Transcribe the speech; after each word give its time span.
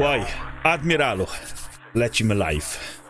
Łaj, 0.00 0.24
admiralu, 0.62 1.26
lecimy 1.94 2.34
live. 2.34 3.02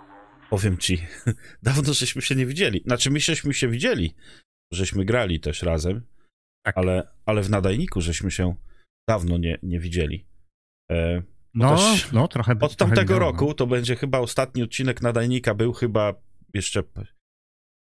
Powiem 0.51 0.79
ci, 0.79 1.07
dawno 1.63 1.93
żeśmy 1.93 2.23
się 2.23 2.35
nie 2.35 2.47
widzieli. 2.47 2.83
Znaczy, 2.87 3.11
my 3.11 3.21
żeśmy 3.21 3.55
się 3.55 3.69
widzieli, 3.69 4.15
żeśmy 4.73 5.05
grali 5.05 5.41
też 5.41 5.63
razem, 5.63 6.07
Tak. 6.65 6.79
ale, 6.79 7.09
ale 7.27 7.43
w 7.43 7.51
nadajniku 7.51 8.01
żeśmy 8.01 8.31
się 8.31 8.55
dawno 9.09 9.39
nie, 9.39 9.59
nie 9.63 9.81
widzieli. 9.81 10.27
E, 10.91 11.23
No, 11.55 11.77
też 11.77 12.13
no 12.13 12.29
trochę. 12.29 12.53
od 12.53 12.59
trochę 12.59 12.77
tamtego 12.77 13.15
minęło, 13.15 13.31
roku 13.33 13.55
to 13.55 13.67
będzie 13.67 13.97
chyba 13.97 14.19
ostatni 14.19 14.63
odcinek 14.63 15.03
nadajnika, 15.03 15.55
był 15.55 15.73
chyba 15.73 16.15
jeszcze 16.55 16.83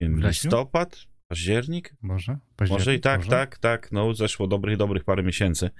wiem, 0.00 0.20
listopad, 0.20 1.06
październik? 1.28 1.94
Może? 2.02 2.32
Może 2.32 2.74
i 2.74 2.76
Październik, 2.76 3.02
tak, 3.02 3.18
może? 3.18 3.30
tak, 3.30 3.58
tak. 3.58 3.92
No, 3.92 4.14
zeszło 4.14 4.46
dobrych, 4.46 4.76
dobrych 4.76 5.04
parę 5.04 5.22
miesięcy 5.22 5.70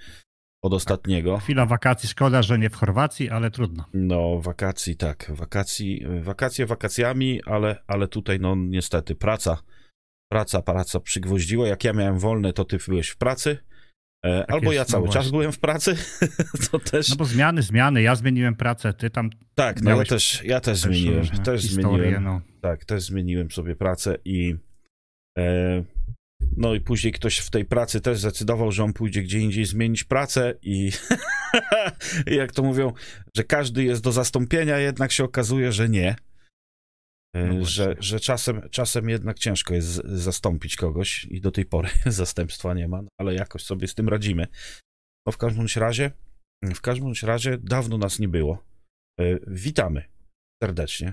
od 0.62 0.74
ostatniego. 0.74 1.38
Chwila 1.38 1.66
wakacji, 1.66 2.08
szkoda, 2.08 2.42
że 2.42 2.58
nie 2.58 2.70
w 2.70 2.74
Chorwacji, 2.74 3.30
ale 3.30 3.50
trudno. 3.50 3.84
No, 3.94 4.40
wakacji, 4.40 4.96
tak. 4.96 5.32
Wakacji, 5.34 6.04
wakacje 6.22 6.66
wakacjami, 6.66 7.42
ale, 7.44 7.82
ale 7.86 8.08
tutaj, 8.08 8.40
no, 8.40 8.54
niestety, 8.56 9.14
praca. 9.14 9.62
Praca, 10.32 10.62
praca 10.62 11.00
przygwoździła. 11.00 11.68
Jak 11.68 11.84
ja 11.84 11.92
miałem 11.92 12.18
wolne, 12.18 12.52
to 12.52 12.64
ty 12.64 12.78
byłeś 12.88 13.08
w 13.08 13.16
pracy. 13.16 13.58
E, 14.26 14.50
albo 14.50 14.72
jest, 14.72 14.74
ja 14.74 14.82
no 14.82 14.84
cały 14.84 15.06
czas 15.06 15.14
właśnie. 15.14 15.30
byłem 15.30 15.52
w 15.52 15.58
pracy. 15.58 15.96
to 16.70 16.78
też. 16.78 17.08
No 17.08 17.16
bo 17.16 17.24
zmiany, 17.24 17.62
zmiany. 17.62 18.02
Ja 18.02 18.14
zmieniłem 18.14 18.54
pracę, 18.54 18.92
ty 18.92 19.10
tam 19.10 19.30
tak, 19.54 19.82
no 19.82 19.90
ja 19.90 20.04
też, 20.04 20.44
ja 20.44 20.60
też 20.60 20.82
też 20.82 20.90
zmieniłem. 20.90 21.26
Też 21.28 21.62
historie, 21.62 21.98
zmieniłem. 21.98 22.24
no. 22.24 22.40
Tak, 22.60 22.84
też 22.84 23.02
zmieniłem 23.02 23.50
sobie 23.50 23.76
pracę 23.76 24.18
i. 24.24 24.56
E, 25.38 25.84
no 26.56 26.74
i 26.74 26.80
później 26.80 27.12
ktoś 27.12 27.38
w 27.38 27.50
tej 27.50 27.64
pracy 27.64 28.00
też 28.00 28.18
zdecydował, 28.18 28.72
że 28.72 28.84
on 28.84 28.92
pójdzie 28.92 29.22
gdzie 29.22 29.38
indziej 29.38 29.64
zmienić 29.64 30.04
pracę 30.04 30.54
i 30.62 30.90
jak 32.26 32.52
to 32.52 32.62
mówią, 32.62 32.92
że 33.36 33.44
każdy 33.44 33.84
jest 33.84 34.02
do 34.02 34.12
zastąpienia, 34.12 34.78
jednak 34.78 35.12
się 35.12 35.24
okazuje, 35.24 35.72
że 35.72 35.88
nie. 35.88 36.16
E, 37.36 37.46
No 37.46 37.64
że 37.64 37.96
że 38.00 38.20
czasem, 38.20 38.68
czasem 38.70 39.08
jednak 39.08 39.38
ciężko 39.38 39.74
jest 39.74 39.88
zastąpić 40.04 40.76
kogoś 40.76 41.24
i 41.24 41.40
do 41.40 41.50
tej 41.50 41.64
pory 41.64 41.88
zastępstwa 42.06 42.74
nie 42.74 42.88
ma, 42.88 43.02
no, 43.02 43.08
ale 43.20 43.34
jakoś 43.34 43.64
sobie 43.64 43.88
z 43.88 43.94
tym 43.94 44.08
radzimy. 44.08 44.46
No 45.26 45.32
w 45.32 45.38
każdym 45.38 45.66
razie, 45.76 46.10
w 46.64 46.80
każdym 46.80 47.12
razie 47.22 47.58
dawno 47.58 47.98
nas 47.98 48.18
nie 48.18 48.28
było. 48.28 48.64
E, 49.20 49.38
Witamy 49.46 50.04
serdecznie 50.62 51.12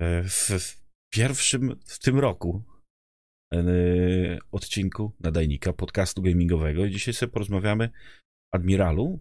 w, 0.00 0.50
w 0.60 0.82
pierwszym 1.12 1.76
w 1.86 1.98
tym 1.98 2.18
roku 2.18 2.62
odcinku 4.52 5.12
nadajnika 5.20 5.72
podcastu 5.72 6.22
gamingowego 6.22 6.84
i 6.84 6.90
dzisiaj 6.90 7.14
sobie 7.14 7.32
porozmawiamy 7.32 7.90
Admiralu. 8.52 9.20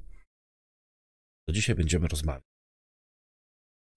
To 1.47 1.53
dzisiaj 1.53 1.75
będziemy 1.75 2.07
rozmawiać. 2.07 2.43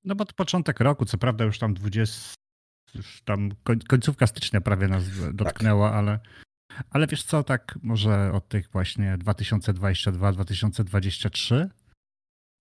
No 0.04 0.14
bo 0.14 0.24
to 0.24 0.34
początek 0.34 0.80
roku, 0.80 1.04
co 1.04 1.18
prawda 1.18 1.44
już 1.44 1.58
tam 1.58 1.74
20, 1.74 2.34
już 2.94 3.22
tam 3.22 3.50
koń, 3.62 3.80
końcówka 3.80 4.26
stycznia 4.26 4.60
prawie 4.60 4.88
nas 4.88 5.04
dotknęła, 5.34 5.92
ale, 5.92 6.18
ale 6.90 7.06
wiesz 7.06 7.22
co, 7.22 7.44
tak 7.44 7.78
może 7.82 8.32
od 8.32 8.48
tych 8.48 8.70
właśnie 8.70 9.18
2022-2023 9.18 11.68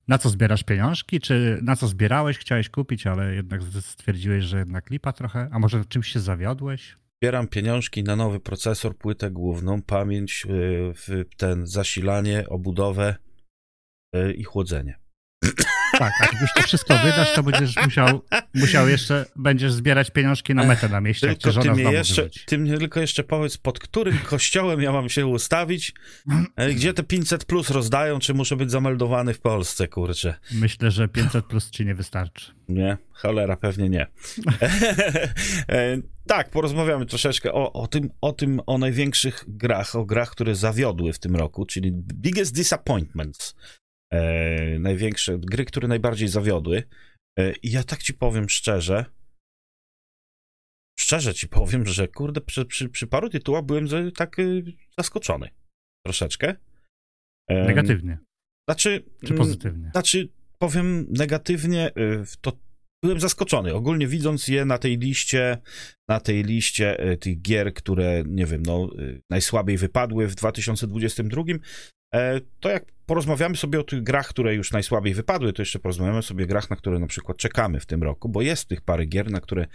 na 0.07 0.17
co 0.17 0.29
zbierasz 0.29 0.63
pieniążki, 0.63 1.19
czy 1.19 1.59
na 1.61 1.75
co 1.75 1.87
zbierałeś, 1.87 2.37
chciałeś 2.37 2.69
kupić, 2.69 3.07
ale 3.07 3.35
jednak 3.35 3.61
stwierdziłeś, 3.81 4.45
że 4.45 4.59
jednak 4.59 4.89
lipa 4.89 5.13
trochę, 5.13 5.49
a 5.51 5.59
może 5.59 5.85
czymś 5.85 6.07
się 6.07 6.19
zawiodłeś? 6.19 6.97
Zbieram 7.23 7.47
pieniążki 7.47 8.03
na 8.03 8.15
nowy 8.15 8.39
procesor, 8.39 8.97
płytę 8.97 9.31
główną, 9.31 9.81
pamięć, 9.81 10.47
w 10.93 11.23
ten 11.37 11.67
zasilanie, 11.67 12.49
obudowę 12.49 13.15
yy, 14.13 14.33
i 14.33 14.43
chłodzenie. 14.43 14.99
Tak, 15.99 16.13
a 16.21 16.25
jak 16.25 16.41
już 16.41 16.53
to 16.55 16.61
wszystko 16.61 16.97
wydasz, 16.97 17.33
to 17.35 17.43
będziesz 17.43 17.75
musiał, 17.85 18.21
musiał 18.53 18.89
jeszcze, 18.89 19.25
będziesz 19.35 19.73
zbierać 19.73 20.11
pieniążki 20.11 20.55
na 20.55 20.63
metę 20.63 20.89
na 20.89 21.01
mieście, 21.01 21.27
jak 21.27 21.37
Tylko 21.37 21.61
ty 21.61 21.67
żona 21.67 21.73
mnie, 21.73 21.91
jeszcze, 21.91 22.29
ty 22.45 22.57
mnie 22.57 22.77
tylko 22.77 22.99
jeszcze 22.99 23.23
powiedz, 23.23 23.57
pod 23.57 23.79
którym 23.79 24.17
kościołem 24.17 24.81
ja 24.81 24.91
mam 24.91 25.09
się 25.09 25.27
ustawić? 25.27 25.93
E, 26.55 26.73
Gdzie 26.73 26.93
te 26.93 27.03
500 27.03 27.45
plus 27.45 27.69
rozdają? 27.69 28.19
Czy 28.19 28.33
muszę 28.33 28.55
być 28.55 28.71
zameldowany 28.71 29.33
w 29.33 29.39
Polsce, 29.39 29.87
kurczę? 29.87 30.35
Myślę, 30.51 30.91
że 30.91 31.07
500 31.07 31.45
plus 31.45 31.69
ci 31.69 31.85
nie 31.85 31.95
wystarczy. 31.95 32.51
Nie, 32.69 32.97
cholera, 33.11 33.57
pewnie 33.57 33.89
nie. 33.89 34.07
E, 35.69 35.97
tak, 36.27 36.49
porozmawiamy 36.49 37.05
troszeczkę 37.05 37.53
o, 37.53 37.73
o, 37.73 37.87
tym, 37.87 38.09
o 38.21 38.31
tym, 38.33 38.61
o 38.65 38.77
największych 38.77 39.43
grach, 39.47 39.95
o 39.95 40.05
grach, 40.05 40.29
które 40.29 40.55
zawiodły 40.55 41.13
w 41.13 41.19
tym 41.19 41.35
roku, 41.35 41.65
czyli 41.65 41.91
biggest 41.93 42.55
disappointments. 42.55 43.55
E, 44.13 44.79
największe 44.79 45.37
gry, 45.37 45.65
które 45.65 45.87
najbardziej 45.87 46.27
zawiodły. 46.27 46.83
E, 47.39 47.53
I 47.53 47.71
ja 47.71 47.83
tak 47.83 48.03
ci 48.03 48.13
powiem 48.13 48.49
szczerze, 48.49 49.05
szczerze 50.99 51.33
ci 51.33 51.47
powiem, 51.47 51.85
że 51.85 52.07
kurde, 52.07 52.41
przy, 52.41 52.65
przy, 52.65 52.89
przy 52.89 53.07
paru 53.07 53.29
tytułach 53.29 53.63
byłem 53.63 53.87
tak 54.15 54.39
y, 54.39 54.63
zaskoczony. 54.97 55.49
Troszeczkę. 56.05 56.55
Negatywnie 57.49 58.17
Znaczy, 58.69 59.03
czy 59.25 59.33
mm, 59.33 59.37
pozytywnie? 59.37 59.89
znaczy, 59.91 60.29
powiem 60.59 61.05
negatywnie, 61.09 61.91
y, 61.97 62.23
to 62.41 62.57
byłem 63.03 63.19
zaskoczony. 63.19 63.73
Ogólnie 63.73 64.07
widząc 64.07 64.47
je 64.47 64.65
na 64.65 64.77
tej 64.77 64.97
liście, 64.97 65.57
na 66.07 66.19
tej 66.19 66.43
liście 66.43 67.11
y, 67.11 67.17
tych 67.17 67.41
gier, 67.41 67.73
które, 67.73 68.23
nie 68.27 68.45
wiem, 68.45 68.63
no, 68.63 68.89
najsłabiej 69.29 69.77
wypadły 69.77 70.27
w 70.27 70.35
2022, 70.35 71.43
e, 72.15 72.41
to 72.59 72.69
jak 72.69 72.92
porozmawiamy 73.05 73.57
sobie 73.57 73.79
o 73.79 73.83
tych 73.83 74.03
grach, 74.03 74.27
które 74.27 74.55
już 74.55 74.71
najsłabiej 74.71 75.13
wypadły, 75.13 75.53
to 75.53 75.61
jeszcze 75.61 75.79
porozmawiamy 75.79 76.23
sobie 76.23 76.43
o 76.43 76.47
grach, 76.47 76.69
na 76.69 76.75
które 76.75 76.99
na 76.99 77.07
przykład 77.07 77.37
czekamy 77.37 77.79
w 77.79 77.85
tym 77.85 78.03
roku, 78.03 78.29
bo 78.29 78.41
jest 78.41 78.67
tych 78.67 78.81
parę 78.81 79.05
gier, 79.05 79.31
na 79.31 79.41
które 79.41 79.67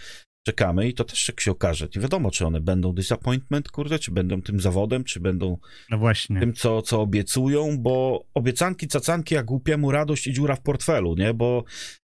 czekamy 0.46 0.88
i 0.88 0.94
to 0.94 1.04
też 1.04 1.28
jak 1.28 1.40
się 1.40 1.50
okaże. 1.50 1.88
Nie 1.96 2.02
wiadomo, 2.02 2.30
czy 2.30 2.46
one 2.46 2.60
będą 2.60 2.92
disappointment, 2.92 3.70
kurde, 3.70 3.98
czy 3.98 4.10
będą 4.10 4.42
tym 4.42 4.60
zawodem, 4.60 5.04
czy 5.04 5.20
będą 5.20 5.58
No 5.90 5.98
właśnie. 5.98 6.40
tym, 6.40 6.52
co, 6.54 6.82
co 6.82 7.00
obiecują, 7.00 7.78
bo 7.78 8.24
obiecanki, 8.34 8.88
cacanki, 8.88 9.34
jak 9.34 9.46
głupiemu 9.46 9.90
radość 9.90 10.26
i 10.26 10.32
dziura 10.32 10.56
w 10.56 10.62
portfelu, 10.62 11.14
nie? 11.14 11.34
Bo 11.34 11.64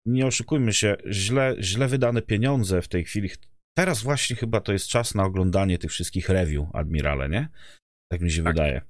nie 0.05 0.25
oszukujmy 0.27 0.73
się, 0.73 0.95
źle, 1.11 1.55
źle 1.59 1.87
wydane 1.87 2.21
pieniądze 2.21 2.81
w 2.81 2.87
tej 2.87 3.03
chwili. 3.03 3.29
Teraz 3.77 4.03
właśnie 4.03 4.35
chyba 4.35 4.61
to 4.61 4.73
jest 4.73 4.87
czas 4.87 5.15
na 5.15 5.23
oglądanie 5.23 5.77
tych 5.77 5.91
wszystkich 5.91 6.29
review, 6.29 6.65
Admirale, 6.73 7.29
nie? 7.29 7.47
Tak 8.11 8.21
mi 8.21 8.31
się 8.31 8.43
Tak. 8.43 8.53
wydaje. 8.53 8.81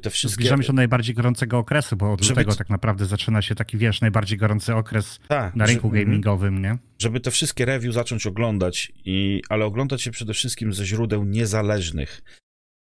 Te 0.00 0.10
wszystkie... 0.10 0.34
Zbliżamy 0.34 0.62
się 0.62 0.66
do 0.66 0.72
najbardziej 0.72 1.14
gorącego 1.14 1.58
okresu, 1.58 1.96
bo 1.96 2.12
od 2.12 2.22
Żeby 2.22 2.40
lutego 2.40 2.56
tak 2.56 2.70
naprawdę 2.70 3.06
zaczyna 3.06 3.42
się 3.42 3.54
taki, 3.54 3.78
wiesz, 3.78 4.00
najbardziej 4.00 4.38
gorący 4.38 4.74
okres 4.74 5.20
Tak, 5.28 5.56
na 5.56 5.66
rynku 5.66 5.86
mhm. 5.86 6.04
gamingowym, 6.04 6.62
nie? 6.62 6.78
żeby 6.98 7.20
te 7.20 7.30
wszystkie 7.30 7.64
review 7.64 7.94
zacząć 7.94 8.26
oglądać, 8.26 8.92
i, 9.04 9.42
ale 9.48 9.64
oglądać 9.64 10.06
je 10.06 10.12
przede 10.12 10.34
wszystkim 10.34 10.72
ze 10.72 10.86
źródeł 10.86 11.24
niezależnych. 11.24 12.22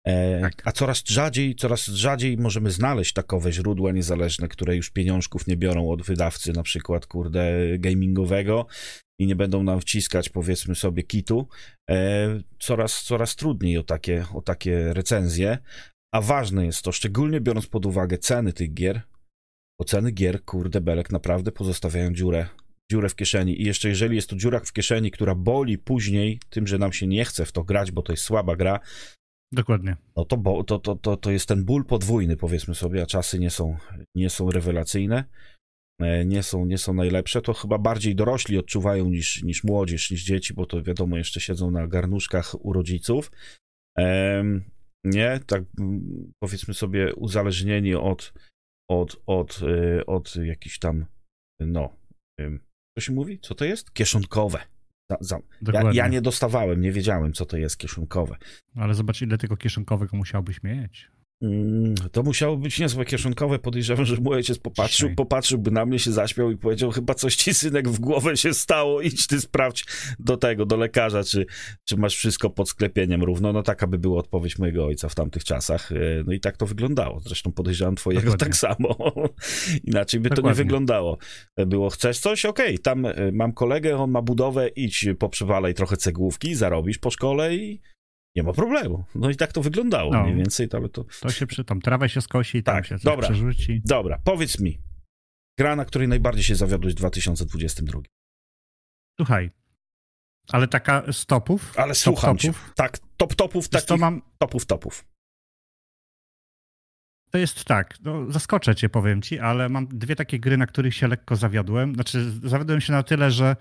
E, 0.07 0.41
Tak. 0.41 0.61
A 0.65 0.71
coraz 0.71 1.03
rzadziej, 1.07 1.55
coraz 1.55 1.85
rzadziej 1.85 2.37
możemy 2.37 2.71
znaleźć 2.71 3.13
takowe 3.13 3.51
źródła 3.51 3.91
niezależne, 3.91 4.47
które 4.47 4.75
już 4.75 4.89
pieniążków 4.89 5.47
nie 5.47 5.57
biorą 5.57 5.89
od 5.89 6.01
wydawcy, 6.01 6.53
na 6.53 6.63
przykład, 6.63 7.05
kurde, 7.05 7.53
gamingowego 7.79 8.67
i 9.19 9.27
nie 9.27 9.35
będą 9.35 9.63
nam 9.63 9.81
wciskać, 9.81 10.29
powiedzmy 10.29 10.75
sobie, 10.75 11.03
kitu. 11.03 11.47
E, 11.89 12.27
coraz, 12.59 13.03
coraz 13.03 13.35
trudniej 13.35 13.77
o 13.77 13.83
takie, 13.83 14.25
o 14.33 14.41
takie 14.41 14.93
recenzje, 14.93 15.57
a 16.15 16.21
ważne 16.21 16.65
jest 16.65 16.81
to, 16.81 16.91
szczególnie 16.91 17.41
biorąc 17.41 17.67
pod 17.67 17.85
uwagę 17.85 18.17
ceny 18.17 18.53
tych 18.53 18.73
gier, 18.73 19.01
bo 19.79 19.85
ceny 19.85 20.11
gier, 20.11 20.43
kurde, 20.43 20.81
belek, 20.81 21.11
naprawdę 21.11 21.51
pozostawiają 21.51 22.13
dziurę 22.13 22.47
dziurę 22.91 23.09
w 23.09 23.15
kieszeni. 23.15 23.61
I 23.61 23.65
jeszcze 23.65 23.89
jeżeli 23.89 24.15
jest 24.15 24.29
to 24.29 24.35
dziura 24.35 24.59
w 24.59 24.73
kieszeni, 24.73 25.11
która 25.11 25.35
boli 25.35 25.77
później 25.77 26.39
tym, 26.49 26.67
że 26.67 26.77
nam 26.77 26.93
się 26.93 27.07
nie 27.07 27.25
chce 27.25 27.45
w 27.45 27.51
to 27.51 27.63
grać, 27.63 27.91
bo 27.91 28.01
to 28.01 28.13
jest 28.13 28.23
słaba 28.23 28.55
gra, 28.55 28.79
Dokładnie. 29.51 29.95
no 30.15 30.25
to, 30.25 30.37
bo, 30.37 30.63
to, 30.63 30.79
to, 30.79 30.95
to, 30.95 31.17
to 31.17 31.31
jest 31.31 31.47
ten 31.47 31.65
ból 31.65 31.85
podwójny, 31.85 32.37
powiedzmy 32.37 32.75
sobie, 32.75 33.01
a 33.01 33.05
czasy 33.05 33.39
nie 33.39 33.49
są, 33.49 33.77
nie 34.15 34.29
są 34.29 34.51
rewelacyjne, 34.51 35.23
e, 36.01 36.25
nie 36.25 36.43
są, 36.43 36.65
nie 36.65 36.77
są 36.77 36.93
najlepsze, 36.93 37.41
to 37.41 37.53
chyba 37.53 37.77
bardziej 37.77 38.15
dorośli 38.15 38.57
odczuwają 38.57 39.09
niż, 39.09 39.43
niż 39.43 39.63
młodzież, 39.63 40.11
niż 40.11 40.23
dzieci, 40.23 40.53
bo 40.53 40.65
to 40.65 40.83
wiadomo, 40.83 41.17
jeszcze 41.17 41.39
siedzą 41.39 41.71
na 41.71 41.87
garnuszkach 41.87 42.65
u 42.65 42.73
rodziców. 42.73 43.31
Nie, 45.05 45.39
tak 45.47 45.63
mm, 45.79 46.31
powiedzmy 46.39 46.73
sobie 46.73 47.15
uzależnieni 47.15 47.95
od, 47.95 48.33
od, 48.89 49.21
od, 49.25 49.61
y, 49.61 50.05
od 50.05 50.35
jakichś 50.35 50.79
tam, 50.79 51.05
no, 51.59 51.97
co 52.97 53.01
się 53.01 53.13
mówi? 53.13 53.39
Co 53.39 53.55
to 53.55 53.65
jest? 53.65 53.93
Kieszonkowe. 53.93 54.59
Za, 55.11 55.17
za. 55.21 55.39
Ja, 55.73 55.91
ja 55.93 56.07
nie 56.07 56.21
dostawałem, 56.21 56.81
nie 56.81 56.91
wiedziałem, 56.91 57.33
co 57.33 57.45
to 57.45 57.57
jest 57.57 57.77
kieszonkowe. 57.77 58.37
Ale 58.75 58.93
zobacz, 58.93 59.21
ile 59.21 59.37
tego 59.37 59.57
kieszonkowego 59.57 60.17
musiałbyś 60.17 60.63
mieć. 60.63 61.11
Mm, 61.41 61.95
to 62.11 62.23
musiało 62.23 62.57
być 62.57 62.79
niezłe 62.79 63.05
kieszonkowe. 63.05 63.59
Podejrzewam, 63.59 64.05
że 64.05 64.15
mój 64.15 64.35
ojciec 64.35 64.59
popatrzył, 64.59 65.07
Dzisiaj. 65.09 65.15
popatrzył, 65.15 65.59
by 65.59 65.71
na 65.71 65.85
mnie 65.85 65.99
się 65.99 66.11
zaśmiał 66.11 66.51
i 66.51 66.57
powiedział, 66.57 66.91
chyba 66.91 67.13
coś 67.13 67.35
ci 67.35 67.53
synek 67.53 67.89
w 67.89 67.99
głowę 67.99 68.37
się 68.37 68.53
stało, 68.53 69.01
idź 69.01 69.27
ty 69.27 69.41
sprawdź 69.41 69.85
do 70.19 70.37
tego, 70.37 70.65
do 70.65 70.77
lekarza, 70.77 71.23
czy, 71.23 71.45
czy 71.85 71.97
masz 71.97 72.15
wszystko 72.17 72.49
pod 72.49 72.69
sklepieniem 72.69 73.23
równo. 73.23 73.53
No 73.53 73.63
taka 73.63 73.87
by 73.87 73.97
była 73.97 74.19
odpowiedź 74.19 74.59
mojego 74.59 74.85
ojca 74.85 75.09
w 75.09 75.15
tamtych 75.15 75.43
czasach. 75.43 75.91
E, 75.91 75.95
No 76.25 76.33
i 76.33 76.39
tak 76.39 76.57
to 76.57 76.65
wyglądało. 76.65 77.19
Zresztą 77.19 77.51
podejrzewam 77.51 77.95
twojego 77.95 78.21
Dokładnie. 78.31 78.45
tak 78.45 78.55
samo. 78.55 78.95
Inaczej 79.83 80.19
by 80.19 80.29
to 80.29 80.33
nie 80.33 80.35
Dokładnie. 80.35 80.63
wyglądało. 80.63 81.17
E, 81.57 81.65
Było, 81.65 81.89
chcesz 81.89 82.19
coś? 82.19 82.45
Okej, 82.45 82.79
tam 82.79 83.05
e, 83.05 83.13
mam 83.33 83.53
kolegę, 83.53 83.97
on 83.97 84.11
ma 84.11 84.21
budowę, 84.21 84.67
idź 84.67 85.05
poprzywalaj 85.19 85.73
trochę 85.73 85.97
cegłówki, 85.97 86.55
zarobisz 86.55 86.97
po 86.97 87.11
szkole 87.11 87.55
i 87.55 87.81
nie 88.35 88.43
ma 88.43 88.53
problemu. 88.53 89.05
No 89.15 89.29
i 89.29 89.35
tak 89.35 89.51
to 89.53 89.61
wyglądało 89.61 90.11
No. 90.13 90.23
mniej 90.23 90.35
więcej, 90.35 90.69
to, 90.69 90.77
ale 90.77 90.89
to... 90.89 91.03
To 91.21 91.29
się 91.29 91.47
przy 91.47 91.63
tam 91.65 91.81
trawę 91.81 92.09
się 92.09 92.21
skosi, 92.21 92.63
tam 92.63 92.75
Tak, 92.75 92.85
się 92.85 92.95
coś 92.95 93.03
dobra. 93.03 93.27
przerzuci. 93.27 93.81
Dobra, 93.85 94.19
powiedz 94.23 94.59
mi. 94.59 94.79
Gra, 95.59 95.75
na 95.75 95.85
której 95.85 96.07
najbardziej 96.07 96.43
się 96.43 96.55
zawiodłeś 96.55 96.93
w 96.93 96.97
2022. 96.97 97.99
Słuchaj, 99.19 99.51
ale 100.51 100.67
taka 100.67 101.11
z 101.11 101.25
topów? 101.25 101.73
Ale 101.79 101.87
top 101.93 101.97
słucham 101.97 102.37
cię. 102.37 102.47
topów? 102.47 102.73
Tak, 102.75 102.99
top 103.17 103.35
topów, 103.35 103.69
takich 103.69 103.87
co, 103.87 103.97
mam, 103.97 104.21
topów 104.37 104.65
topów. 104.65 105.05
to 107.31 107.37
jest 107.37 107.65
tak, 107.65 107.97
no, 108.03 108.31
zaskoczę 108.31 108.75
cię, 108.75 108.89
powiem 108.89 109.21
ci, 109.21 109.39
ale 109.39 109.69
mam 109.69 109.87
dwie 109.87 110.15
takie 110.15 110.39
gry, 110.39 110.57
na 110.57 110.67
których 110.67 110.95
się 110.95 111.07
lekko 111.07 111.35
zawiodłem. 111.35 111.95
Znaczy, 111.95 112.31
zawiodłem 112.43 112.81
się 112.81 112.93
na 112.93 113.03
tyle, 113.03 113.31
że, 113.31 113.55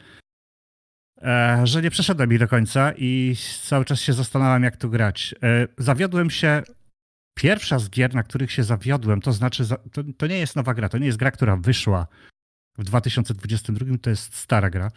że 1.64 1.82
nie 1.82 1.90
przeszedłem 1.90 2.32
ich 2.32 2.38
do 2.38 2.48
końca 2.48 2.92
i 2.96 3.36
cały 3.62 3.84
czas 3.84 4.00
się 4.00 4.12
zastanawiam, 4.12 4.62
jak 4.62 4.76
tu 4.76 4.90
grać. 4.90 5.34
E, 5.42 5.68
zawiodłem 5.78 6.30
się. 6.30 6.62
Pierwsza 7.36 7.78
z 7.78 7.90
gier, 7.90 8.14
na 8.14 8.22
których 8.22 8.52
się 8.52 8.64
zawiodłem, 8.64 9.20
to 9.20 9.32
znaczy, 9.32 9.64
to, 9.92 10.02
to 10.16 10.26
nie 10.26 10.38
jest 10.38 10.56
nowa 10.56 10.74
gra, 10.74 10.88
to 10.88 10.98
nie 10.98 11.06
jest 11.06 11.18
gra, 11.18 11.30
która 11.30 11.56
wyszła 11.56 12.06
w 12.78 12.84
2022, 12.84 13.98
to 13.98 14.10
jest 14.10 14.34
stara 14.34 14.70
gra 14.70 14.90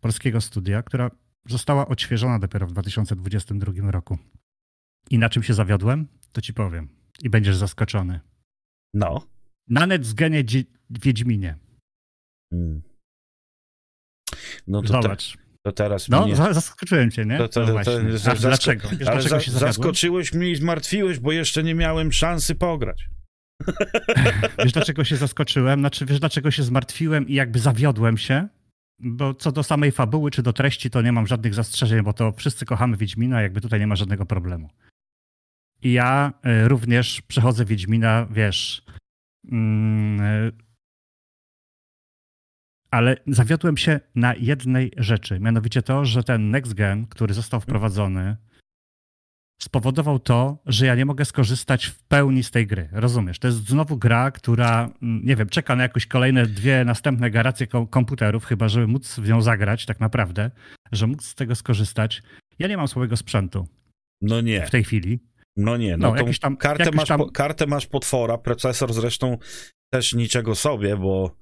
polskiego 0.00 0.40
studia, 0.40 0.82
która 0.82 1.10
została 1.48 1.88
odświeżona 1.88 2.38
dopiero 2.38 2.66
w 2.66 2.72
2022 2.72 3.90
roku. 3.90 4.18
I 5.10 5.18
na 5.18 5.28
czym 5.28 5.42
się 5.42 5.54
zawiodłem, 5.54 6.08
to 6.32 6.40
ci 6.40 6.54
powiem. 6.54 6.88
I 7.22 7.30
będziesz 7.30 7.56
zaskoczony. 7.56 8.20
No. 8.94 9.26
Na 9.68 9.86
NetZgenie 9.86 10.44
Wiedźminie. 10.90 11.58
Mm. 12.52 12.82
No 14.66 14.82
to, 14.82 14.88
Zobacz. 14.88 15.45
To 15.66 15.72
teraz 15.72 16.08
No, 16.08 16.24
mnie... 16.26 16.36
za- 16.36 16.52
zaskoczyłem 16.52 17.10
cię, 17.10 17.24
nie? 17.24 17.38
To- 17.38 17.48
to- 17.48 17.60
no 17.66 17.66
to- 17.66 17.84
to- 17.84 18.18
zasko- 18.18 18.40
dlaczego? 18.40 18.88
Wiesz, 18.88 18.98
dlaczego 18.98 19.28
za, 19.28 19.40
się 19.40 19.50
zaskoczyłeś 19.50 20.32
mnie 20.32 20.50
i 20.50 20.56
zmartwiłeś, 20.56 21.18
bo 21.18 21.32
jeszcze 21.32 21.62
nie 21.62 21.74
miałem 21.74 22.12
szansy 22.12 22.54
pograć. 22.54 23.08
Wiesz, 24.64 24.72
dlaczego 24.72 25.04
się 25.04 25.16
zaskoczyłem? 25.16 25.80
Znaczy, 25.80 26.06
wiesz, 26.06 26.20
dlaczego 26.20 26.50
się 26.50 26.62
zmartwiłem 26.62 27.28
i 27.28 27.34
jakby 27.34 27.58
zawiodłem 27.58 28.18
się? 28.18 28.48
Bo 28.98 29.34
co 29.34 29.52
do 29.52 29.62
samej 29.62 29.92
fabuły 29.92 30.30
czy 30.30 30.42
do 30.42 30.52
treści, 30.52 30.90
to 30.90 31.02
nie 31.02 31.12
mam 31.12 31.26
żadnych 31.26 31.54
zastrzeżeń, 31.54 32.02
bo 32.02 32.12
to 32.12 32.32
wszyscy 32.32 32.64
kochamy 32.66 32.96
Wiedźmina, 32.96 33.42
jakby 33.42 33.60
tutaj 33.60 33.80
nie 33.80 33.86
ma 33.86 33.96
żadnego 33.96 34.26
problemu. 34.26 34.68
I 35.82 35.92
ja 35.92 36.32
y, 36.64 36.68
również 36.68 37.22
przechodzę 37.22 37.64
Wiedźmina, 37.64 38.26
wiesz. 38.30 38.82
Ale 42.90 43.16
zawiodłem 43.26 43.76
się 43.76 44.00
na 44.14 44.34
jednej 44.34 44.92
rzeczy, 44.96 45.40
mianowicie 45.40 45.82
to, 45.82 46.04
że 46.04 46.22
ten 46.22 46.50
next 46.50 46.74
gen, 46.74 47.06
który 47.06 47.34
został 47.34 47.60
wprowadzony, 47.60 48.36
spowodował 49.62 50.18
to, 50.18 50.58
że 50.66 50.86
ja 50.86 50.94
nie 50.94 51.04
mogę 51.04 51.24
skorzystać 51.24 51.86
w 51.86 52.02
pełni 52.02 52.42
z 52.44 52.50
tej 52.50 52.66
gry. 52.66 52.88
Rozumiesz? 52.92 53.38
To 53.38 53.48
jest 53.48 53.68
znowu 53.68 53.96
gra, 53.96 54.30
która, 54.30 54.90
mm, 55.02 55.24
nie 55.24 55.36
wiem, 55.36 55.48
czeka 55.48 55.76
na 55.76 55.82
jakieś 55.82 56.06
kolejne 56.06 56.46
dwie 56.46 56.84
następne 56.84 57.30
generacje 57.30 57.66
kom- 57.66 57.86
komputerów, 57.86 58.44
chyba 58.44 58.68
żeby 58.68 58.86
móc 58.86 59.16
w 59.20 59.28
nią 59.28 59.42
zagrać 59.42 59.86
tak 59.86 60.00
naprawdę, 60.00 60.50
że 60.92 61.06
móc 61.06 61.24
z 61.24 61.34
tego 61.34 61.54
skorzystać. 61.54 62.22
Ja 62.58 62.68
nie 62.68 62.76
mam 62.76 62.88
słabego 62.88 63.16
sprzętu 63.16 63.68
No 64.22 64.40
nie, 64.40 64.66
w 64.66 64.70
tej 64.70 64.84
chwili. 64.84 65.18
no 65.56 65.76
nie. 65.76 65.96
No, 65.96 66.10
No, 66.14 66.24
tą 66.24 66.32
tam- 66.40 66.56
kartę, 66.56 66.90
masz, 66.90 67.08
tam- 67.08 67.30
kartę 67.30 67.66
masz 67.66 67.86
potwora, 67.86 68.38
procesor 68.38 68.92
zresztą 68.92 69.38
też 69.92 70.12
niczego 70.12 70.54
sobie, 70.54 70.96
bo 70.96 71.36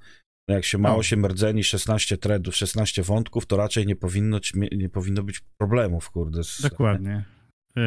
jak 0.48 0.64
się 0.64 0.78
ma 0.78 0.88
No. 0.88 0.96
8 0.96 1.26
rdzeni, 1.26 1.64
16 1.64 2.16
threadów, 2.18 2.56
16 2.56 3.02
wątków, 3.02 3.46
to 3.46 3.56
raczej 3.56 3.86
nie 3.86 3.96
powinno, 3.96 4.38
nie 4.72 4.88
powinno 4.88 5.22
być 5.22 5.40
problemów, 5.58 6.10
kurde. 6.10 6.44
Z, 6.44 6.60
Dokładnie. 6.62 7.24
Yy, 7.76 7.82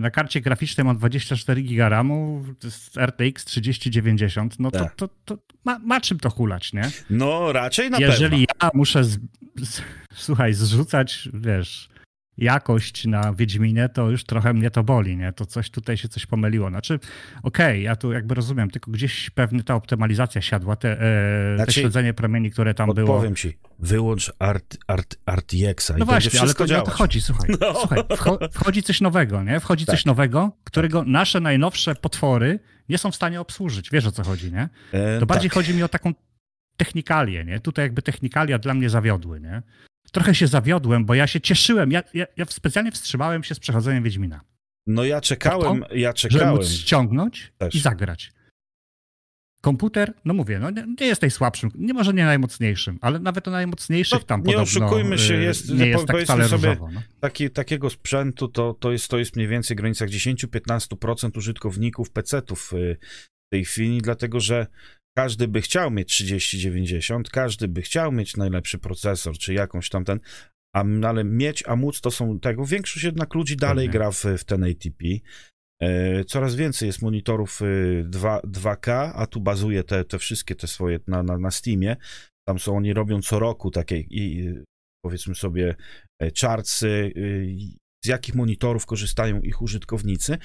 Na 0.00 0.10
karcie 0.10 0.40
graficznej 0.40 0.84
mam 0.84 0.96
24 0.98 1.62
giga 1.62 1.88
RAMu, 1.88 2.44
to 2.92 3.00
RTX 3.06 3.44
3090, 3.44 4.58
no 4.58 4.70
to, 4.70 4.78
Tak. 4.78 4.94
to, 4.94 5.08
to 5.24 5.38
ma, 5.64 5.78
ma 5.78 6.00
czym 6.00 6.18
to 6.20 6.30
hulać, 6.30 6.72
nie? 6.72 6.90
No 7.10 7.52
raczej 7.52 7.90
na 7.90 7.98
Jeżeli 7.98 8.46
pewno. 8.46 8.66
ja 8.68 8.70
muszę, 8.74 9.04
z, 9.04 9.18
z, 9.62 9.82
słuchaj, 10.14 10.54
zrzucać, 10.54 11.28
wiesz, 11.34 11.88
jakość 12.38 13.06
na 13.06 13.32
Wiedźminie, 13.32 13.88
to 13.88 14.10
już 14.10 14.24
trochę 14.24 14.54
mnie 14.54 14.70
to 14.70 14.82
boli, 14.84 15.16
nie? 15.16 15.32
To 15.32 15.46
coś 15.46 15.70
tutaj 15.70 15.96
się 15.96 16.08
coś 16.08 16.26
pomyliło. 16.26 16.68
Znaczy, 16.70 16.98
okej, 17.42 17.82
ja 17.82 17.96
tu 17.96 18.12
jakby 18.12 18.34
rozumiem, 18.34 18.70
tylko 18.70 18.90
gdzieś 18.90 19.30
pewnie 19.30 19.62
ta 19.62 19.74
optymalizacja 19.74 20.40
siadła, 20.42 20.76
te, 20.76 21.00
e, 21.00 21.56
Znaczy, 21.56 21.74
te 21.74 21.80
śledzenie 21.80 22.14
promieni, 22.14 22.50
które 22.50 22.74
tam 22.74 22.94
było. 22.94 23.14
Odpowiem 23.14 23.34
ci, 23.36 23.58
wyłącz 23.78 24.32
Art, 24.38 24.76
Art, 24.86 25.16
RTX-a 25.26 25.96
i 25.96 25.98
No 25.98 26.06
będzie 26.06 26.30
właśnie, 26.30 26.40
ale 26.40 26.54
to 26.54 26.60
nie 26.60 26.64
o 26.64 26.68
działać. 26.68 26.84
to 26.84 26.90
chodzi, 26.90 27.20
słuchaj. 27.20 27.50
No. 27.60 27.74
słuchaj 27.80 27.98
wcho- 27.98 28.48
wchodzi 28.52 28.82
coś 28.82 29.00
nowego, 29.00 29.42
nie? 29.42 29.60
Wchodzi 29.60 29.86
coś 29.86 29.98
Tak. 30.02 30.06
nowego, 30.06 30.52
którego 30.64 31.04
nasze 31.06 31.40
najnowsze 31.40 31.94
potwory 31.94 32.58
nie 32.88 32.98
są 32.98 33.10
w 33.10 33.16
stanie 33.16 33.40
obsłużyć. 33.40 33.90
Wiesz 33.90 34.06
o 34.06 34.12
co 34.12 34.22
chodzi, 34.24 34.52
nie? 34.52 34.68
E, 34.92 35.20
To 35.20 35.26
bardziej 35.26 35.50
tak. 35.50 35.54
chodzi 35.54 35.74
mi 35.74 35.82
o 35.82 35.88
taką 35.88 36.12
technikalię, 36.76 37.44
nie? 37.44 37.60
Tutaj 37.60 37.84
jakby 37.84 38.02
technikalia 38.02 38.58
dla 38.58 38.74
mnie 38.74 38.90
zawiodły, 38.90 39.40
nie? 39.40 39.62
Trochę 40.16 40.34
się 40.34 40.46
zawiodłem, 40.46 41.04
bo 41.04 41.14
ja 41.14 41.26
się 41.26 41.40
cieszyłem, 41.40 41.90
ja, 41.92 42.02
ja, 42.14 42.26
ja 42.36 42.44
specjalnie 42.44 42.92
wstrzymałem 42.92 43.44
się 43.44 43.54
z 43.54 43.58
przechodzeniem 43.60 44.02
Wiedźmina, 44.04 44.40
No 44.86 45.04
ja 45.04 45.20
czekałem, 45.20 45.84
ja 45.94 46.12
żeby 46.16 46.32
czekałem. 46.34 46.54
móc 46.56 46.68
ściągnąć 46.70 47.52
Też. 47.58 47.74
i 47.74 47.80
zagrać. 47.80 48.32
Komputer, 49.62 50.12
no 50.24 50.34
mówię, 50.34 50.58
no 50.58 50.70
nie, 50.70 50.86
nie 51.00 51.06
jest 51.06 51.22
najsłabszym, 51.22 51.70
nie 51.74 51.94
może 51.94 52.12
nie 52.14 52.24
najmocniejszym, 52.24 52.98
ale 53.00 53.18
nawet 53.18 53.48
o 53.48 53.50
najmocniejszych 53.50 54.18
No, 54.20 54.24
tam 54.26 54.40
nie 54.40 54.44
podobno 54.44 54.62
oszukujmy 54.62 55.18
się, 55.18 55.34
y, 55.34 55.42
jest- 55.42 55.70
nie 55.74 55.86
jest 55.86 56.06
tak 56.06 56.16
wcale 56.20 56.48
sobie- 56.48 56.68
różowo. 56.68 56.90
No. 56.92 57.02
Taki, 57.20 57.50
takiego 57.50 57.90
sprzętu 57.90 58.48
to, 58.48 58.74
to, 58.74 58.92
jest, 58.92 59.08
to 59.08 59.18
jest 59.18 59.36
mniej 59.36 59.48
więcej 59.48 59.74
w 59.76 59.78
granicach 59.80 60.08
10-15% 60.08 61.36
użytkowników 61.38 62.10
PC-ów 62.10 62.72
y, 62.72 62.96
w 63.46 63.50
tej 63.50 63.64
chwili, 63.64 64.02
dlatego 64.02 64.40
że 64.40 64.66
każdy 65.18 65.48
by 65.48 65.60
chciał 65.62 65.90
mieć 65.90 66.08
3090, 66.08 67.30
każdy 67.30 67.68
by 67.68 67.82
chciał 67.82 68.12
mieć 68.12 68.36
najlepszy 68.36 68.78
procesor, 68.78 69.38
czy 69.38 69.54
jakąś 69.54 69.88
tam 69.88 70.04
ten, 70.04 70.20
a, 70.74 70.84
ale 71.08 71.24
mieć, 71.24 71.64
a 71.66 71.76
móc 71.76 72.00
to 72.00 72.10
są 72.10 72.40
tego. 72.40 72.64
Większość 72.64 73.04
jednak 73.04 73.34
ludzi 73.34 73.56
dalej 73.56 73.88
gra 73.88 74.10
w, 74.10 74.24
w 74.38 74.44
ten 74.44 74.64
ATP. 74.64 75.04
E, 75.82 76.24
Coraz 76.24 76.54
więcej 76.54 76.86
jest 76.86 77.02
monitorów 77.02 77.62
y, 77.62 78.04
2, 78.08 78.40
2K, 78.40 79.12
a 79.14 79.26
tu 79.26 79.40
bazuje 79.40 79.84
te, 79.84 80.04
te 80.04 80.18
wszystkie 80.18 80.54
te 80.54 80.66
swoje 80.66 80.98
na, 81.06 81.22
na, 81.22 81.38
na 81.38 81.50
Steamie. 81.50 81.96
Tam 82.48 82.58
są, 82.58 82.76
oni 82.76 82.92
robią 82.92 83.22
co 83.22 83.38
roku 83.38 83.70
takie 83.70 83.98
i 83.98 84.48
y, 84.48 84.64
powiedzmy 85.04 85.34
sobie 85.34 85.74
e, 86.22 86.30
chartsy, 86.40 87.12
y, 87.16 87.46
z 88.06 88.08
jakich 88.08 88.34
monitorów 88.34 88.86
korzystają 88.86 89.40
ich 89.40 89.62
użytkownicy. 89.62 90.38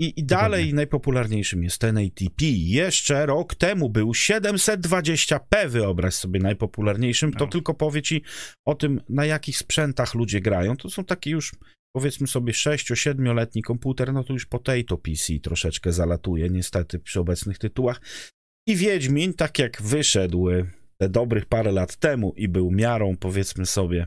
I, 0.00 0.20
i 0.20 0.24
dalej 0.24 0.60
Dokładnie. 0.60 0.74
najpopularniejszym 0.74 1.62
jest 1.62 1.78
ten 1.78 1.98
ATP. 1.98 2.44
Jeszcze 2.56 3.26
rok 3.26 3.54
temu 3.54 3.90
był 3.90 4.12
720p, 4.12 5.68
wyobraź 5.68 6.14
sobie, 6.14 6.40
najpopularniejszym. 6.40 7.32
To 7.32 7.44
No. 7.44 7.50
tylko 7.50 7.74
powie 7.74 8.02
ci 8.02 8.22
o 8.66 8.74
tym, 8.74 9.00
na 9.08 9.24
jakich 9.24 9.58
sprzętach 9.58 10.14
ludzie 10.14 10.40
grają. 10.40 10.76
To 10.76 10.90
są 10.90 11.04
takie 11.04 11.30
już, 11.30 11.52
powiedzmy 11.96 12.26
sobie, 12.26 12.52
6-7-letni 12.52 13.62
komputer, 13.62 14.12
no 14.12 14.24
to 14.24 14.32
już 14.32 14.46
potato 14.46 14.98
PC 14.98 15.38
troszeczkę 15.42 15.92
zalatuje, 15.92 16.50
niestety, 16.50 16.98
przy 16.98 17.20
obecnych 17.20 17.58
tytułach. 17.58 18.00
I 18.68 18.76
Wiedźmin, 18.76 19.34
tak 19.34 19.58
jak 19.58 19.82
wyszedł 19.82 20.50
e, 20.50 20.64
te 21.00 21.08
dobrych 21.08 21.46
parę 21.46 21.72
lat 21.72 21.96
temu 21.96 22.32
i 22.36 22.48
był 22.48 22.70
miarą, 22.70 23.16
powiedzmy 23.16 23.66
sobie, 23.66 24.06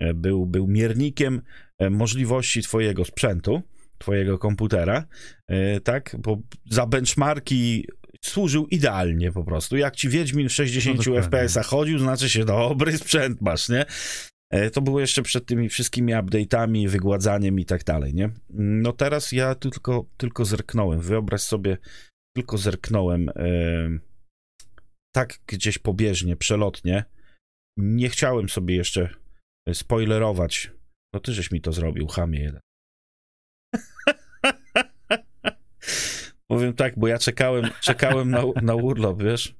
e, 0.00 0.14
był, 0.14 0.46
był 0.46 0.66
miernikiem 0.66 1.42
możliwości 1.90 2.62
twojego 2.62 3.04
sprzętu, 3.04 3.62
twojego 3.98 4.38
komputera, 4.38 5.06
e, 5.48 5.80
tak, 5.80 6.16
bo 6.18 6.38
za 6.70 6.86
benchmarki 6.86 7.86
służył 8.24 8.66
idealnie 8.66 9.32
po 9.32 9.44
prostu. 9.44 9.76
Jak 9.76 9.96
ci 9.96 10.08
Wiedźmin 10.08 10.48
w 10.48 10.52
60 10.52 11.06
No. 11.06 11.22
FPS-a 11.22 11.62
chodził, 11.62 11.98
znaczy 11.98 12.28
się 12.28 12.44
dobry 12.44 12.98
sprzęt 12.98 13.40
masz, 13.40 13.68
nie? 13.68 13.84
E, 14.50 14.70
To 14.70 14.82
było 14.82 15.00
jeszcze 15.00 15.22
przed 15.22 15.46
tymi 15.46 15.68
wszystkimi 15.68 16.12
update'ami, 16.12 16.88
wygładzaniem 16.88 17.60
i 17.60 17.64
tak 17.64 17.84
dalej, 17.84 18.14
nie? 18.14 18.30
No 18.50 18.92
teraz 18.92 19.32
ja 19.32 19.54
tylko, 19.54 20.06
tylko 20.16 20.44
zerknąłem. 20.44 21.00
Wyobraź 21.00 21.40
sobie, 21.40 21.78
tylko 22.36 22.58
zerknąłem 22.58 23.28
e, 23.28 23.34
tak 25.14 25.38
gdzieś 25.46 25.78
pobieżnie, 25.78 26.36
przelotnie. 26.36 27.04
Nie 27.78 28.08
chciałem 28.08 28.48
sobie 28.48 28.76
jeszcze 28.76 29.08
spoilerować. 29.72 30.70
No 31.14 31.20
ty 31.20 31.32
żeś 31.32 31.50
mi 31.50 31.60
to 31.60 31.72
zrobił, 31.72 32.06
chamie 32.06 32.40
jeden. 32.40 32.60
Powiem 36.46 36.72
tak, 36.74 36.98
bo 36.98 37.08
ja 37.08 37.18
czekałem, 37.18 37.70
czekałem 37.80 38.30
na, 38.30 38.42
na 38.62 38.74
urlop, 38.74 39.22
wiesz? 39.22 39.54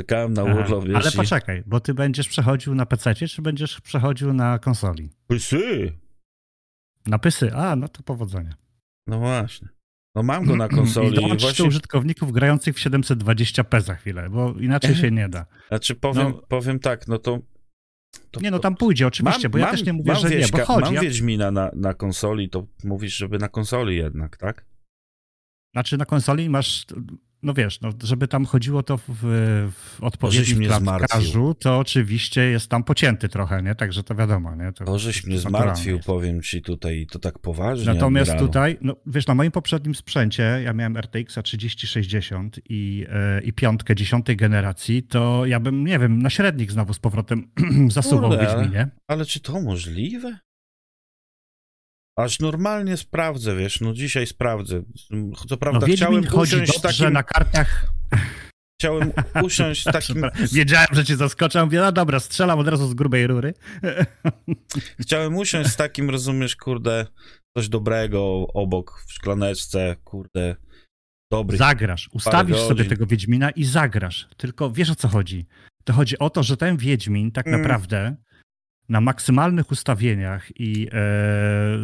Czekałem 0.00 0.32
na 0.34 0.42
Aha, 0.42 0.54
urlop, 0.54 0.84
wiesz? 0.84 0.96
Ale 0.96 1.10
i- 1.10 1.16
poczekaj, 1.16 1.62
bo 1.66 1.80
ty 1.80 1.94
będziesz 1.94 2.28
przechodził 2.28 2.74
na 2.74 2.86
PC, 2.86 3.14
czy 3.14 3.42
będziesz 3.42 3.80
przechodził 3.80 4.32
na 4.32 4.58
konsoli? 4.58 5.10
Pysy! 5.26 5.92
Na 7.06 7.18
pysy. 7.18 7.54
A, 7.54 7.76
no 7.76 7.88
to 7.88 8.02
powodzenia. 8.02 8.54
No 9.06 9.18
właśnie. 9.18 9.68
No 10.14 10.22
mam 10.22 10.44
go 10.44 10.56
na 10.56 10.68
konsoli. 10.68 11.24
I 11.34 11.38
właśnie, 11.38 11.64
użytkowników 11.64 12.32
grających 12.32 12.76
w 12.76 12.80
720p 12.80 13.80
za 13.80 13.94
chwilę, 13.94 14.30
bo 14.30 14.52
inaczej 14.52 14.94
się 14.94 15.10
nie 15.10 15.28
da. 15.28 15.46
znaczy 15.68 15.94
powiem, 15.94 16.28
no- 16.28 16.42
powiem 16.48 16.78
tak, 16.78 17.08
no 17.08 17.18
to... 17.18 17.38
to 18.30 18.40
Nie 18.40 18.50
no, 18.50 18.58
tam 18.58 18.76
pójdzie 18.76 19.06
oczywiście, 19.06 19.48
bo 19.48 19.58
ja 19.58 19.70
też 19.70 19.84
nie 19.84 19.92
mówię, 19.92 20.12
mam 20.12 20.22
że 20.22 20.30
nie, 20.30 20.46
bo 20.52 20.64
chodzi. 20.64 20.84
Mam 20.84 20.94
Ja, 20.94 21.00
Wiedźmina 21.00 21.50
na, 21.50 21.70
na 21.74 21.94
konsoli, 21.94 22.50
to 22.50 22.66
mówisz, 22.84 23.16
żeby 23.16 23.38
na 23.38 23.48
konsoli 23.48 23.96
jednak, 23.96 24.36
tak? 24.36 24.64
znaczy 25.74 25.98
na 25.98 26.04
konsoli 26.04 26.50
masz, 26.50 26.86
no 27.44 27.54
wiesz, 27.54 27.80
no, 27.80 27.90
żeby 28.02 28.28
tam 28.28 28.44
chodziło 28.44 28.82
to 28.82 28.96
w, 28.98 29.02
w 29.72 30.02
odpowiednim 30.02 30.68
klatkarzu, 30.68 31.54
to 31.54 31.78
oczywiście 31.78 32.40
jest 32.44 32.68
tam 32.68 32.84
pocięty 32.84 33.28
trochę, 33.28 33.62
nie? 33.62 33.74
Także 33.74 34.02
to 34.02 34.14
wiadomo, 34.14 34.54
nie? 34.56 34.72
To, 34.72 34.84
To 34.84 34.98
żeś 34.98 35.24
mnie 35.26 35.38
zmartwił, 35.38 35.96
jest. 35.96 36.06
powiem 36.06 36.42
ci 36.42 36.62
tutaj, 36.62 37.06
to 37.10 37.18
tak 37.18 37.38
poważnie. 37.38 37.86
Natomiast 37.86 38.36
tutaj, 38.38 38.78
no 38.80 38.96
wiesz, 39.06 39.26
na 39.26 39.34
moim 39.34 39.52
poprzednim 39.52 39.94
sprzęcie, 39.94 40.60
ja 40.64 40.72
miałem 40.72 40.96
RTX 40.96 41.34
3060 41.44 42.60
i, 42.68 43.06
e, 43.10 43.40
i 43.42 43.52
piątkę 43.52 43.94
dziesiątej 43.94 44.36
generacji, 44.36 45.02
to 45.02 45.46
ja 45.46 45.60
bym, 45.60 45.84
nie 45.86 45.98
wiem, 45.98 46.22
na 46.22 46.30
średnik 46.30 46.72
znowu 46.72 46.92
z 46.94 46.98
powrotem 46.98 47.48
zasuwał 47.88 48.32
ale- 48.32 48.46
Wiedźminie. 48.46 48.88
Ale 49.08 49.24
czy 49.24 49.40
to 49.40 49.60
możliwe? 49.60 50.38
Aż 52.18 52.40
normalnie 52.40 52.96
sprawdzę, 52.96 53.56
wiesz, 53.56 53.80
no 53.80 53.92
dzisiaj 53.92 54.26
sprawdzę. 54.26 54.82
Co 55.36 55.46
No 55.50 55.56
prawda 55.56 55.86
Wiedźmin 55.86 55.96
chciałem 55.96 56.26
chodzi 56.26 56.56
usiąść 56.56 56.80
takim, 56.80 57.12
na 57.12 57.22
kartach. 57.22 57.86
chciałem 58.80 59.12
usiąść 59.42 59.82
z 59.82 59.84
takim, 59.92 60.22
Wiedziałem, 60.52 60.88
że 60.92 61.04
cię 61.04 61.16
zaskoczę. 61.16 61.64
Mówię, 61.64 61.80
no 61.80 61.92
dobra, 61.92 62.20
strzelam 62.20 62.58
od 62.58 62.68
razu 62.68 62.88
z 62.88 62.94
grubej 62.94 63.26
rury. 63.26 63.54
chciałem 65.02 65.36
usiąść 65.36 65.70
z 65.70 65.76
takim, 65.76 66.10
rozumiesz, 66.10 66.56
kurde, 66.56 67.06
coś 67.56 67.68
dobrego 67.68 68.46
obok 68.54 69.04
w 69.06 69.12
szklaneczce, 69.12 69.96
kurde, 70.04 70.56
dobry. 71.32 71.56
Zagrasz. 71.56 72.08
Ustawisz 72.12 72.58
sobie 72.58 72.84
tego 72.84 73.06
Wiedźmina 73.06 73.50
i 73.50 73.64
zagrasz. 73.64 74.28
Tylko 74.36 74.70
wiesz 74.70 74.90
o 74.90 74.94
co 74.94 75.08
chodzi. 75.08 75.46
To 75.84 75.92
chodzi 75.92 76.18
o 76.18 76.30
to, 76.30 76.42
że 76.42 76.56
ten 76.56 76.76
Wiedźmin 76.76 77.32
tak 77.32 77.46
Mm. 77.46 77.60
naprawdę 77.60 78.16
na 78.88 79.00
maksymalnych 79.00 79.70
ustawieniach 79.70 80.60
i 80.60 80.86
e, 80.86 80.90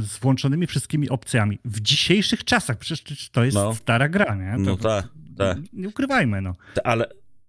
z 0.00 0.18
włączonymi 0.20 0.66
wszystkimi 0.66 1.08
opcjami 1.08 1.58
w 1.64 1.80
dzisiejszych 1.80 2.44
czasach, 2.44 2.78
przecież 2.78 3.30
to 3.30 3.44
jest 3.44 3.54
No. 3.54 3.74
stara 3.74 4.08
gra, 4.08 4.34
nie? 4.34 4.52
To, 4.52 4.58
No 4.70 4.76
tak, 4.76 5.08
tak. 5.38 5.58
Nie 5.72 5.88
ukrywajmy, 5.88 6.40
no. 6.42 6.54
Ale, 6.84 7.06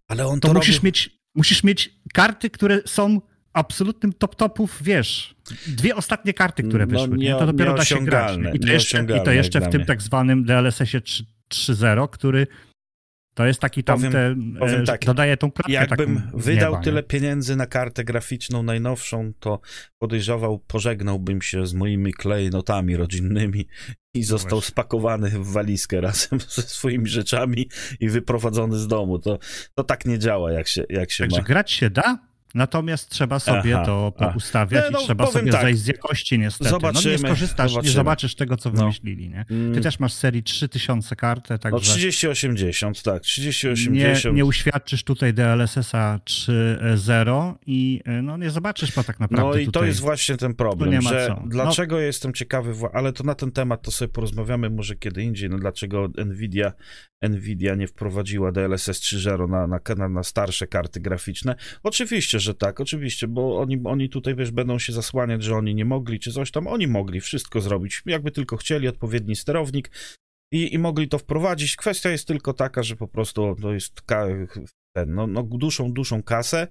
ale 0.08 0.28
on 0.28 0.40
To, 0.40 0.48
to, 0.48 0.54
musisz, 0.54 0.76
robi... 0.76 0.86
mieć, 0.86 1.10
musisz 1.36 1.64
mieć 1.64 1.96
karty, 2.14 2.50
które 2.50 2.80
są 2.86 3.22
absolutnym 3.54 4.14
top-topów, 4.14 4.78
wiesz, 4.84 5.36
dwie 5.68 5.96
ostatnie 5.96 6.34
karty, 6.34 6.64
które 6.64 6.86
No, 6.86 7.00
wyszły, 7.00 7.18
nie, 7.18 7.26
nie- 7.26 7.36
to 7.36 7.46
dopiero 7.46 7.74
da 7.74 7.86
się 7.86 8.06
grać. 8.06 8.38
I 8.54 8.60
to 8.60 8.68
jeszcze, 8.68 9.04
i 9.22 9.24
to 9.26 9.32
jeszcze 9.32 9.62
w 9.62 9.70
tym 9.70 9.86
tak 9.86 10.02
zwanym 10.02 10.44
DLSS-ie 10.44 11.02
3 11.02 11.26
3.0, 11.54 12.10
który 12.10 12.48
to 13.34 13.46
jest 13.46 13.60
taki 13.60 13.84
tam, 13.84 13.98
Powiem- 13.98 14.12
ten, 14.12 14.56
powiem 14.60 14.82
e, 14.82 14.84
tak, 14.84 15.06
dodaje 15.06 15.38
tą 15.38 15.52
klatkę 15.52 15.72
Jakbym 15.74 16.22
wydał 16.34 16.70
nieba, 16.72 16.78
nie? 16.78 16.84
tyle 16.84 17.04
pieniędzy 17.04 17.56
na 17.56 17.66
kartę 17.66 18.04
graficzną 18.04 18.64
najnowszą, 18.64 19.32
to 19.40 19.60
podejrzewał, 20.00 20.60
pożegnałbym 20.60 21.42
się 21.42 21.66
z 21.66 21.74
moimi 21.74 22.14
klejnotami 22.14 22.98
rodzinnymi 22.98 23.68
i 24.14 24.24
został 24.24 24.50
No 24.50 24.56
właśnie. 24.56 24.68
spakowany 24.72 25.30
w 25.30 25.52
walizkę 25.52 26.02
razem 26.08 26.40
ze 26.40 26.62
swoimi 26.62 27.08
rzeczami 27.08 27.70
i 28.00 28.10
wyprowadzony 28.10 28.78
z 28.80 28.88
domu. 28.88 29.20
To, 29.20 29.40
to 29.76 29.84
tak 29.84 30.06
nie 30.06 30.20
działa, 30.20 30.52
jak 30.52 30.68
się, 30.68 30.84
jak 30.90 31.12
się 31.12 31.24
Także 31.24 31.38
ma. 31.42 31.48
grać 31.48 31.72
się 31.72 31.90
da, 31.90 32.31
natomiast 32.56 33.10
trzeba 33.10 33.40
sobie 33.40 33.76
Aha, 33.76 33.86
to 33.86 34.14
poustawiać 34.34 34.84
No, 34.86 34.92
no, 34.92 35.00
i 35.02 35.06
trzeba 35.06 35.28
sobie 35.28 35.52
tak. 35.52 35.62
zejść 35.62 35.80
z 35.82 35.88
jakości 35.88 36.40
niestety. 36.40 36.64
no 36.64 36.70
Zobaczymy, 36.70 37.12
nie 37.14 37.18
skorzystasz, 37.18 37.66
nie 37.68 37.74
zobaczymy. 37.74 37.94
zobaczysz 37.94 38.36
tego, 38.36 38.58
co 38.58 38.70
No. 38.72 38.76
wymyślili, 38.80 39.30
nie? 39.30 39.46
Mm, 39.52 39.74
Ty 39.74 39.82
też 39.82 40.00
masz 40.00 40.14
serii 40.14 40.44
3000 40.44 41.16
kartę, 41.16 41.54
No 41.54 41.58
także 41.58 41.92
3080, 41.92 43.02
tak, 43.04 43.14
nie, 43.16 43.20
3080. 43.20 44.36
nie 44.36 44.46
uświadczysz 44.46 45.04
tutaj 45.04 45.34
DLSS-a 45.34 46.20
3.0 46.26 47.54
i 47.66 48.02
e, 48.06 48.22
no 48.22 48.38
nie 48.38 48.50
zobaczysz 48.50 48.92
po 48.92 49.04
tak 49.04 49.20
naprawdę 49.20 49.54
No 49.56 49.62
i 49.62 49.66
to 49.66 49.72
tutaj. 49.72 49.88
jest 49.88 50.00
właśnie 50.00 50.38
ten 50.38 50.54
problem, 50.56 50.92
nie 50.92 51.02
ma 51.02 51.10
że 51.10 51.28
co. 51.28 51.34
No. 51.34 51.44
dlaczego 51.48 52.00
ja 52.00 52.06
jestem 52.06 52.34
ciekawy, 52.34 52.74
ale 52.94 53.14
to 53.14 53.24
na 53.24 53.36
ten 53.36 53.52
temat 53.52 53.82
to 53.82 53.92
sobie 53.92 54.10
porozmawiamy 54.14 54.70
może 54.70 54.96
kiedy 54.96 55.24
indziej, 55.24 55.50
no 55.50 55.58
dlaczego 55.58 56.08
Nvidia, 56.26 56.72
Nvidia 57.22 57.76
nie 57.76 57.88
wprowadziła 57.88 58.52
DLSS 58.52 59.00
3.0 59.02 59.50
na, 59.50 59.68
na, 59.68 59.80
na, 59.98 60.10
na 60.10 60.24
starsze 60.24 60.68
karty 60.68 61.00
graficzne. 61.00 61.56
Oczywiście, 61.84 62.40
że 62.42 62.56
tak, 62.56 62.80
oczywiście, 62.80 63.28
bo 63.28 63.60
oni, 63.60 63.82
oni 63.84 64.10
tutaj, 64.10 64.36
wiesz, 64.36 64.52
będą 64.52 64.80
się 64.80 64.94
zasłaniać, 64.94 65.44
że 65.44 65.56
oni 65.56 65.76
nie 65.76 65.86
mogli, 65.86 66.20
czy 66.20 66.32
coś 66.32 66.52
tam, 66.52 66.68
oni 66.68 66.88
mogli 66.88 67.22
wszystko 67.22 67.62
zrobić, 67.62 68.02
jakby 68.06 68.32
tylko 68.32 68.58
chcieli, 68.58 68.88
odpowiedni 68.88 69.36
sterownik 69.36 69.92
i, 70.54 70.74
i 70.74 70.80
mogli 70.80 71.08
to 71.08 71.18
wprowadzić. 71.18 71.76
Kwestia 71.76 72.10
jest 72.10 72.28
tylko 72.28 72.54
taka, 72.54 72.84
że 72.84 72.96
po 72.96 73.08
prostu 73.08 73.56
to 73.62 73.74
jest 73.74 74.02
ten, 74.96 75.16
no, 75.16 75.28
no 75.28 75.44
duszą, 75.44 75.94
duszą 75.94 76.24
kasę, 76.24 76.68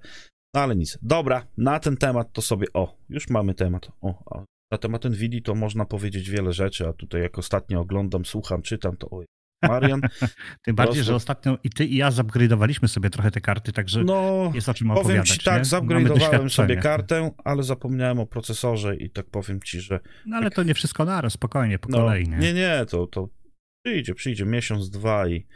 no 0.55 0.61
ale 0.61 0.75
nic. 0.75 0.97
Dobra, 1.01 1.47
na 1.57 1.79
ten 1.79 1.97
temat 1.97 2.33
to 2.33 2.41
sobie, 2.41 2.67
o, 2.73 2.97
już 3.09 3.29
mamy 3.29 3.53
temat. 3.53 3.91
O, 4.01 4.23
a 4.37 4.45
na 4.71 4.77
temat 4.77 5.05
Nvidia 5.05 5.41
to 5.43 5.55
można 5.55 5.85
powiedzieć 5.85 6.29
wiele 6.29 6.53
rzeczy, 6.53 6.87
a 6.87 6.93
tutaj 6.93 7.21
jak 7.21 7.37
ostatnio 7.37 7.79
oglądam, 7.79 8.25
słucham, 8.25 8.61
czytam, 8.61 8.97
to 8.97 9.09
oj, 9.09 9.25
Marian, 9.63 10.01
Tym 10.65 10.75
bardziej, 10.75 11.03
że 11.03 11.15
ostatnio 11.15 11.57
i 11.63 11.69
ty 11.69 11.85
i 11.85 11.95
ja 11.95 12.09
zupgrade'owaliśmy 12.09 12.87
sobie 12.87 13.09
trochę 13.09 13.31
te 13.31 13.41
karty, 13.41 13.71
także 13.71 14.03
no 14.03 14.51
jest 14.55 14.69
o 14.69 14.73
czym 14.73 14.87
powiem 14.87 15.01
opowiadać. 15.01 15.29
ci 15.29 15.39
tak, 15.39 15.63
zupgrade'owałem 15.63 16.49
sobie 16.49 16.75
kartę, 16.77 17.31
ale 17.43 17.63
zapomniałem 17.63 18.19
o 18.19 18.25
procesorze 18.25 18.95
i 18.95 19.09
tak 19.09 19.25
powiem 19.25 19.59
ci, 19.61 19.81
że 19.81 19.99
No 20.25 20.37
ale 20.37 20.51
to 20.51 20.63
nie 20.63 20.73
wszystko 20.73 21.05
naraz, 21.05 21.33
spokojnie, 21.33 21.79
po 21.79 21.89
no, 21.89 21.97
kolei, 21.97 22.27
nie? 22.29 22.37
nie, 22.37 22.53
nie, 22.53 22.85
to, 22.89 23.07
to 23.07 23.29
przyjdzie, 23.85 24.13
przyjdzie 24.15 24.45
miesiąc, 24.45 24.89
dwa 24.89 25.27
i, 25.27 25.47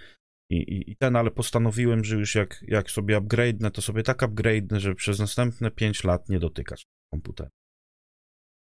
i, 0.51 0.91
i- 0.91 0.95
ten, 0.95 1.15
ale 1.15 1.31
postanowiłem, 1.31 2.03
że 2.03 2.15
już 2.15 2.35
jak, 2.35 2.63
jak 2.67 2.91
sobie 2.91 3.17
upgrade'nę, 3.21 3.71
to 3.71 3.81
sobie 3.81 4.03
tak 4.03 4.21
upgrade'nę, 4.21 4.79
żeby 4.79 4.95
przez 4.95 5.19
następne 5.19 5.71
5 5.71 6.03
lat 6.03 6.29
nie 6.29 6.39
dotykać 6.39 6.85
komputera. 7.13 7.49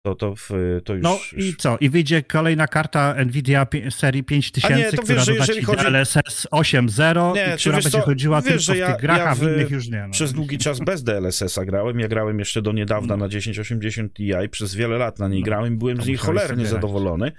To, 0.05 0.15
to, 0.15 0.35
w, 0.35 0.49
to 0.85 0.93
już... 0.93 1.03
No 1.03 1.19
i 1.37 1.55
co? 1.55 1.77
I 1.77 1.89
wyjdzie 1.89 2.23
kolejna 2.23 2.67
karta 2.67 3.15
Nvidia 3.25 3.67
serii 3.89 4.23
5000, 4.23 4.73
A 4.73 4.77
nie, 4.77 4.91
to 4.91 5.01
która 5.01 5.17
wiesz, 5.17 5.25
doda 5.27 5.45
ci 5.53 5.61
chodzi- 5.63 5.83
DLSS 5.85 6.47
8.0 6.51 7.35
Nie, 7.35 7.53
i 7.55 7.57
która 7.57 7.75
będzie 7.75 7.89
co, 7.89 8.01
chodziła 8.01 8.41
wiesz, 8.41 8.65
tylko 8.65 8.73
w 8.73 8.77
ja- 8.77 8.91
tych 8.93 9.01
grach, 9.01 9.17
ja 9.17 9.29
a 9.29 9.35
w 9.35 9.39
w- 9.39 9.43
innych 9.43 9.71
już 9.71 9.87
nie. 9.89 10.01
No. 10.07 10.09
Przez 10.11 10.33
długi 10.33 10.57
czas 10.57 10.79
bez 10.79 11.03
DLSS-a 11.03 11.65
grałem. 11.65 11.99
Ja 11.99 12.07
grałem 12.07 12.39
jeszcze 12.39 12.61
do 12.61 12.71
niedawna 12.71 13.17
na 13.17 13.29
1080 13.29 14.13
Ti, 14.13 14.31
przez 14.51 14.75
wiele 14.75 14.97
lat 14.97 15.19
na 15.19 15.27
niej 15.27 15.39
No, 15.39 15.45
grałem, 15.45 15.77
byłem 15.77 15.97
to 15.97 16.03
z 16.03 16.07
niej 16.07 16.17
cholernie 16.17 16.65
zadowolony. 16.65 17.31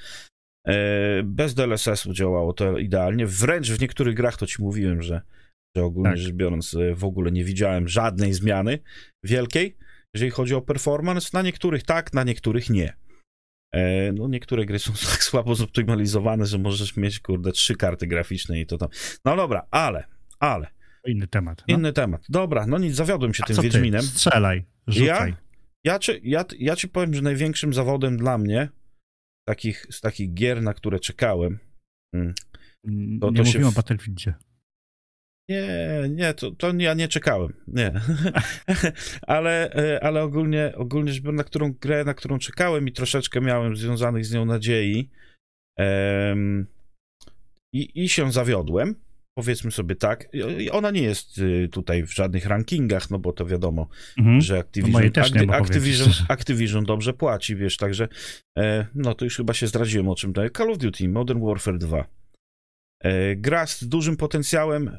E, 0.69 1.23
Bez 1.25 1.55
DLSS-u 1.55 2.13
działało 2.13 2.53
to 2.53 2.79
idealnie. 2.79 3.27
Wręcz 3.27 3.71
w 3.71 3.81
niektórych 3.81 4.15
grach 4.15 4.37
to 4.37 4.47
ci 4.47 4.63
mówiłem, 4.63 5.03
że, 5.03 5.21
że 5.77 5.83
ogólnie 5.85 6.11
Tak. 6.11 6.19
rzecz 6.19 6.33
biorąc 6.33 6.75
e, 6.75 6.95
w 6.95 7.05
ogóle 7.05 7.33
nie 7.33 7.45
widziałem 7.45 7.89
żadnej 7.89 8.33
zmiany 8.33 8.79
wielkiej, 9.25 9.77
jeżeli 10.15 10.31
chodzi 10.31 10.55
o 10.55 10.63
performance. 10.63 11.31
Na 11.33 11.43
niektórych 11.43 11.83
tak, 11.83 12.13
na 12.13 12.25
niektórych 12.25 12.71
nie. 12.71 12.97
E, 13.75 14.13
No 14.13 14.29
niektóre 14.29 14.67
gry 14.67 14.79
są 14.79 14.93
tak 15.13 15.25
słabo 15.25 15.55
zoptymalizowane, 15.55 16.47
że 16.47 16.59
możesz 16.59 16.97
mieć, 16.97 17.21
kurde, 17.21 17.53
trzy 17.53 17.77
karty 17.77 18.07
graficzne 18.07 18.61
i 18.61 18.67
to 18.67 18.79
tam. 18.79 18.89
No 19.25 19.37
dobra, 19.37 19.67
ale, 19.71 20.05
ale, 20.39 20.67
inny 21.07 21.27
temat. 21.27 21.65
No. 21.69 21.75
inny 21.77 21.93
temat. 21.93 22.23
Dobra, 22.29 22.67
no 22.67 22.79
nic, 22.79 22.95
zawiodłem 22.95 23.35
się 23.35 23.43
A 23.45 23.47
tym 23.47 23.57
co 23.57 23.63
Wiedźminem. 23.63 24.01
Ty? 24.01 24.07
Strzelaj, 24.07 24.65
rzucaj. 24.87 25.35
Ja 25.85 25.99
ci, 25.99 26.13
ja, 26.23 26.45
ja 26.59 26.77
ci 26.77 26.89
powiem, 26.89 27.15
że 27.15 27.23
największym 27.23 27.75
zawodem 27.75 28.17
dla 28.17 28.39
mnie 28.39 28.69
takich, 29.49 29.87
z 29.91 30.01
takich 30.01 30.35
gier, 30.35 30.63
na 30.63 30.75
które 30.75 31.01
czekałem. 31.01 31.59
mm, 32.15 32.35
Mm, 32.87 33.21
To- 33.21 33.31
nie 33.31 33.37
to 33.37 33.45
się 33.45 33.59
mówimy 33.59 33.65
w- 33.65 33.75
o 33.75 33.77
Battlefieldzie. 33.77 34.35
Nie, 35.49 35.69
nie, 36.11 36.35
to, 36.35 36.51
to 36.51 36.73
ja 36.79 36.95
nie 36.95 37.09
czekałem. 37.09 37.53
Nie. 37.69 37.93
ale, 39.27 39.73
e, 39.75 40.05
ale 40.05 40.23
ogólnie, 40.23 40.73
ogólnie 40.77 41.13
rzecz 41.13 41.23
biorąc, 41.23 41.39
na 41.39 41.45
którą 41.45 41.73
grę, 41.73 42.05
na 42.05 42.15
którą 42.15 42.39
czekałem 42.39 42.89
i 42.89 42.93
troszeczkę 42.93 43.41
miałem 43.41 43.77
związanych 43.77 44.27
z 44.27 44.33
nią 44.35 44.45
nadziei. 44.45 45.11
em, 45.79 46.67
i, 47.75 48.05
I 48.05 48.09
się 48.09 48.33
zawiodłem. 48.33 48.95
Powiedzmy 49.39 49.71
sobie 49.71 49.97
tak. 49.97 50.29
I- 50.59 50.71
Ona 50.71 50.91
nie 50.91 51.03
jest 51.03 51.39
y, 51.39 51.69
tutaj 51.73 52.03
w 52.07 52.15
żadnych 52.15 52.47
rankingach, 52.47 53.11
no 53.11 53.19
bo 53.19 53.33
to 53.33 53.47
wiadomo, 53.47 53.89
Mhm. 54.19 54.41
że 54.41 54.59
Activision, 54.59 55.03
nie 55.03 55.11
Acti- 55.11 55.53
Activision. 55.55 56.09
Activision 56.29 56.85
dobrze 56.85 57.13
płaci, 57.13 57.57
wiesz, 57.57 57.77
także 57.77 58.09
e, 58.59 58.87
no 58.95 59.15
to 59.15 59.25
już 59.25 59.37
chyba 59.37 59.55
się 59.55 59.67
zdradziłem 59.67 60.09
o 60.09 60.15
czym 60.15 60.33
to. 60.33 60.51
Call 60.51 60.71
of 60.71 60.79
Duty 60.79 61.09
Modern 61.09 61.47
Warfare 61.47 61.79
2. 61.79 62.05
E, 63.03 63.37
gra 63.37 63.67
z 63.67 63.85
dużym 63.85 64.17
potencjałem, 64.17 64.89
e, 64.89 64.93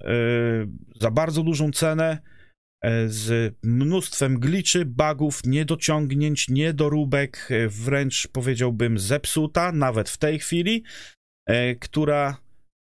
za 1.01 1.12
bardzo 1.12 1.43
dużą 1.43 1.72
cenę, 1.72 2.19
e, 2.83 3.10
z 3.10 3.55
mnóstwem 3.63 4.39
gliczy, 4.39 4.86
bugów, 4.86 5.41
niedociągnięć, 5.45 6.50
niedoróbek, 6.50 7.50
wręcz 7.67 8.27
powiedziałbym 8.27 9.00
zepsuta, 9.00 9.72
nawet 9.72 10.10
w 10.10 10.17
tej 10.17 10.39
chwili, 10.39 10.83
która 11.79 12.38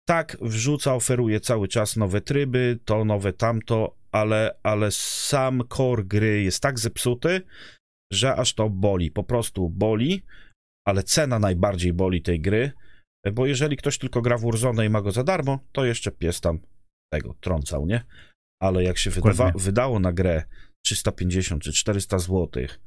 tak, 0.08 0.38
wrzuca, 0.42 0.96
oferuje 0.96 1.40
cały 1.40 1.68
czas 1.68 1.98
nowe 1.98 2.22
tryby, 2.22 2.80
to 2.86 3.06
nowe 3.06 3.34
tamto, 3.34 3.96
ale, 4.12 4.60
ale 4.64 4.92
sam 4.92 5.62
core 5.70 6.04
gry 6.04 6.42
jest 6.42 6.62
tak 6.62 6.80
zepsuty, 6.80 7.42
że 8.14 8.36
aż 8.36 8.54
to 8.54 8.70
boli, 8.70 9.12
po 9.12 9.24
prostu 9.24 9.70
boli, 9.70 10.22
ale 10.88 11.04
cena 11.04 11.40
najbardziej 11.40 11.94
boli 11.94 12.22
tej 12.22 12.42
gry, 12.42 12.72
bo 13.34 13.46
jeżeli 13.46 13.78
ktoś 13.78 13.98
tylko 13.98 14.22
gra 14.22 14.38
w 14.38 14.42
Warzone 14.42 14.86
i 14.86 14.90
ma 14.90 15.02
go 15.02 15.12
za 15.12 15.24
darmo, 15.24 15.60
to 15.72 15.86
jeszcze 15.86 16.12
pies 16.12 16.42
tam 16.42 16.60
tego 17.14 17.36
trącał, 17.42 17.86
nie? 17.86 18.06
Ale 18.62 18.84
jak 18.84 18.98
się 18.98 19.10
wydawa- 19.10 19.52
wydało 19.56 20.00
na 20.00 20.14
grę 20.14 20.44
350 20.86 21.64
czy 21.64 21.74
400 21.74 22.20
złotych, 22.20 22.80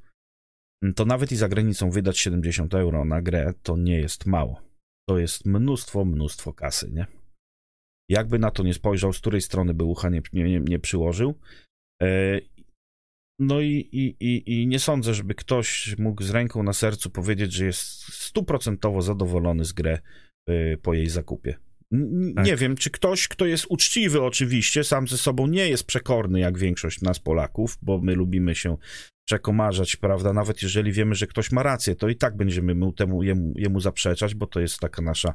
to 0.96 1.04
nawet 1.04 1.32
i 1.32 1.36
za 1.36 1.48
granicą 1.48 1.90
wydać 1.90 2.18
70 2.18 2.74
euro 2.74 3.04
na 3.04 3.22
grę, 3.22 3.54
to 3.62 3.76
nie 3.76 3.98
jest 3.98 4.26
mało. 4.26 4.62
To 5.08 5.18
jest 5.18 5.46
mnóstwo, 5.46 6.04
mnóstwo 6.04 6.52
kasy, 6.52 6.90
nie? 6.92 7.06
Jakby 8.10 8.38
na 8.38 8.50
to 8.50 8.62
nie 8.62 8.74
spojrzał, 8.74 9.12
z 9.12 9.18
której 9.18 9.40
strony 9.40 9.74
by 9.74 9.84
ucha 9.84 10.08
nie, 10.08 10.22
nie, 10.32 10.60
nie 10.60 10.78
przyłożył. 10.78 11.38
E, 12.02 12.40
no 13.38 13.60
i, 13.60 13.88
i, 13.92 14.16
i, 14.20 14.62
i, 14.62 14.66
nie 14.66 14.78
sądzę, 14.78 15.14
żeby 15.14 15.34
ktoś 15.34 15.98
mógł 15.98 16.22
z 16.22 16.30
ręką 16.30 16.62
na 16.62 16.72
sercu 16.72 17.10
powiedzieć, 17.10 17.52
że 17.52 17.64
jest 17.66 17.80
stuprocentowo 18.14 19.02
zadowolony 19.02 19.64
z 19.64 19.72
grę 19.72 19.92
e, 19.92 20.00
po 20.82 20.94
jej 20.94 21.08
zakupie. 21.08 21.54
Tak. 22.36 22.46
Nie 22.46 22.56
wiem, 22.56 22.76
czy 22.76 22.90
ktoś, 22.90 23.28
kto 23.28 23.46
jest 23.46 23.66
uczciwy 23.68 24.22
oczywiście, 24.22 24.84
sam 24.84 25.08
ze 25.08 25.18
sobą 25.18 25.46
nie 25.46 25.68
jest 25.68 25.84
przekorny 25.84 26.40
jak 26.40 26.58
większość 26.58 27.00
nas 27.00 27.18
Polaków, 27.18 27.78
bo 27.82 27.98
my 27.98 28.14
lubimy 28.14 28.54
się 28.54 28.76
przekomarzać, 29.28 29.96
prawda? 29.96 30.32
Nawet 30.32 30.62
jeżeli 30.62 30.92
wiemy, 30.92 31.14
że 31.14 31.26
ktoś 31.26 31.52
ma 31.52 31.62
rację, 31.62 31.96
to 31.96 32.08
i 32.08 32.16
tak 32.16 32.36
będziemy 32.36 32.74
mu 32.74 32.92
temu, 32.92 33.22
jemu, 33.22 33.52
jemu 33.56 33.80
zaprzeczać, 33.80 34.34
bo 34.34 34.46
to 34.46 34.60
jest 34.60 34.78
taka 34.78 35.02
nasza 35.02 35.32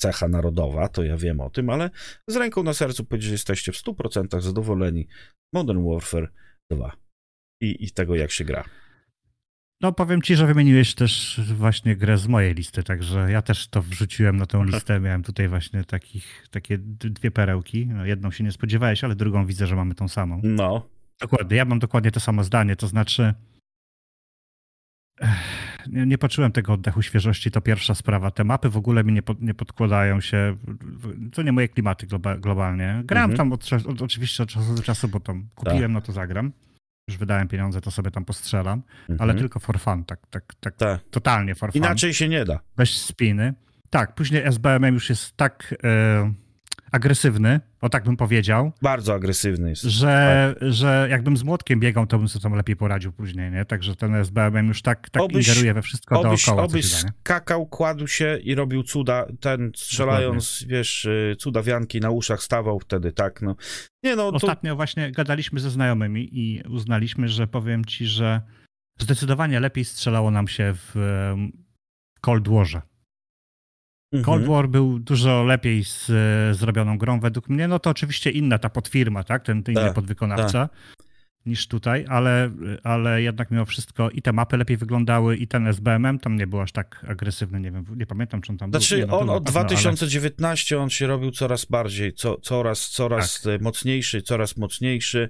cecha 0.00 0.28
narodowa, 0.28 0.88
to 0.88 1.02
ja 1.02 1.16
wiem 1.16 1.40
o 1.40 1.50
tym, 1.50 1.70
ale 1.70 1.90
z 2.28 2.36
ręką 2.36 2.62
na 2.62 2.74
sercu 2.74 3.04
powiedzieć, 3.04 3.28
że 3.28 3.34
jesteście 3.34 3.72
w 3.72 3.76
100% 3.76 4.40
zadowoleni 4.40 5.08
Modern 5.54 5.90
Warfare 5.90 6.32
2 6.70 6.96
i, 7.62 7.84
i 7.84 7.90
tego, 7.90 8.14
jak 8.14 8.30
się 8.30 8.44
gra. 8.44 8.64
No 9.80 9.92
powiem 9.92 10.22
ci, 10.22 10.36
że 10.36 10.46
wymieniłeś 10.46 10.94
też 10.94 11.40
właśnie 11.54 11.96
grę 11.96 12.18
z 12.18 12.28
mojej 12.28 12.54
listy, 12.54 12.82
także 12.82 13.30
ja 13.30 13.42
też 13.42 13.68
to 13.68 13.82
wrzuciłem 13.82 14.36
na 14.36 14.46
tą 14.46 14.64
listę. 14.64 15.00
Miałem 15.00 15.22
tutaj 15.22 15.48
właśnie 15.48 15.84
takich, 15.84 16.46
takie 16.50 16.78
dwie 16.78 17.30
perełki. 17.30 17.86
No, 17.86 18.04
jedną 18.04 18.30
się 18.30 18.44
nie 18.44 18.52
spodziewałeś, 18.52 19.04
ale 19.04 19.14
drugą 19.14 19.46
widzę, 19.46 19.66
że 19.66 19.76
mamy 19.76 19.94
tą 19.94 20.08
samą. 20.08 20.40
No. 20.44 20.86
Dokładnie, 21.20 21.56
ja 21.56 21.64
mam 21.64 21.78
dokładnie 21.78 22.10
to 22.10 22.20
samo 22.20 22.44
zdanie, 22.44 22.76
to 22.76 22.86
znaczy 22.86 23.34
nie, 25.86 26.06
nie 26.06 26.18
poczułem 26.18 26.52
tego 26.52 26.72
oddechu 26.72 27.02
świeżości, 27.02 27.50
to 27.50 27.60
pierwsza 27.60 27.94
sprawa. 27.94 28.30
Te 28.30 28.44
mapy 28.44 28.68
w 28.68 28.76
ogóle 28.76 29.04
mi 29.04 29.12
nie, 29.12 29.22
pod, 29.22 29.42
nie 29.42 29.54
podkładają 29.54 30.20
się, 30.20 30.56
to 31.32 31.42
nie 31.42 31.52
moje 31.52 31.68
klimaty 31.68 32.06
globalnie. 32.38 33.02
Gram 33.04 33.30
mhm. 33.30 33.36
tam 33.36 33.52
od, 33.52 33.72
od, 33.86 34.02
oczywiście 34.02 34.42
od 34.42 34.48
czasu 34.48 34.74
do 34.74 34.82
czasu, 34.82 35.08
bo 35.08 35.20
tam 35.20 35.48
kupiłem, 35.54 35.82
tak. 35.82 35.90
no 35.90 36.00
to 36.00 36.12
zagram 36.12 36.52
już 37.10 37.18
wydałem 37.18 37.48
pieniądze, 37.48 37.80
to 37.80 37.90
sobie 37.90 38.10
tam 38.10 38.24
postrzelam, 38.24 38.82
mhm. 39.00 39.20
ale 39.20 39.38
tylko 39.38 39.60
for 39.60 39.80
fun, 39.80 40.04
tak, 40.04 40.20
tak, 40.30 40.54
tak, 40.60 40.76
tak. 40.76 41.00
totalnie 41.10 41.54
for 41.54 41.72
fun. 41.72 41.82
Inaczej 41.82 42.14
się 42.14 42.28
nie 42.28 42.44
da. 42.44 42.60
Bez 42.76 42.90
spiny. 42.90 43.54
Tak, 43.90 44.14
później 44.14 44.42
SBMM 44.44 44.94
już 44.94 45.10
jest 45.10 45.36
tak 45.36 45.74
e, 45.84 46.32
agresywny, 46.90 47.60
o 47.80 47.88
tak 47.88 48.04
bym 48.04 48.16
powiedział. 48.16 48.72
Bardzo 48.82 49.14
agresywny 49.14 49.70
jest. 49.70 49.82
Że, 49.82 50.54
tak. 50.58 50.72
że 50.72 51.06
jakbym 51.10 51.36
z 51.36 51.42
młotkiem 51.42 51.80
biegał, 51.80 52.06
to 52.06 52.18
bym 52.18 52.28
sobie 52.28 52.42
tam 52.42 52.54
lepiej 52.54 52.76
poradził 52.76 53.12
później, 53.12 53.50
nie? 53.50 53.64
Także 53.64 53.96
ten 53.96 54.14
SBMM 54.14 54.68
już 54.68 54.82
tak, 54.82 55.10
tak 55.10 55.22
obyś, 55.22 55.48
ingeruje 55.48 55.74
we 55.74 55.82
wszystko 55.82 56.20
obyś, 56.20 56.46
dookoła. 56.46 56.66
Obyś 56.66 56.92
skakał, 56.92 57.66
kładł 57.66 58.06
się 58.06 58.38
i 58.42 58.54
robił 58.54 58.82
cuda, 58.82 59.26
ten 59.40 59.72
strzelając, 59.76 60.58
Dokładnie. 60.58 60.76
wiesz, 60.76 61.04
y, 61.04 61.36
cudawianki 61.38 62.00
na 62.00 62.10
uszach 62.10 62.42
stawał 62.42 62.80
wtedy, 62.80 63.12
tak, 63.12 63.42
no. 63.42 63.56
Nie 64.04 64.16
no, 64.16 64.30
to... 64.30 64.36
Ostatnio 64.36 64.76
właśnie 64.76 65.12
gadaliśmy 65.12 65.60
ze 65.60 65.70
znajomymi 65.70 66.28
i 66.32 66.62
uznaliśmy, 66.68 67.28
że 67.28 67.46
powiem 67.46 67.84
ci, 67.84 68.06
że 68.06 68.40
zdecydowanie 68.98 69.60
lepiej 69.60 69.84
strzelało 69.84 70.30
nam 70.30 70.48
się 70.48 70.74
w 70.74 70.94
Cold 72.20 72.48
Warze. 72.48 72.82
Mhm. 74.12 74.24
Cold 74.24 74.46
War 74.46 74.68
był 74.68 74.98
dużo 74.98 75.44
lepiej 75.44 75.84
z, 75.84 76.06
zrobioną 76.56 76.98
grą 76.98 77.20
według 77.20 77.48
mnie. 77.48 77.68
No 77.68 77.78
to 77.78 77.90
oczywiście 77.90 78.30
inna 78.30 78.58
ta 78.58 78.70
podfirma, 78.70 79.24
tak? 79.24 79.44
Ten, 79.44 79.62
ten 79.62 79.74
inny 79.74 79.84
tak, 79.84 79.94
podwykonawca 79.94 80.68
ta. 80.68 80.68
niż 81.46 81.68
tutaj, 81.68 82.04
ale, 82.08 82.50
ale 82.82 83.22
jednak 83.22 83.50
mimo 83.50 83.64
wszystko 83.64 84.10
i 84.10 84.22
te 84.22 84.32
mapy 84.32 84.56
lepiej 84.56 84.76
wyglądały 84.76 85.36
i 85.36 85.48
ten 85.48 85.66
SBMM 85.66 86.18
tam 86.18 86.36
nie 86.36 86.46
był 86.46 86.60
aż 86.60 86.72
tak 86.72 87.06
agresywny, 87.08 87.60
nie 87.60 87.70
wiem, 87.70 87.84
nie 87.96 88.06
pamiętam 88.06 88.40
czy 88.40 88.52
on 88.52 88.58
tam 88.58 88.70
znaczy, 88.70 88.96
był. 88.96 89.06
Znaczy 89.06 89.22
on 89.22 89.30
od 89.30 89.44
2019 89.44 90.74
ale... 90.74 90.82
on 90.82 90.90
się 90.90 91.06
robił 91.06 91.30
coraz 91.30 91.64
bardziej, 91.64 92.12
co, 92.12 92.36
coraz, 92.36 92.88
coraz 92.88 93.42
tak. 93.42 93.60
mocniejszy, 93.60 94.22
coraz 94.22 94.56
mocniejszy. 94.56 95.28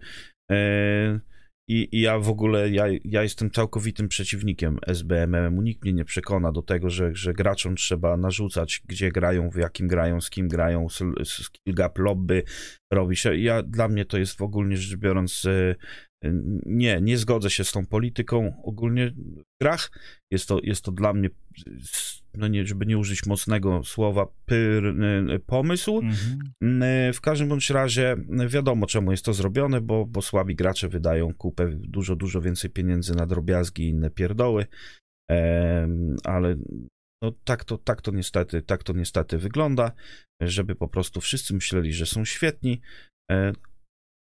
Yy 0.50 1.29
i, 1.70 1.88
I, 1.96 2.00
ja 2.00 2.18
w 2.18 2.28
ogóle, 2.28 2.70
ja, 2.70 2.84
ja 3.04 3.22
jestem 3.22 3.50
całkowitym 3.50 4.08
przeciwnikiem 4.08 4.78
SBMM. 4.86 5.64
Nikt 5.64 5.82
mnie 5.82 5.92
nie 5.92 6.04
przekona 6.04 6.52
do 6.52 6.62
tego, 6.62 6.90
że, 6.90 7.10
że 7.14 7.32
graczom 7.32 7.76
trzeba 7.76 8.16
narzucać, 8.16 8.82
gdzie 8.86 9.12
grają, 9.12 9.50
w 9.50 9.56
jakim 9.56 9.88
grają, 9.88 10.20
z 10.20 10.30
kim 10.30 10.48
grają, 10.48 10.86
skill 11.24 11.74
gap 11.74 11.98
lobby 11.98 12.42
robić. 12.92 13.24
Ja, 13.36 13.62
dla 13.62 13.88
mnie 13.88 14.04
to 14.04 14.18
jest 14.18 14.38
w 14.38 14.42
ogóle 14.42 14.76
rzecz 14.76 14.96
biorąc 14.96 15.44
e, 15.44 15.74
nie, 16.66 17.00
nie 17.00 17.18
zgodzę 17.18 17.50
się 17.50 17.64
z 17.64 17.72
tą 17.72 17.86
polityką 17.86 18.62
ogólnie 18.62 19.10
w 19.10 19.42
grach. 19.62 19.90
Jest 20.32 20.48
to, 20.48 20.60
jest 20.62 20.84
to 20.84 20.92
dla 20.92 21.12
mnie, 21.12 21.28
no 22.34 22.48
nie, 22.48 22.66
żeby 22.66 22.86
nie 22.86 22.98
użyć 22.98 23.26
mocnego 23.26 23.84
słowa, 23.84 24.26
pyr, 24.46 24.86
e, 24.86 25.38
pomysł. 25.38 25.98
Mhm. 25.98 26.82
E, 26.82 27.12
w 27.12 27.20
każdym 27.20 27.48
bądź 27.48 27.70
razie 27.70 28.16
wiadomo, 28.48 28.86
czemu 28.86 29.10
jest 29.10 29.24
to 29.24 29.34
zrobione, 29.34 29.80
bo, 29.80 30.06
bo 30.06 30.22
słabi 30.22 30.56
gracze 30.56 30.88
wydają 30.88 31.34
kupę, 31.34 31.70
dużo, 31.74 32.16
dużo 32.16 32.40
więcej 32.40 32.70
pieniędzy 32.70 33.14
na 33.14 33.26
drobiazgi 33.26 33.82
i 33.82 33.88
inne 33.88 34.10
pierdoły. 34.10 34.66
ale 36.24 36.56
no 37.22 37.32
tak 37.44 37.64
to, 37.64 37.78
tak 37.78 38.02
to 38.02 38.10
niestety, 38.10 38.62
tak 38.62 38.82
to 38.82 38.92
niestety 38.92 39.38
wygląda, 39.38 39.92
żeby 40.42 40.74
po 40.74 40.88
prostu 40.88 41.20
wszyscy 41.20 41.54
myśleli, 41.54 41.92
że 41.92 42.06
są 42.06 42.24
świetni, 42.24 42.80
e, 43.30 43.52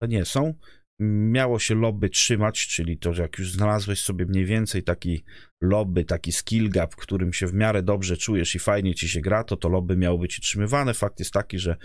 a 0.02 0.06
nie 0.06 0.24
są 0.24 0.54
miało 1.02 1.58
się 1.58 1.74
lobby 1.74 2.10
trzymać, 2.10 2.66
czyli 2.66 2.98
to, 2.98 3.12
że 3.12 3.22
jak 3.22 3.38
już 3.38 3.52
znalazłeś 3.52 4.00
sobie 4.00 4.26
mniej 4.26 4.44
więcej 4.44 4.82
taki 4.82 5.24
lobby, 5.60 6.04
taki 6.04 6.32
skill 6.32 6.70
gap, 6.70 6.92
w 6.92 6.96
którym 6.96 7.32
się 7.32 7.46
w 7.46 7.54
miarę 7.54 7.82
dobrze 7.82 8.16
czujesz 8.16 8.54
i 8.54 8.58
fajnie 8.58 8.94
ci 8.94 9.08
się 9.08 9.20
gra, 9.20 9.44
to 9.44 9.56
to 9.56 9.68
lobby 9.68 9.96
miało 9.96 10.18
być 10.18 10.38
utrzymywane. 10.38 10.94
Fakt 10.94 11.18
jest 11.18 11.32
taki, 11.32 11.58
że 11.58 11.76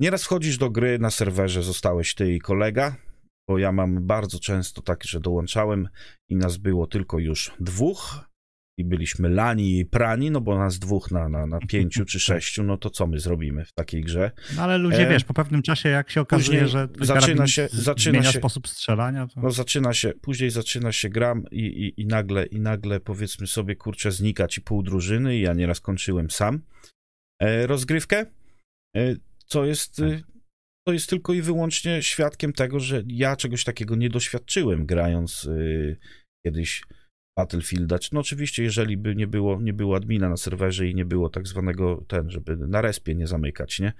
nieraz 0.00 0.24
wchodzisz 0.24 0.58
do 0.58 0.70
gry 0.70 0.98
na 0.98 1.10
serwerze, 1.10 1.62
zostałeś 1.62 2.14
ty 2.14 2.34
i 2.34 2.40
kolega, 2.40 2.96
bo 3.48 3.58
ja 3.58 3.72
mam 3.72 4.06
bardzo 4.06 4.38
często 4.38 4.82
tak, 4.82 5.04
że 5.04 5.20
dołączałem 5.20 5.88
i 6.28 6.36
nas 6.36 6.56
było 6.56 6.86
tylko 6.86 7.18
już 7.18 7.50
dwóch, 7.60 8.27
i 8.78 8.84
byliśmy 8.84 9.28
lani 9.28 9.78
i 9.78 9.86
prani, 9.86 10.30
no 10.30 10.40
bo 10.40 10.58
nas 10.58 10.78
dwóch 10.78 11.10
na, 11.10 11.28
na, 11.28 11.46
na 11.46 11.58
pięciu 11.58 12.04
czy 12.04 12.20
sześciu, 12.30 12.62
no 12.62 12.76
to 12.76 12.90
co 12.90 13.06
my 13.06 13.20
zrobimy 13.20 13.64
w 13.64 13.72
takiej 13.72 14.02
grze? 14.02 14.30
No 14.56 14.62
ale 14.62 14.78
ludzie, 14.78 15.06
e... 15.06 15.10
wiesz, 15.10 15.24
po 15.24 15.34
pewnym 15.34 15.62
czasie 15.62 15.88
jak 15.88 16.10
się 16.10 16.20
okazuje, 16.20 16.68
że 16.68 16.88
zaczyna 17.00 17.46
się, 17.46 17.68
zaczyna 17.72 18.22
się 18.22 18.38
sposób 18.38 18.68
strzelania, 18.68 19.26
to... 19.26 19.40
No 19.40 19.50
zaczyna 19.50 19.92
się, 19.92 20.12
później 20.20 20.50
zaczyna 20.50 20.92
się 20.92 21.08
gram 21.08 21.44
i, 21.50 21.60
i, 21.60 22.00
i 22.00 22.06
nagle, 22.06 22.46
i 22.46 22.60
nagle 22.60 23.00
powiedzmy 23.00 23.46
sobie, 23.46 23.76
kurczę, 23.76 24.12
znika 24.12 24.48
ci 24.48 24.60
pół 24.60 24.82
drużyny 24.82 25.36
i 25.36 25.40
ja 25.40 25.54
nieraz 25.54 25.80
kończyłem 25.80 26.30
sam 26.30 26.60
e, 27.42 27.66
rozgrywkę, 27.66 28.26
e, 28.96 29.14
co 29.46 29.64
jest... 29.64 29.96
Tak. 29.96 30.28
To 30.86 30.92
jest 30.92 31.10
tylko 31.10 31.34
i 31.34 31.42
wyłącznie 31.42 32.02
świadkiem 32.02 32.52
tego, 32.52 32.80
że 32.80 33.02
ja 33.06 33.36
czegoś 33.36 33.64
takiego 33.64 33.96
nie 33.96 34.10
doświadczyłem 34.10 34.86
grając 34.86 35.44
y, 35.44 35.96
kiedyś 36.46 36.82
Battlefielda. 37.38 37.98
No 38.12 38.20
oczywiście, 38.20 38.62
jeżeli 38.62 38.96
by 38.96 39.16
nie 39.16 39.26
było, 39.26 39.60
nie 39.60 39.72
było 39.72 39.96
admina 39.96 40.28
na 40.28 40.36
serwerze 40.36 40.88
i 40.88 40.94
nie 40.94 41.04
było 41.04 41.28
tak 41.28 41.46
zwanego 41.46 42.04
ten, 42.08 42.30
żeby 42.30 42.56
na 42.56 42.80
respie 42.80 43.14
nie 43.14 43.26
zamykać, 43.26 43.80
nie? 43.80 43.92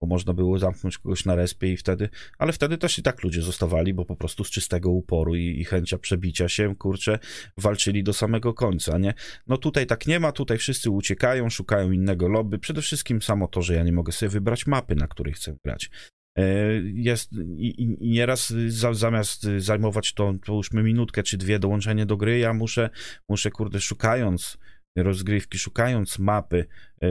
Bo 0.00 0.06
można 0.06 0.34
było 0.34 0.58
zamknąć 0.58 0.98
kogoś 0.98 1.24
na 1.24 1.34
respie 1.34 1.72
i 1.72 1.76
wtedy, 1.76 2.08
ale 2.38 2.52
wtedy 2.52 2.78
też 2.78 2.98
i 2.98 3.02
tak 3.02 3.22
ludzie 3.22 3.42
zostawali, 3.42 3.94
bo 3.94 4.04
po 4.04 4.16
prostu 4.16 4.44
z 4.44 4.50
czystego 4.50 4.90
uporu 4.90 5.34
i, 5.34 5.60
i 5.60 5.64
chęcia 5.64 5.98
przebicia 5.98 6.48
się, 6.48 6.76
kurczę, 6.76 7.18
walczyli 7.56 8.04
do 8.04 8.12
samego 8.12 8.54
końca, 8.54 8.98
nie? 8.98 9.14
No 9.46 9.56
tutaj 9.56 9.86
tak 9.86 10.06
nie 10.06 10.20
ma, 10.20 10.32
tutaj 10.32 10.58
wszyscy 10.58 10.90
uciekają, 10.90 11.50
szukają 11.50 11.90
innego 11.90 12.28
lobby. 12.28 12.58
Przede 12.58 12.82
wszystkim 12.82 13.22
samo 13.22 13.48
to, 13.48 13.62
że 13.62 13.74
ja 13.74 13.82
nie 13.82 13.92
mogę 13.92 14.12
sobie 14.12 14.30
wybrać 14.30 14.66
mapy, 14.66 14.94
na 14.94 15.06
której 15.08 15.34
chcę 15.34 15.56
grać. 15.64 15.90
E, 16.36 16.44
jest 16.82 17.32
i, 17.56 17.82
i 17.82 18.10
nieraz 18.10 18.52
za, 18.68 18.94
zamiast 18.94 19.42
zajmować 19.58 20.12
to, 20.12 20.34
połóżmy 20.46 20.82
minutkę 20.82 21.22
czy 21.22 21.36
dwie 21.36 21.58
dołączenie 21.58 22.06
do 22.06 22.16
gry, 22.16 22.38
ja 22.38 22.54
muszę, 22.54 22.90
muszę 23.28 23.50
kurde, 23.50 23.80
szukając 23.80 24.58
rozgrywki, 24.96 25.58
szukając 25.58 26.18
mapy, 26.18 26.66
e, 27.02 27.08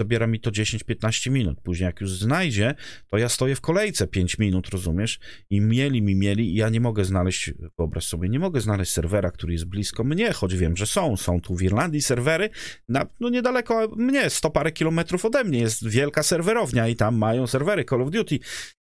zabiera 0.00 0.26
mi 0.26 0.40
to 0.40 0.50
10-15 0.50 1.30
minut. 1.30 1.60
Później 1.60 1.86
jak 1.86 2.00
już 2.00 2.10
znajdzie, 2.10 2.74
to 3.10 3.18
ja 3.18 3.28
stoję 3.28 3.56
w 3.56 3.60
kolejce 3.60 4.06
5 4.06 4.38
minut, 4.38 4.68
rozumiesz? 4.68 5.18
I 5.50 5.60
mieli 5.60 6.02
mi 6.02 6.14
mieli 6.14 6.52
i 6.52 6.54
ja 6.54 6.68
nie 6.68 6.80
mogę 6.80 7.04
znaleźć, 7.04 7.50
wyobraź 7.78 8.06
sobie, 8.06 8.28
nie 8.28 8.38
mogę 8.38 8.60
znaleźć 8.60 8.92
serwera, 8.92 9.30
który 9.30 9.52
jest 9.52 9.64
blisko 9.64 10.04
mnie, 10.04 10.32
choć 10.32 10.56
wiem, 10.56 10.76
że 10.76 10.86
są. 10.86 11.16
Są 11.16 11.40
tu 11.40 11.56
w 11.56 11.62
Irlandii 11.62 12.02
serwery, 12.02 12.50
na, 12.88 13.06
no 13.20 13.28
niedaleko 13.28 13.88
mnie, 13.96 14.30
100 14.30 14.50
parę 14.50 14.72
kilometrów 14.72 15.24
ode 15.24 15.44
mnie 15.44 15.58
jest 15.58 15.88
wielka 15.88 16.22
serwerownia 16.22 16.88
i 16.88 16.96
tam 16.96 17.16
mają 17.16 17.46
serwery 17.46 17.84
Call 17.84 18.02
of 18.02 18.10
Duty. 18.10 18.38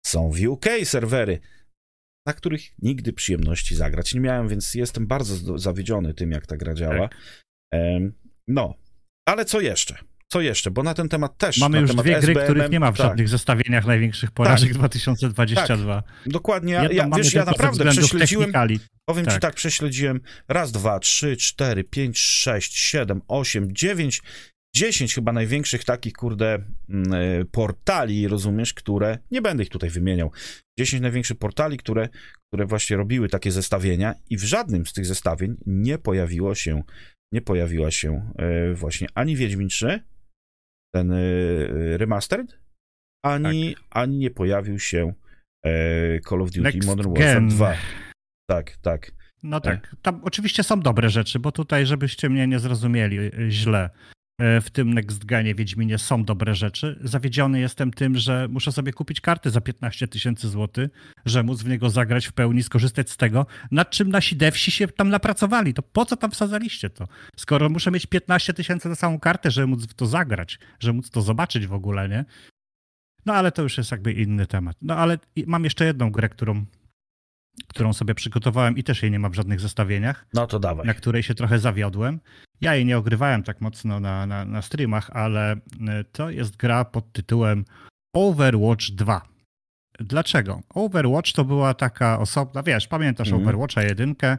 Są 0.06 0.30
w 0.30 0.48
UK 0.48 0.66
serwery, 0.84 1.40
na 2.26 2.32
których 2.32 2.62
nigdy 2.78 3.12
przyjemności 3.12 3.76
zagrać 3.76 4.14
nie 4.14 4.20
miałem, 4.20 4.48
więc 4.48 4.74
jestem 4.74 5.06
bardzo 5.06 5.58
zawiedziony 5.58 6.14
tym, 6.14 6.30
jak 6.30 6.46
ta 6.46 6.56
gra 6.56 6.74
działa. 6.74 7.08
Tak. 7.08 7.18
Em, 7.72 8.12
no, 8.48 8.74
ale 9.28 9.44
co 9.44 9.60
jeszcze? 9.60 10.07
Co 10.28 10.40
jeszcze? 10.40 10.70
Bo 10.70 10.82
na 10.82 10.94
ten 10.94 11.08
temat 11.08 11.38
też. 11.38 11.58
Mamy 11.58 11.80
już 11.80 11.90
temat 11.90 12.04
dwie 12.04 12.20
gry, 12.20 12.32
SBMM, 12.32 12.44
których 12.44 12.70
nie 12.70 12.80
ma 12.80 12.92
w 12.92 12.96
tak, 12.96 13.06
żadnych 13.06 13.28
zestawieniach 13.28 13.86
największych 13.86 14.30
porażek 14.30 14.74
2022. 14.74 16.02
Dokładnie. 16.26 16.72
Ja, 16.72 16.88
ja, 16.92 17.08
wiesz, 17.16 17.34
ja 17.34 17.44
naprawdę 17.44 17.90
prześledziłem. 17.90 18.52
Powiem 19.04 19.24
ci 19.24 19.30
Tak. 19.30 19.40
tak, 19.40 19.54
prześledziłem 19.54 20.20
raz, 20.48 20.72
dwa, 20.72 20.98
trzy, 20.98 21.36
cztery, 21.36 21.84
pięć, 21.84 22.18
sześć, 22.18 22.78
siedem, 22.78 23.20
osiem, 23.28 23.72
dziewięć, 23.72 24.22
dziesięć 24.76 25.14
chyba 25.14 25.32
największych 25.32 25.84
takich, 25.84 26.12
kurde, 26.12 26.58
mm, 26.88 27.12
e, 27.12 27.44
portali, 27.44 28.28
rozumiesz, 28.28 28.74
które, 28.74 29.18
nie 29.30 29.42
będę 29.42 29.62
ich 29.62 29.68
tutaj 29.68 29.90
wymieniał, 29.90 30.32
dziesięć 30.78 31.02
największych 31.02 31.38
portali, 31.38 31.78
które, 31.78 32.08
które 32.48 32.66
właśnie 32.66 32.96
robiły 32.96 33.28
takie 33.28 33.52
zestawienia 33.52 34.14
i 34.30 34.36
w 34.36 34.44
żadnym 34.44 34.86
z 34.86 34.92
tych 34.92 35.06
zestawień 35.06 35.56
nie 35.66 35.98
pojawiło 35.98 36.54
się, 36.54 36.82
nie 37.32 37.40
pojawiła 37.40 37.90
się 37.90 38.32
e, 38.38 38.74
właśnie 38.74 39.08
ani 39.14 39.36
Wiedźmin 39.36 39.68
3, 39.68 40.00
ten 40.98 41.12
e, 41.12 41.98
remastered, 41.98 42.58
ani, 43.24 43.76
ani 43.90 44.18
nie 44.18 44.30
pojawił 44.30 44.78
się 44.78 45.12
e, 45.64 46.20
Call 46.20 46.42
of 46.42 46.50
Duty 46.50 46.60
Next 46.60 46.86
Modern 46.88 47.08
Warfare 47.08 47.34
Gen. 47.34 47.48
2. 47.48 47.74
Tak, 48.50 48.76
tak. 48.76 49.12
No 49.42 49.60
Tak. 49.60 49.80
tak. 49.80 49.96
Tam 50.02 50.20
oczywiście 50.24 50.62
są 50.62 50.80
dobre 50.80 51.10
rzeczy, 51.10 51.38
bo 51.38 51.52
tutaj, 51.52 51.86
żebyście 51.86 52.28
mnie 52.28 52.46
nie 52.46 52.58
zrozumieli 52.58 53.18
y, 53.18 53.32
źle, 53.50 53.90
y, 53.90 53.90
w 54.40 54.70
tym 54.72 54.94
Next 54.94 55.24
Genie 55.24 55.54
Wiedźminie 55.54 55.98
są 55.98 56.24
dobre 56.24 56.54
rzeczy. 56.54 56.98
Zawiedziony 57.04 57.60
jestem 57.60 57.90
tym, 57.90 58.16
że 58.16 58.48
muszę 58.50 58.72
sobie 58.72 58.92
kupić 58.92 59.20
karty 59.20 59.50
za 59.50 59.60
15 59.60 60.08
tysięcy 60.08 60.48
złotych, 60.48 60.90
że 61.26 61.42
móc 61.42 61.62
w 61.62 61.68
niego 61.68 61.90
zagrać 61.90 62.26
w 62.26 62.32
pełni, 62.32 62.62
skorzystać 62.62 63.10
z 63.10 63.16
tego, 63.16 63.46
nad 63.70 63.90
czym 63.90 64.08
nasi 64.08 64.36
devsi 64.36 64.70
się 64.70 64.88
tam 64.88 65.08
napracowali. 65.08 65.74
To 65.74 65.82
po 65.82 66.04
co 66.04 66.16
tam 66.16 66.30
wsadzaliście 66.30 66.90
to? 66.90 67.08
Skoro 67.36 67.68
muszę 67.68 67.90
mieć 67.90 68.06
15 68.06 68.54
tysięcy 68.54 68.88
na 68.88 68.94
samą 68.94 69.20
kartę, 69.20 69.50
żeby 69.50 69.66
móc 69.66 69.86
w 69.86 69.94
to 69.94 70.06
zagrać, 70.06 70.58
żeby 70.80 70.92
móc 70.96 71.10
to 71.10 71.22
zobaczyć 71.22 71.66
w 71.66 71.72
ogóle, 71.72 72.08
nie? 72.08 72.24
No 73.26 73.34
ale 73.34 73.52
to 73.52 73.62
już 73.62 73.78
jest 73.78 73.90
jakby 73.90 74.12
inny 74.12 74.46
temat. 74.46 74.76
No 74.82 74.96
ale 74.96 75.18
mam 75.46 75.64
jeszcze 75.64 75.84
jedną 75.84 76.10
grę, 76.10 76.28
którą, 76.28 76.64
którą 77.68 77.92
sobie 77.92 78.14
przygotowałem 78.14 78.78
i 78.78 78.84
też 78.84 79.02
jej 79.02 79.10
nie 79.10 79.18
ma 79.18 79.28
w 79.28 79.34
żadnych 79.34 79.60
zestawieniach 79.60 80.26
No 80.34 80.46
to 80.46 80.58
dawaj. 80.58 80.86
na 80.86 80.94
której 80.94 81.22
się 81.22 81.34
trochę 81.34 81.58
zawiodłem. 81.58 82.20
Ja 82.60 82.74
jej 82.74 82.84
nie 82.84 82.98
ogrywałem 82.98 83.42
tak 83.42 83.60
mocno 83.60 84.00
na, 84.00 84.26
na, 84.26 84.44
na 84.44 84.62
streamach, 84.62 85.10
ale 85.10 85.54
y, 85.54 85.58
to 86.12 86.30
jest 86.30 86.56
gra 86.56 86.84
pod 86.84 87.12
tytułem 87.12 87.64
Overwatch 88.14 88.90
2. 88.90 89.22
Dlaczego? 90.00 90.60
Overwatch 90.74 91.32
to 91.32 91.44
była 91.44 91.74
taka 91.74 92.18
osobna, 92.18 92.62
wiesz, 92.62 92.88
pamiętasz 92.88 93.28
Mhm. 93.28 93.42
Overwatcha 93.42 93.82
jedynkę, 93.82 94.38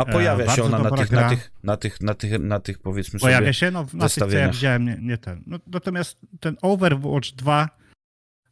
A 0.00 0.04
pojawia 0.04 0.44
E, 0.44 0.56
się 0.56 0.64
ona 0.64 0.78
na 0.78 0.90
tych, 0.90 1.10
na, 1.10 1.28
tych, 1.28 1.52
na, 1.62 1.76
tych, 1.76 2.00
na, 2.00 2.14
tych, 2.14 2.38
na 2.38 2.60
tych, 2.60 2.78
powiedzmy 2.78 3.20
pojawia 3.20 3.46
sobie... 3.46 3.54
się, 3.54 3.70
no 3.70 3.86
na 3.94 4.08
tych, 4.08 4.14
co 4.14 4.30
ja 4.30 4.48
widziałem, 4.48 4.84
nie, 4.84 4.98
nie 5.00 5.18
ten. 5.18 5.42
No, 5.46 5.58
natomiast 5.66 6.18
ten 6.40 6.56
Overwatch 6.62 7.30
2, 7.30 7.68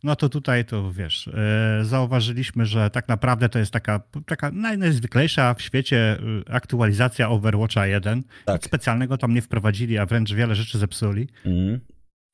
no 0.03 0.17
to 0.17 0.29
tutaj 0.29 0.65
to 0.65 0.93
wiesz, 0.93 1.29
e, 1.29 1.85
zauważyliśmy, 1.85 2.67
że 2.67 2.91
tak 2.91 3.09
naprawdę 3.09 3.49
to 3.49 3.59
jest 3.59 3.73
taka, 3.73 4.01
taka 4.27 4.51
naj- 4.51 4.79
najzwyklejsza 4.79 5.55
w 5.55 5.63
świecie 5.63 6.19
e, 6.49 6.53
aktualizacja 6.53 7.29
Overwatcha 7.29 7.87
1. 7.87 8.23
Tak. 8.45 8.55
Nic 8.57 8.65
specjalnego 8.65 9.19
tam 9.19 9.35
nie 9.35 9.43
wprowadzili, 9.43 9.99
a 9.99 10.07
wręcz 10.07 10.33
wiele 10.33 10.55
rzeczy 10.55 10.79
zepsuli. 10.79 11.29
Mhm. 11.47 11.81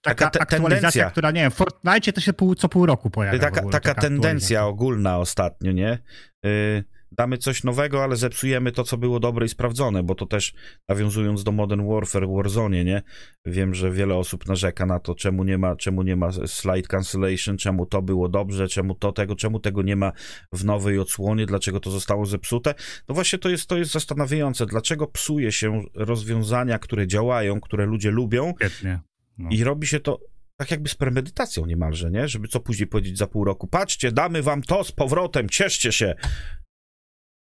Taka, 0.02 0.30
Taka 0.30 0.42
aktualizacja, 0.42 0.80
tendencja. 0.80 1.10
która 1.10 1.30
nie 1.30 1.40
wiem, 1.40 1.50
w 1.50 1.54
Fortnite 1.54 2.12
to 2.12 2.20
się 2.20 2.32
pół, 2.32 2.54
co 2.54 2.68
pół 2.68 2.86
roku 2.86 3.10
pojawia. 3.10 3.38
Taka, 3.38 3.60
ogóle, 3.60 3.72
taka 3.72 3.94
tendencja 3.94 4.28
aktualizacja. 4.58 4.64
ogólna 4.66 5.18
ostatnio, 5.18 5.72
nie? 5.72 5.98
Y, 6.46 6.84
damy 7.18 7.38
coś 7.38 7.64
nowego, 7.64 8.02
ale 8.02 8.16
zepsujemy 8.16 8.72
to, 8.72 8.84
co 8.84 8.98
było 8.98 9.20
dobre 9.20 9.46
i 9.46 9.48
sprawdzone, 9.48 10.02
bo 10.02 10.14
to 10.14 10.26
też 10.26 10.54
nawiązując 10.88 11.44
do 11.44 11.52
Modern 11.52 11.88
Warfare, 11.88 12.28
Warzone, 12.28 12.84
nie? 12.84 13.02
Wiem, 13.46 13.74
że 13.74 13.90
wiele 13.90 14.14
osób 14.14 14.46
narzeka 14.46 14.86
na 14.86 14.98
to, 14.98 15.14
czemu 15.14 15.44
nie 15.44 15.58
ma, 15.58 15.76
czemu 15.76 16.02
nie 16.02 16.16
ma 16.16 16.32
slide 16.46 16.88
cancellation, 16.88 17.56
czemu 17.56 17.86
to 17.86 18.02
było 18.02 18.28
dobrze, 18.28 18.68
czemu 18.68 18.94
to 18.94 19.12
tego, 19.12 19.36
czemu 19.36 19.60
tego 19.60 19.82
nie 19.82 19.96
ma 19.96 20.12
w 20.52 20.64
nowej 20.64 20.98
odsłonie, 20.98 21.46
dlaczego 21.46 21.80
to 21.80 21.90
zostało 21.90 22.26
zepsute. 22.26 22.74
No 23.08 23.14
właśnie 23.14 23.38
to 23.38 23.48
jest, 23.48 23.66
to 23.66 23.76
jest 23.76 23.92
zastanawiające, 23.92 24.66
dlaczego 24.66 25.06
psuje 25.06 25.52
się 25.52 25.82
rozwiązania, 25.94 26.78
które 26.78 27.06
działają, 27.06 27.60
które 27.60 27.86
ludzie 27.86 28.10
lubią, 28.10 28.52
Świetnie. 28.60 29.00
No. 29.38 29.48
i 29.52 29.64
robi 29.64 29.86
się 29.86 30.00
to 30.00 30.20
tak 30.56 30.70
jakby 30.70 30.88
z 30.88 30.94
premedytacją 30.94 31.66
niemalże, 31.66 32.10
nie? 32.10 32.28
Żeby 32.28 32.48
co 32.48 32.60
później 32.60 32.86
powiedzieć 32.86 33.18
za 33.18 33.26
pół 33.26 33.44
roku, 33.44 33.66
patrzcie, 33.66 34.12
damy 34.12 34.42
wam 34.42 34.62
to 34.62 34.84
z 34.84 34.92
powrotem, 34.92 35.48
cieszcie 35.48 35.92
się. 35.92 36.14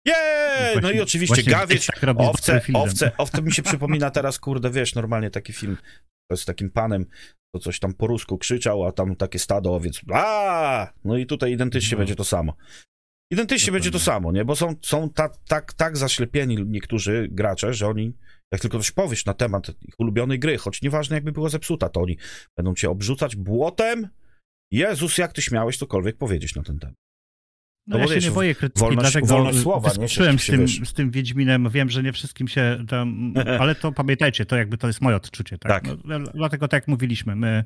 Jej! 0.07 0.81
No 0.83 0.91
i 0.91 1.01
oczywiście 1.01 1.43
gawieć, 1.43 1.87
tak 1.87 2.15
owce, 2.17 2.61
owce, 2.75 3.13
owce 3.19 3.43
mi 3.43 3.53
się 3.53 3.63
przypomina 3.63 4.11
teraz, 4.11 4.39
kurde, 4.39 4.71
wiesz, 4.71 4.95
normalnie 4.95 5.31
taki 5.31 5.53
film 5.53 5.77
z 6.37 6.45
takim 6.45 6.71
panem, 6.71 7.07
to 7.55 7.61
coś 7.61 7.79
tam 7.79 7.95
po 7.95 8.07
rusku 8.07 8.39
krzyczał, 8.39 8.85
a 8.85 8.93
tam 8.93 9.17
takie 9.17 9.39
stado 9.39 9.75
owiec, 9.75 10.01
a 10.13 10.93
No 11.05 11.17
i 11.17 11.27
tutaj 11.27 11.53
identycznie 11.53 11.95
No. 11.95 11.99
będzie 11.99 12.17
to 12.17 12.25
samo. 12.25 12.57
Identycznie 13.33 13.73
będzie 13.73 13.91
to 13.91 13.99
samo, 13.99 14.33
nie? 14.33 14.45
Bo 14.45 14.57
są, 14.57 14.75
są 14.83 15.11
ta, 15.11 15.29
tak, 15.49 15.73
tak 15.73 15.97
zaślepieni 15.97 16.57
niektórzy 16.67 17.29
gracze, 17.31 17.75
że 17.75 17.89
oni, 17.89 18.17
jak 18.53 18.61
tylko 18.61 18.79
coś 18.79 18.91
powiesz 18.91 19.27
na 19.27 19.35
temat 19.35 19.69
ich 19.83 20.01
ulubionej 20.01 20.39
gry, 20.39 20.59
choć 20.59 20.83
nieważne 20.83 21.17
jakby 21.17 21.33
była 21.33 21.49
zepsuta, 21.49 21.89
to 21.89 22.01
oni 22.01 22.19
będą 22.57 22.75
cię 22.75 22.91
obrzucać 22.91 23.37
błotem. 23.37 24.09
Jezus, 24.71 25.19
jak 25.19 25.33
ty 25.33 25.43
śmiałeś 25.43 25.77
cokolwiek 25.77 26.17
powiedzieć 26.17 26.55
na 26.55 26.63
ten 26.63 26.79
temat. 26.79 27.04
No, 27.87 27.99
No 27.99 28.05
ja 28.13 28.21
się 28.21 28.29
nie 28.29 28.35
boję 28.35 28.55
krytyki, 28.55 28.81
wolność- 28.81 29.01
dlatego 29.01 29.27
wolność 29.27 29.59
słowa, 29.59 29.89
wyskoczyłem 29.89 30.39
z 30.39 30.47
tym, 30.47 30.69
z 30.69 30.93
tym 30.93 31.11
Wiedźminem. 31.11 31.71
Wiem, 31.71 31.91
że 31.91 32.03
nie 32.03 32.13
wszystkim 32.13 32.49
się 32.49 32.79
tam... 32.89 33.35
Ale 33.61 33.75
to 33.75 33.93
pamiętajcie, 33.93 34.47
to 34.47 34.57
jakby 34.57 34.79
to 34.79 34.87
jest 34.87 35.01
moje 35.01 35.17
odczucie. 35.17 35.59
Tak? 35.59 35.73
Tak. 35.85 35.97
No, 36.05 36.19
dlatego 36.35 36.69
tak 36.69 36.83
jak 36.83 36.89
mówiliśmy, 36.89 37.37
my, 37.37 37.65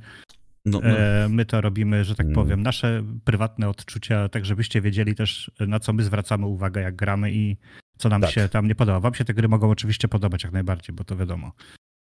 No, 0.64 0.80
no. 0.84 0.88
e, 0.90 1.28
my 1.28 1.44
to 1.44 1.60
robimy, 1.60 2.04
że 2.04 2.14
tak 2.14 2.26
Mm. 2.26 2.34
powiem, 2.34 2.62
nasze 2.62 3.02
prywatne 3.24 3.68
odczucia, 3.68 4.28
tak 4.28 4.44
żebyście 4.44 4.80
wiedzieli 4.80 5.14
też, 5.14 5.50
na 5.60 5.80
co 5.80 5.92
my 5.92 6.02
zwracamy 6.02 6.46
uwagę, 6.46 6.80
jak 6.80 6.96
gramy 6.96 7.32
i 7.32 7.56
co 7.98 8.08
nam 8.08 8.20
Tak. 8.22 8.30
się 8.30 8.48
tam 8.48 8.66
nie 8.68 8.74
podoba. 8.74 9.00
Wam 9.00 9.14
się 9.14 9.24
te 9.24 9.34
gry 9.34 9.48
mogą 9.48 9.70
oczywiście 9.70 10.08
podobać 10.08 10.44
jak 10.44 10.52
najbardziej, 10.52 10.94
bo 10.96 11.04
to 11.04 11.16
wiadomo. 11.16 11.52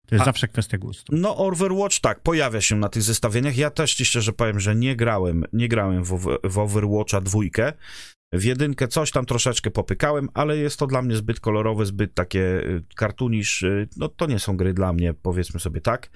To 0.08 0.16
jest 0.16 0.22
A- 0.22 0.26
zawsze 0.26 0.48
kwestia 0.48 0.78
gustu. 0.78 1.16
No, 1.16 1.38
Overwatch 1.38 2.00
tak, 2.00 2.20
pojawia 2.20 2.62
się 2.62 2.76
na 2.76 2.90
tych 2.90 3.04
zestawieniach. 3.04 3.58
Ja 3.58 3.70
też 3.70 3.96
ci 3.96 4.06
szczerze 4.06 4.34
powiem, 4.34 4.60
że 4.60 4.76
nie 4.76 4.96
grałem, 4.96 5.46
nie 5.54 5.68
grałem 5.68 6.04
w, 6.04 6.38
w 6.44 6.58
Overwatcha 6.58 7.22
dwójkę. 7.22 7.74
W 8.34 8.44
jedynkę 8.44 8.88
coś 8.88 9.12
tam 9.12 9.26
troszeczkę 9.26 9.72
popykałem, 9.72 10.30
ale 10.34 10.58
jest 10.58 10.80
to 10.80 10.88
dla 10.88 11.02
mnie 11.02 11.16
zbyt 11.16 11.40
kolorowe, 11.40 11.86
zbyt 11.86 12.14
takie 12.14 12.40
y, 12.42 12.84
kartunisz. 12.96 13.62
y, 13.62 13.88
No 13.98 14.08
to 14.10 14.26
nie 14.26 14.40
są 14.40 14.58
gry 14.58 14.74
dla 14.74 14.94
mnie, 14.94 15.14
powiedzmy 15.14 15.60
sobie 15.60 15.82
tak. 15.82 16.10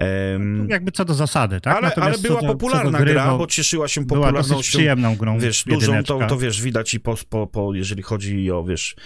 Em, 0.00 0.68
Jakby 0.70 0.92
co 0.92 1.04
do 1.04 1.14
zasady, 1.14 1.60
tak? 1.60 1.76
ale, 1.76 1.94
ale 1.94 2.18
była 2.18 2.40
do- 2.40 2.46
popularna 2.46 2.98
gry, 2.98 3.12
gra, 3.12 3.38
bo 3.38 3.46
cieszyła 3.46 3.88
się 3.88 4.04
była 4.04 4.20
popularnością. 4.20 4.60
przyjemną 4.60 5.16
grą. 5.16 5.38
Wiesz, 5.38 5.64
dużą 5.64 6.04
to, 6.04 6.26
to 6.28 6.38
wiesz, 6.38 6.62
widać 6.62 6.94
i 6.94 7.00
po, 7.00 7.14
po, 7.28 7.46
po, 7.46 7.74
jeżeli 7.74 8.02
chodzi 8.02 8.50
o, 8.50 8.64
wiesz, 8.64 8.96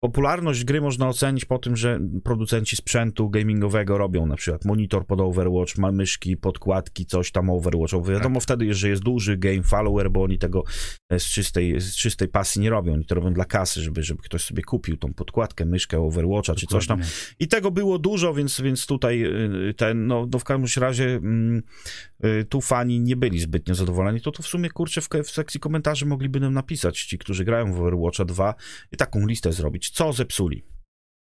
popularność 0.00 0.64
gry 0.64 0.80
można 0.80 1.08
ocenić 1.08 1.44
po 1.44 1.58
tym, 1.58 1.76
że 1.76 2.00
producenci 2.24 2.76
sprzętu 2.76 3.30
gamingowego 3.30 3.98
robią 3.98 4.26
na 4.26 4.36
przykład 4.36 4.64
monitor 4.64 5.06
pod 5.06 5.20
Overwatch, 5.20 5.78
ma 5.78 5.92
myszki, 5.92 6.36
podkładki, 6.36 7.06
coś 7.06 7.32
tam 7.32 7.50
Overwatchowe. 7.50 8.12
Wiadomo 8.12 8.40
wtedy, 8.40 8.74
że 8.74 8.88
jest 8.88 9.02
duży 9.02 9.36
game 9.36 9.62
follower, 9.62 10.10
bo 10.10 10.22
oni 10.22 10.38
tego 10.38 10.64
e, 11.10 11.20
z 11.20 11.24
czystej, 11.24 11.80
z 11.80 11.96
czystej 11.96 12.28
pasji 12.28 12.60
nie 12.60 12.70
robią. 12.70 12.92
Oni 12.92 13.04
to 13.04 13.14
robią 13.14 13.32
dla 13.32 13.44
kasy, 13.44 13.82
żeby, 13.82 14.02
żeby 14.02 14.22
ktoś 14.22 14.44
sobie 14.44 14.62
kupił 14.62 14.96
tą 14.96 15.14
podkładkę, 15.14 15.64
myszkę 15.64 16.00
Overwatcha 16.00 16.54
czy 16.54 16.66
coś 16.66 16.86
tam. 16.86 17.00
I 17.38 17.48
tego 17.48 17.70
było 17.70 17.98
dużo, 17.98 18.34
więc, 18.34 18.60
więc 18.60 18.86
tutaj 18.86 19.24
y, 19.24 19.74
ten, 19.74 20.06
no, 20.06 20.28
no 20.32 20.38
w 20.38 20.44
każdym 20.44 20.82
razie 20.82 21.04
mm, 21.04 21.62
y, 22.24 22.44
tu 22.48 22.60
fani 22.60 23.00
nie 23.00 23.16
byli 23.16 23.40
zbytnio 23.40 23.74
zadowoleni. 23.74 24.20
To 24.20 24.32
tu 24.32 24.42
w 24.42 24.46
sumie, 24.46 24.70
kurczę, 24.70 25.00
w, 25.00 25.08
w 25.24 25.30
sekcji 25.30 25.60
komentarzy 25.60 26.06
mogliby 26.06 26.40
nam 26.40 26.54
napisać 26.54 27.02
ci, 27.02 27.18
którzy 27.18 27.44
grają 27.44 27.72
w 27.72 27.80
Overwatcha 27.80 28.24
2 28.24 28.54
i 28.92 28.96
taką 28.96 29.26
listę 29.26 29.52
zrobić. 29.52 29.87
Co 29.90 30.12
zepsuli? 30.12 30.64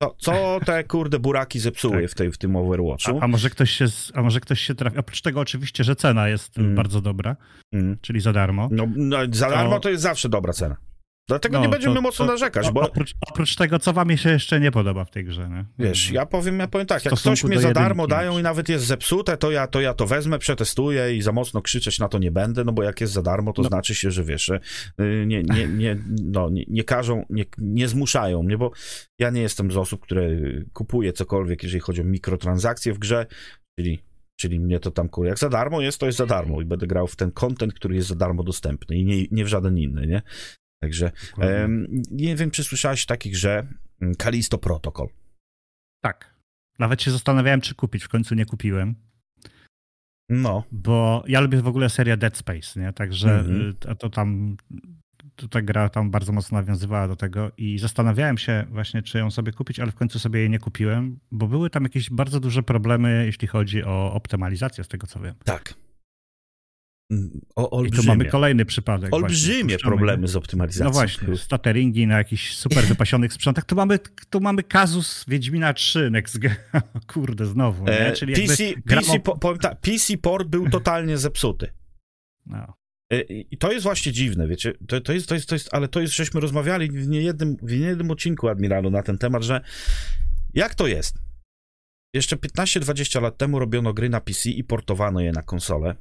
Co, 0.03 0.15
co 0.17 0.59
te, 0.65 0.83
kurde, 0.83 1.19
buraki 1.19 1.59
zepsuły 1.59 2.01
Tak. 2.01 2.12
w, 2.12 2.15
tej, 2.15 2.31
w 2.31 2.38
tym 2.38 2.55
Overwatchu? 2.55 3.19
A, 3.21 3.23
a, 3.23 3.27
może 3.27 3.49
ktoś 3.49 3.71
się, 3.71 3.85
a 4.13 4.21
może 4.21 4.39
ktoś 4.39 4.59
się 4.59 4.75
trafi. 4.75 4.97
Oprócz 4.97 5.21
tego 5.21 5.39
oczywiście, 5.39 5.83
że 5.83 5.95
cena 5.95 6.27
jest 6.29 6.57
Mm. 6.57 6.75
bardzo 6.75 7.01
dobra, 7.01 7.35
Mm. 7.73 7.97
czyli 8.01 8.19
za 8.21 8.33
darmo. 8.33 8.69
No, 8.71 8.88
no, 8.95 9.17
za 9.31 9.49
darmo 9.49 9.73
To- 9.73 9.79
to 9.79 9.89
jest 9.89 10.03
zawsze 10.03 10.29
dobra 10.29 10.53
cena. 10.53 10.75
Dlatego 11.30 11.58
No, 11.58 11.63
nie 11.63 11.70
będziemy 11.70 11.96
to- 11.96 12.02
mocno 12.02 12.26
to- 12.26 12.32
narzekać, 12.32 12.72
bo 12.72 12.82
Oprócz, 12.82 13.13
oprócz 13.32 13.56
tego, 13.56 13.80
co 13.80 13.94
wam 13.94 14.18
się 14.18 14.30
jeszcze 14.30 14.60
nie 14.60 14.72
podoba 14.72 15.06
w 15.06 15.12
tej 15.12 15.26
grze, 15.26 15.50
nie? 15.50 15.65
wiesz, 15.80 16.12
ja 16.12 16.26
powiem, 16.26 16.60
ja 16.60 16.68
powiem 16.68 16.88
tak, 16.88 17.06
jak 17.06 17.13
coś 17.13 17.44
mnie 17.44 17.60
za 17.60 17.72
darmo 17.74 18.04
jedynki 18.04 18.20
dają 18.20 18.39
i 18.39 18.44
nawet 18.44 18.70
jest 18.70 18.86
zepsute, 18.86 19.38
to 19.38 19.52
ja, 19.52 19.68
to 19.68 19.82
ja 19.82 19.94
to 19.94 20.08
wezmę, 20.08 20.39
przetestuję 20.39 21.15
i 21.15 21.22
za 21.22 21.32
mocno 21.32 21.62
krzyczeć 21.62 22.00
na 22.00 22.08
to 22.08 22.20
nie 22.20 22.32
będę, 22.32 22.63
no 22.63 22.72
bo 22.72 22.84
jak 22.84 23.02
jest 23.02 23.13
za 23.13 23.22
darmo, 23.22 23.54
to 23.54 23.62
No. 23.62 23.68
znaczy 23.68 23.96
się, 23.96 24.12
że 24.12 24.24
wiesz, 24.24 24.50
y, 24.50 24.60
nie, 25.28 25.44
nie, 25.44 25.68
nie, 25.68 25.98
no, 26.24 26.50
nie, 26.50 26.63
nie 26.68 26.84
każą, 26.84 27.26
nie, 27.30 27.46
nie 27.58 27.88
zmuszają 27.88 28.44
mnie, 28.44 28.58
bo 28.58 28.72
ja 29.20 29.30
nie 29.30 29.42
jestem 29.42 29.72
z 29.72 29.78
osób, 29.78 30.02
które 30.02 30.30
kupuje 30.74 31.13
cokolwiek, 31.13 31.63
jeżeli 31.63 31.80
chodzi 31.82 32.02
o 32.02 32.04
mikrotransakcje 32.04 32.94
w 32.94 33.00
grze, 33.00 33.26
czyli 33.80 34.00
Czyli 34.42 34.60
mnie 34.60 34.80
to 34.80 34.92
tam 34.92 35.10
kur. 35.10 35.26
Jak 35.26 35.39
za 35.39 35.50
darmo 35.50 35.82
jest, 35.82 35.98
to 36.00 36.06
jest 36.06 36.18
za 36.18 36.26
darmo 36.26 36.62
i 36.62 36.65
będę 36.65 36.88
grał 36.88 37.08
w 37.08 37.15
ten 37.15 37.32
content, 37.32 37.74
który 37.74 37.96
jest 37.96 38.08
za 38.08 38.15
darmo 38.15 38.44
dostępny 38.44 38.98
i 38.98 39.06
nie, 39.06 39.26
nie 39.32 39.46
w 39.46 39.48
żaden 39.48 39.78
inny, 39.78 40.08
nie? 40.08 40.22
Także 40.82 41.12
nie 42.12 42.36
wiem, 42.36 42.52
czy 42.52 42.63
słyszałeś 42.63 43.04
o 43.04 43.08
takich, 43.08 43.38
że 43.38 43.68
mm, 44.02 44.15
Kalisto 44.15 44.58
Protocol. 44.58 45.08
Tak. 46.02 46.36
Nawet 46.80 47.02
się 47.02 47.12
zastanawiałem, 47.12 47.62
czy 47.62 47.76
kupić. 47.76 48.04
W 48.04 48.10
końcu 48.10 48.36
nie 48.36 48.46
kupiłem, 48.46 48.96
No, 50.30 50.63
bo 50.72 51.24
ja 51.28 51.39
lubię 51.39 51.62
w 51.62 51.68
ogóle 51.68 51.89
serię 51.89 52.18
Dead 52.18 52.38
Space, 52.38 52.80
nie? 52.80 52.94
Także 52.94 53.46
y, 53.70 53.74
to, 53.74 53.96
to 53.96 54.10
tam 54.10 54.58
to 55.36 55.48
ta 55.48 55.62
gra 55.62 55.89
tam 55.89 56.12
bardzo 56.12 56.32
mocno 56.32 56.58
nawiązywała 56.58 57.08
do 57.08 57.15
tego 57.15 57.52
i 57.58 57.80
zastanawiałem 57.80 58.38
się 58.38 58.65
właśnie, 58.70 59.02
czy 59.02 59.18
ją 59.18 59.32
sobie 59.32 59.52
kupić, 59.52 59.80
ale 59.80 59.92
w 59.92 59.96
końcu 59.96 60.20
sobie 60.20 60.39
jej 60.39 60.50
nie 60.50 60.60
kupiłem, 60.60 61.20
bo 61.32 61.48
były 61.48 61.70
tam 61.70 61.84
jakieś 61.84 62.10
bardzo 62.10 62.39
duże 62.39 62.63
problemy, 62.63 63.24
jeśli 63.26 63.48
chodzi 63.48 63.84
o 63.84 64.13
optymalizację, 64.13 64.84
z 64.84 64.88
tego 64.88 65.08
co 65.08 65.20
wiem. 65.20 65.36
tak. 65.44 65.74
O, 67.12 67.15
I 67.15 67.69
tu 67.69 67.76
olbrzymie. 67.76 68.08
mamy 68.08 68.26
kolejny 68.26 68.65
przypadek. 68.65 69.13
olbrzymie 69.13 69.63
właśnie, 69.63 69.78
problemy 69.78 70.28
z 70.28 70.36
optymalizacją. 70.36 70.86
No 70.86 70.91
właśnie, 70.91 71.38
stateringi 71.38 72.08
na 72.08 72.17
jakichś 72.17 72.56
super 72.56 72.84
wypasionych 72.86 73.34
sprzętach. 73.34 73.65
Tu 73.65 73.76
mamy, 73.76 74.00
tu 74.30 74.39
mamy 74.39 74.63
kazus 74.63 75.26
Wiedźmina 75.28 75.74
3 75.74 76.10
Next. 76.12 76.39
Kurde, 77.13 77.45
znowu? 77.45 77.86
E, 77.88 78.12
Czyli 78.12 78.34
PC, 78.34 78.63
jakby 78.63 78.82
gra 78.86 79.02
PC, 79.02 79.19
po, 79.19 79.58
tak, 79.58 79.80
PC 79.82 80.17
port 80.17 80.48
był 80.48 80.69
totalnie 80.80 81.17
zepsuty. 81.17 81.74
No. 82.45 82.74
E, 83.12 83.22
I 83.30 83.58
to 83.58 83.72
jest 83.72 83.84
właśnie 83.84 84.12
dziwne, 84.12 84.48
wiecie, 84.48 84.74
to, 84.88 85.02
to, 85.02 85.13
jest, 85.13 85.28
to, 85.30 85.36
jest, 85.36 85.50
to 85.50 85.56
jest, 85.56 85.69
ale 85.72 85.88
to 85.88 86.02
jest, 86.02 86.15
żeśmy 86.15 86.39
rozmawiali 86.39 86.91
w 86.91 87.08
niejednym, 87.08 87.58
w 87.62 87.72
niejednym 87.72 88.12
odcinku 88.12 88.48
Admiralu 88.48 88.89
na 88.89 89.04
ten 89.04 89.17
temat, 89.17 89.43
że 89.43 89.62
jak 90.54 90.76
to 90.76 90.88
jest? 90.88 91.15
Jeszcze 92.13 92.36
15-20 92.36 93.22
lat 93.22 93.38
temu 93.38 93.60
robiono 93.60 93.93
gry 93.93 94.10
na 94.10 94.22
PC 94.22 94.50
i 94.50 94.63
portowano 94.63 95.19
je 95.19 95.32
na 95.32 95.41
konsolę 95.43 95.95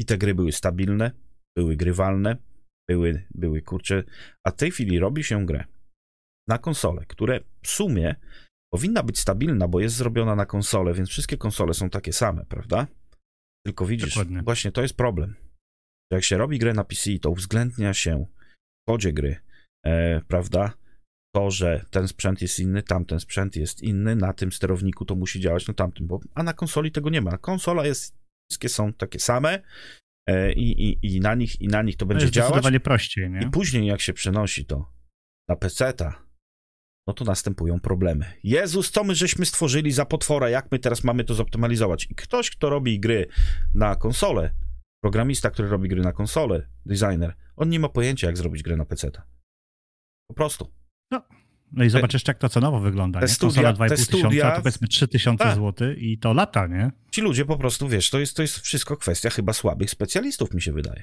i 0.00 0.04
te 0.04 0.18
gry 0.18 0.34
były 0.34 0.52
stabilne, 0.52 1.10
były 1.56 1.76
grywalne, 1.76 2.36
były, 2.88 3.26
były 3.34 3.62
kurcze, 3.62 4.04
a 4.46 4.50
w 4.50 4.56
tej 4.56 4.70
chwili 4.70 4.98
robi 4.98 5.24
się 5.24 5.46
grę 5.46 5.64
na 6.48 6.58
konsolę, 6.58 7.04
które 7.06 7.40
w 7.62 7.68
sumie 7.68 8.14
powinna 8.72 9.02
być 9.02 9.18
stabilna, 9.18 9.68
bo 9.68 9.80
jest 9.80 9.96
zrobiona 9.96 10.36
na 10.36 10.46
konsolę, 10.46 10.94
więc 10.94 11.08
wszystkie 11.08 11.36
konsole 11.36 11.74
są 11.74 11.90
takie 11.90 12.12
same, 12.12 12.44
prawda? 12.44 12.86
Tylko 13.66 13.86
widzisz, 13.86 14.14
Dokładnie. 14.14 14.42
właśnie 14.42 14.72
to 14.72 14.82
jest 14.82 14.94
problem. 14.94 15.34
Jak 16.12 16.24
się 16.24 16.38
robi 16.38 16.58
grę 16.58 16.74
na 16.74 16.84
PC, 16.84 17.18
to 17.18 17.30
uwzględnia 17.30 17.94
się 17.94 18.26
w 18.82 18.90
kodzie 18.90 19.12
gry, 19.12 19.36
e, 19.86 20.20
prawda? 20.28 20.72
To, 21.34 21.50
że 21.50 21.84
ten 21.90 22.08
sprzęt 22.08 22.42
jest 22.42 22.58
inny, 22.58 22.82
tamten 22.82 23.20
sprzęt 23.20 23.56
jest 23.56 23.82
inny, 23.82 24.16
na 24.16 24.32
tym 24.32 24.52
sterowniku 24.52 25.04
to 25.04 25.14
musi 25.14 25.40
działać 25.40 25.68
na 25.68 25.74
tamtym, 25.74 26.06
bo, 26.06 26.20
a 26.34 26.42
na 26.42 26.52
konsoli 26.52 26.92
tego 26.92 27.10
nie 27.10 27.20
ma. 27.20 27.38
Konsola 27.38 27.86
jest, 27.86 28.19
wszystkie 28.50 28.68
są 28.68 28.92
takie 28.92 29.18
same 29.18 29.62
e, 30.28 30.52
i, 30.52 30.88
i, 30.88 31.14
i, 31.14 31.20
na 31.20 31.34
nich, 31.34 31.60
i 31.60 31.68
na 31.68 31.82
nich 31.82 31.96
to 31.96 32.06
będzie 32.06 32.30
działać. 32.30 32.48
zdecydowanie 32.48 32.80
prościej, 32.80 33.30
nie? 33.30 33.40
I 33.40 33.50
później 33.50 33.86
jak 33.86 34.00
się 34.00 34.12
przenosi 34.12 34.66
to 34.66 34.92
na 35.48 35.56
PC-ta, 35.56 36.26
no 37.06 37.14
to 37.14 37.24
następują 37.24 37.80
problemy. 37.80 38.32
Jezus, 38.44 38.90
co 38.90 39.04
my 39.04 39.14
żeśmy 39.14 39.46
stworzyli 39.46 39.92
za 39.92 40.04
potwora, 40.04 40.48
jak 40.48 40.72
my 40.72 40.78
teraz 40.78 41.04
mamy 41.04 41.24
to 41.24 41.34
zoptymalizować? 41.34 42.06
I 42.10 42.14
ktoś, 42.14 42.50
kto 42.50 42.70
robi 42.70 43.00
gry 43.00 43.26
na 43.74 43.96
konsolę, 43.96 44.54
programista, 45.02 45.50
który 45.50 45.68
robi 45.68 45.88
gry 45.88 46.02
na 46.02 46.12
konsolę, 46.12 46.68
designer, 46.86 47.34
on 47.56 47.68
nie 47.68 47.80
ma 47.80 47.88
pojęcia, 47.88 48.26
jak 48.26 48.36
zrobić 48.36 48.62
grę 48.62 48.76
na 48.76 48.84
PC-ta. 48.84 49.26
Po 50.28 50.34
prostu. 50.34 50.72
No 51.10 51.22
i 51.84 51.88
zobacz 51.90 52.12
jeszcze, 52.12 52.30
jak 52.32 52.38
to 52.38 52.48
cenowo 52.48 52.80
wygląda. 52.80 53.20
te 53.20 53.26
nie? 53.26 53.32
studia- 53.32 53.46
Konsola 53.62 53.72
2,5 53.72 53.88
te 53.88 53.96
tysiąca, 54.12 54.50
to 54.50 54.62
powiedzmy 54.62 54.88
3 54.88 55.08
tysiące 55.08 55.44
Tak. 55.44 55.54
złotych 55.54 55.98
i 55.98 56.18
to 56.18 56.32
lata, 56.32 56.66
nie? 56.66 56.90
Ci 57.10 57.20
ludzie 57.20 57.44
po 57.44 57.56
prostu, 57.58 57.88
wiesz, 57.88 58.10
to 58.10 58.18
jest, 58.20 58.36
to 58.36 58.42
jest 58.42 58.58
wszystko 58.58 58.96
kwestia 58.96 59.30
chyba 59.30 59.52
słabych 59.52 59.90
specjalistów, 59.90 60.54
mi 60.54 60.62
się 60.62 60.72
wydaje. 60.72 61.02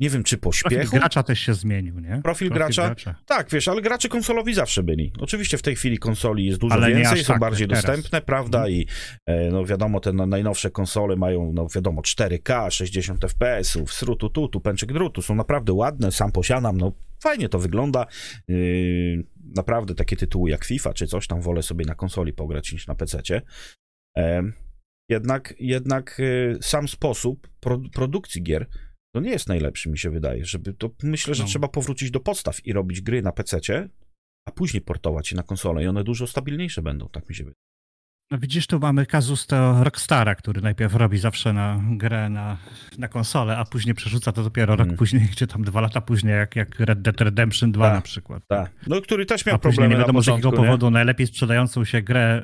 Nie 0.00 0.10
wiem, 0.10 0.22
czy 0.24 0.38
Profil 0.38 0.62
pośpiechu. 0.70 0.96
gracza 0.96 1.22
też 1.22 1.40
się 1.40 1.54
zmienił, 1.54 1.98
nie? 2.00 2.20
Profil 2.22 2.50
gracza? 2.50 2.94
Tak, 3.26 3.50
wiesz, 3.50 3.68
ale 3.68 3.82
gracze 3.82 4.08
konsolowi 4.08 4.54
zawsze 4.54 4.82
byli. 4.82 5.12
Oczywiście 5.20 5.58
w 5.58 5.62
tej 5.62 5.76
chwili 5.76 5.98
konsoli 5.98 6.46
jest 6.46 6.60
dużo 6.60 6.74
Ale 6.74 6.88
więcej, 6.94 7.24
są 7.24 7.32
tak, 7.32 7.40
bardziej 7.40 7.68
teraz. 7.68 7.84
dostępne, 7.84 8.20
prawda? 8.22 8.68
I 8.68 8.86
e, 9.26 9.50
no 9.50 9.64
wiadomo, 9.64 10.00
te 10.00 10.12
no, 10.12 10.26
najnowsze 10.26 10.70
konsole 10.70 11.16
mają, 11.16 11.52
no 11.54 11.66
wiadomo, 11.74 12.02
4K, 12.02 12.70
60 12.70 13.20
FPS-ów, 13.24 13.92
srutu 13.92 14.30
tutu, 14.30 14.60
pęczek 14.60 14.92
drutu, 14.92 15.22
są 15.22 15.34
naprawdę 15.34 15.72
ładne, 15.72 16.12
sam 16.12 16.32
posiadam, 16.32 16.78
no 16.78 16.92
fajnie 17.22 17.48
to 17.48 17.58
wygląda. 17.58 18.06
Yy, 18.48 19.24
naprawdę 19.54 19.94
takie 19.94 20.16
tytuły 20.16 20.50
jak 20.50 20.64
FIFA 20.64 20.94
czy 20.94 21.06
coś 21.06 21.26
tam 21.26 21.40
wolę 21.40 21.62
sobie 21.62 21.84
na 21.84 21.94
konsoli 21.94 22.32
pograć 22.32 22.72
niż 22.72 22.86
na. 22.86 22.96
E, 24.18 24.42
jednak, 25.10 25.54
jednak 25.58 26.20
e, 26.20 26.62
sam 26.62 26.88
sposób 26.88 27.48
pro, 27.60 27.80
produkcji 27.92 28.42
gier 28.42 28.66
to 29.14 29.20
nie 29.20 29.30
jest 29.30 29.48
najlepszy, 29.48 29.90
mi 29.90 29.98
się 29.98 30.10
wydaje. 30.10 30.44
Żeby 30.44 30.74
to 30.74 30.90
myślę, 31.02 31.34
że 31.34 31.42
No. 31.42 31.48
trzeba 31.48 31.68
powrócić 31.68 32.10
do 32.10 32.20
podstaw 32.20 32.66
i 32.66 32.72
robić 32.72 33.00
gry 33.00 33.22
na 33.22 33.32
PC-cie, 33.32 33.88
a 34.48 34.52
później 34.52 34.80
portować 34.80 35.30
je 35.30 35.36
na 35.36 35.42
konsolę 35.42 35.84
i 35.84 35.86
one 35.86 36.04
dużo 36.04 36.26
stabilniejsze 36.26 36.82
będą, 36.82 37.08
tak 37.08 37.28
mi 37.28 37.34
się 37.34 37.44
wydaje. 37.44 37.71
No 38.32 38.38
widzisz, 38.38 38.66
tu 38.66 38.78
mamy 38.80 39.06
kazus 39.06 39.46
to 39.46 39.84
Rockstara, 39.84 40.34
który 40.34 40.60
najpierw 40.60 40.94
robi 40.94 41.18
zawsze 41.18 41.52
na 41.52 41.80
grę 41.90 42.28
na, 42.28 42.56
na 42.98 43.08
konsolę, 43.08 43.56
a 43.58 43.64
później 43.64 43.94
przerzuca 43.94 44.32
to 44.32 44.42
dopiero 44.42 44.76
rok 44.76 44.86
Mm. 44.86 44.96
później, 44.96 45.28
czy 45.36 45.46
tam 45.46 45.64
dwa 45.64 45.80
lata 45.80 46.00
później, 46.00 46.34
jak, 46.34 46.56
jak 46.56 46.80
Red 46.80 47.02
Dead 47.02 47.20
Redemption 47.20 47.72
2 47.72 47.84
Tak, 47.86 47.94
na 47.94 48.00
przykład. 48.00 48.42
Tak. 48.48 48.70
No, 48.86 49.00
który 49.00 49.26
też 49.26 49.46
A 49.46 49.50
miał 49.50 49.58
później 49.58 49.72
problemy 49.74 49.94
nie 49.94 50.00
wiadomo 50.00 50.18
na 50.18 50.22
z 50.22 50.26
jakiego 50.26 50.42
początku, 50.50 50.62
nie? 50.62 50.66
powodu 50.68 50.90
najlepiej 50.90 51.26
sprzedającą 51.26 51.84
się 51.84 52.02
grę 52.02 52.42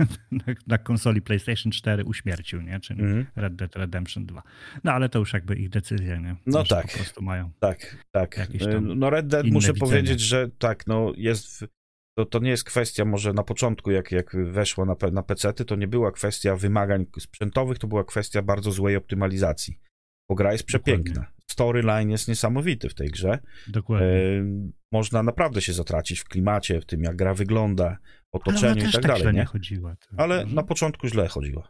y, 0.00 0.04
na, 0.30 0.44
na 0.66 0.78
konsoli 0.78 1.22
PlayStation 1.22 1.72
4 1.72 2.04
uśmiercił, 2.04 2.60
nie? 2.62 2.80
Czyli 2.80 3.00
Mhm. 3.02 3.26
Red 3.36 3.56
Dead 3.56 3.76
Redemption 3.76 4.26
2. 4.26 4.42
No 4.84 4.92
ale 4.92 5.08
to 5.08 5.18
już 5.18 5.32
jakby 5.32 5.56
ich 5.56 5.68
decyzja, 5.68 6.16
nie? 6.16 6.36
No 6.46 6.58
Może 6.58 6.74
tak. 6.74 6.86
Po 6.92 6.96
prostu 6.98 7.22
mają. 7.22 7.50
Tak, 7.60 7.96
tak. 8.10 8.38
Y, 8.38 8.80
No 8.80 9.10
Red 9.10 9.26
Dead 9.26 9.46
muszę 9.46 9.72
widzenie. 9.72 9.90
powiedzieć, 9.90 10.20
że 10.20 10.48
tak, 10.58 10.86
no 10.86 11.12
jest... 11.16 11.60
W... 11.60 11.75
To, 12.16 12.24
to 12.26 12.38
nie 12.38 12.50
jest 12.50 12.64
kwestia, 12.64 13.04
może 13.04 13.32
na 13.32 13.42
początku, 13.42 13.90
jak, 13.90 14.12
jak 14.12 14.36
weszła 14.50 14.84
na, 14.84 14.96
na 15.12 15.22
PC-ty, 15.22 15.64
to 15.64 15.76
nie 15.76 15.88
była 15.88 16.12
kwestia 16.12 16.56
wymagań 16.56 17.06
sprzętowych, 17.18 17.78
to 17.78 17.86
była 17.86 18.04
kwestia 18.04 18.42
bardzo 18.42 18.72
złej 18.72 18.96
optymalizacji. 18.96 19.80
Bo 20.28 20.34
gra 20.34 20.52
jest 20.52 20.64
przepiękna. 20.64 21.26
Storyline 21.50 22.10
jest 22.10 22.28
niesamowity 22.28 22.88
w 22.88 22.94
tej 22.94 23.08
grze. 23.10 23.38
Dokładnie. 23.68 24.06
E, 24.06 24.44
można 24.92 25.22
naprawdę 25.22 25.60
się 25.62 25.72
zatracić 25.72 26.20
w 26.20 26.24
klimacie, 26.24 26.80
w 26.80 26.86
tym 26.86 27.02
jak 27.02 27.16
gra 27.16 27.34
wygląda, 27.34 27.96
otoczeniu 28.32 28.80
i 28.80 28.82
tak 28.82 28.92
tak 28.92 29.02
dalej, 29.02 29.20
źle 29.22 29.32
nie? 29.32 29.44
chodziła. 29.44 29.96
Ale 30.16 30.46
że- 30.48 30.54
na 30.54 30.62
początku 30.62 31.08
źle 31.08 31.28
chodziło. 31.28 31.68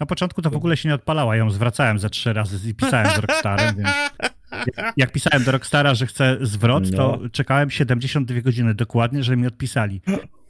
Na 0.00 0.06
początku 0.06 0.42
to 0.42 0.50
w 0.50 0.56
ogóle 0.56 0.76
się 0.76 0.88
nie 0.88 0.94
odpalała. 0.94 1.36
Ja 1.36 1.44
ją 1.44 1.50
zwracałem 1.50 1.98
ze 1.98 2.10
trzy 2.10 2.32
razy 2.32 2.70
i 2.70 2.74
pisałem 2.74 3.14
do 3.14 3.20
Rockstarem, 3.20 3.76
więc 3.76 3.88
jak 4.96 5.12
pisałem 5.12 5.44
do 5.44 5.52
Rockstara, 5.52 5.94
że 5.94 6.06
chcę 6.06 6.38
zwrot, 6.40 6.90
to 6.96 7.18
No. 7.22 7.28
czekałem 7.30 7.70
72 7.70 8.40
godziny 8.40 8.74
dokładnie, 8.74 9.22
żeby 9.22 9.36
mi 9.36 9.46
odpisali. 9.46 10.00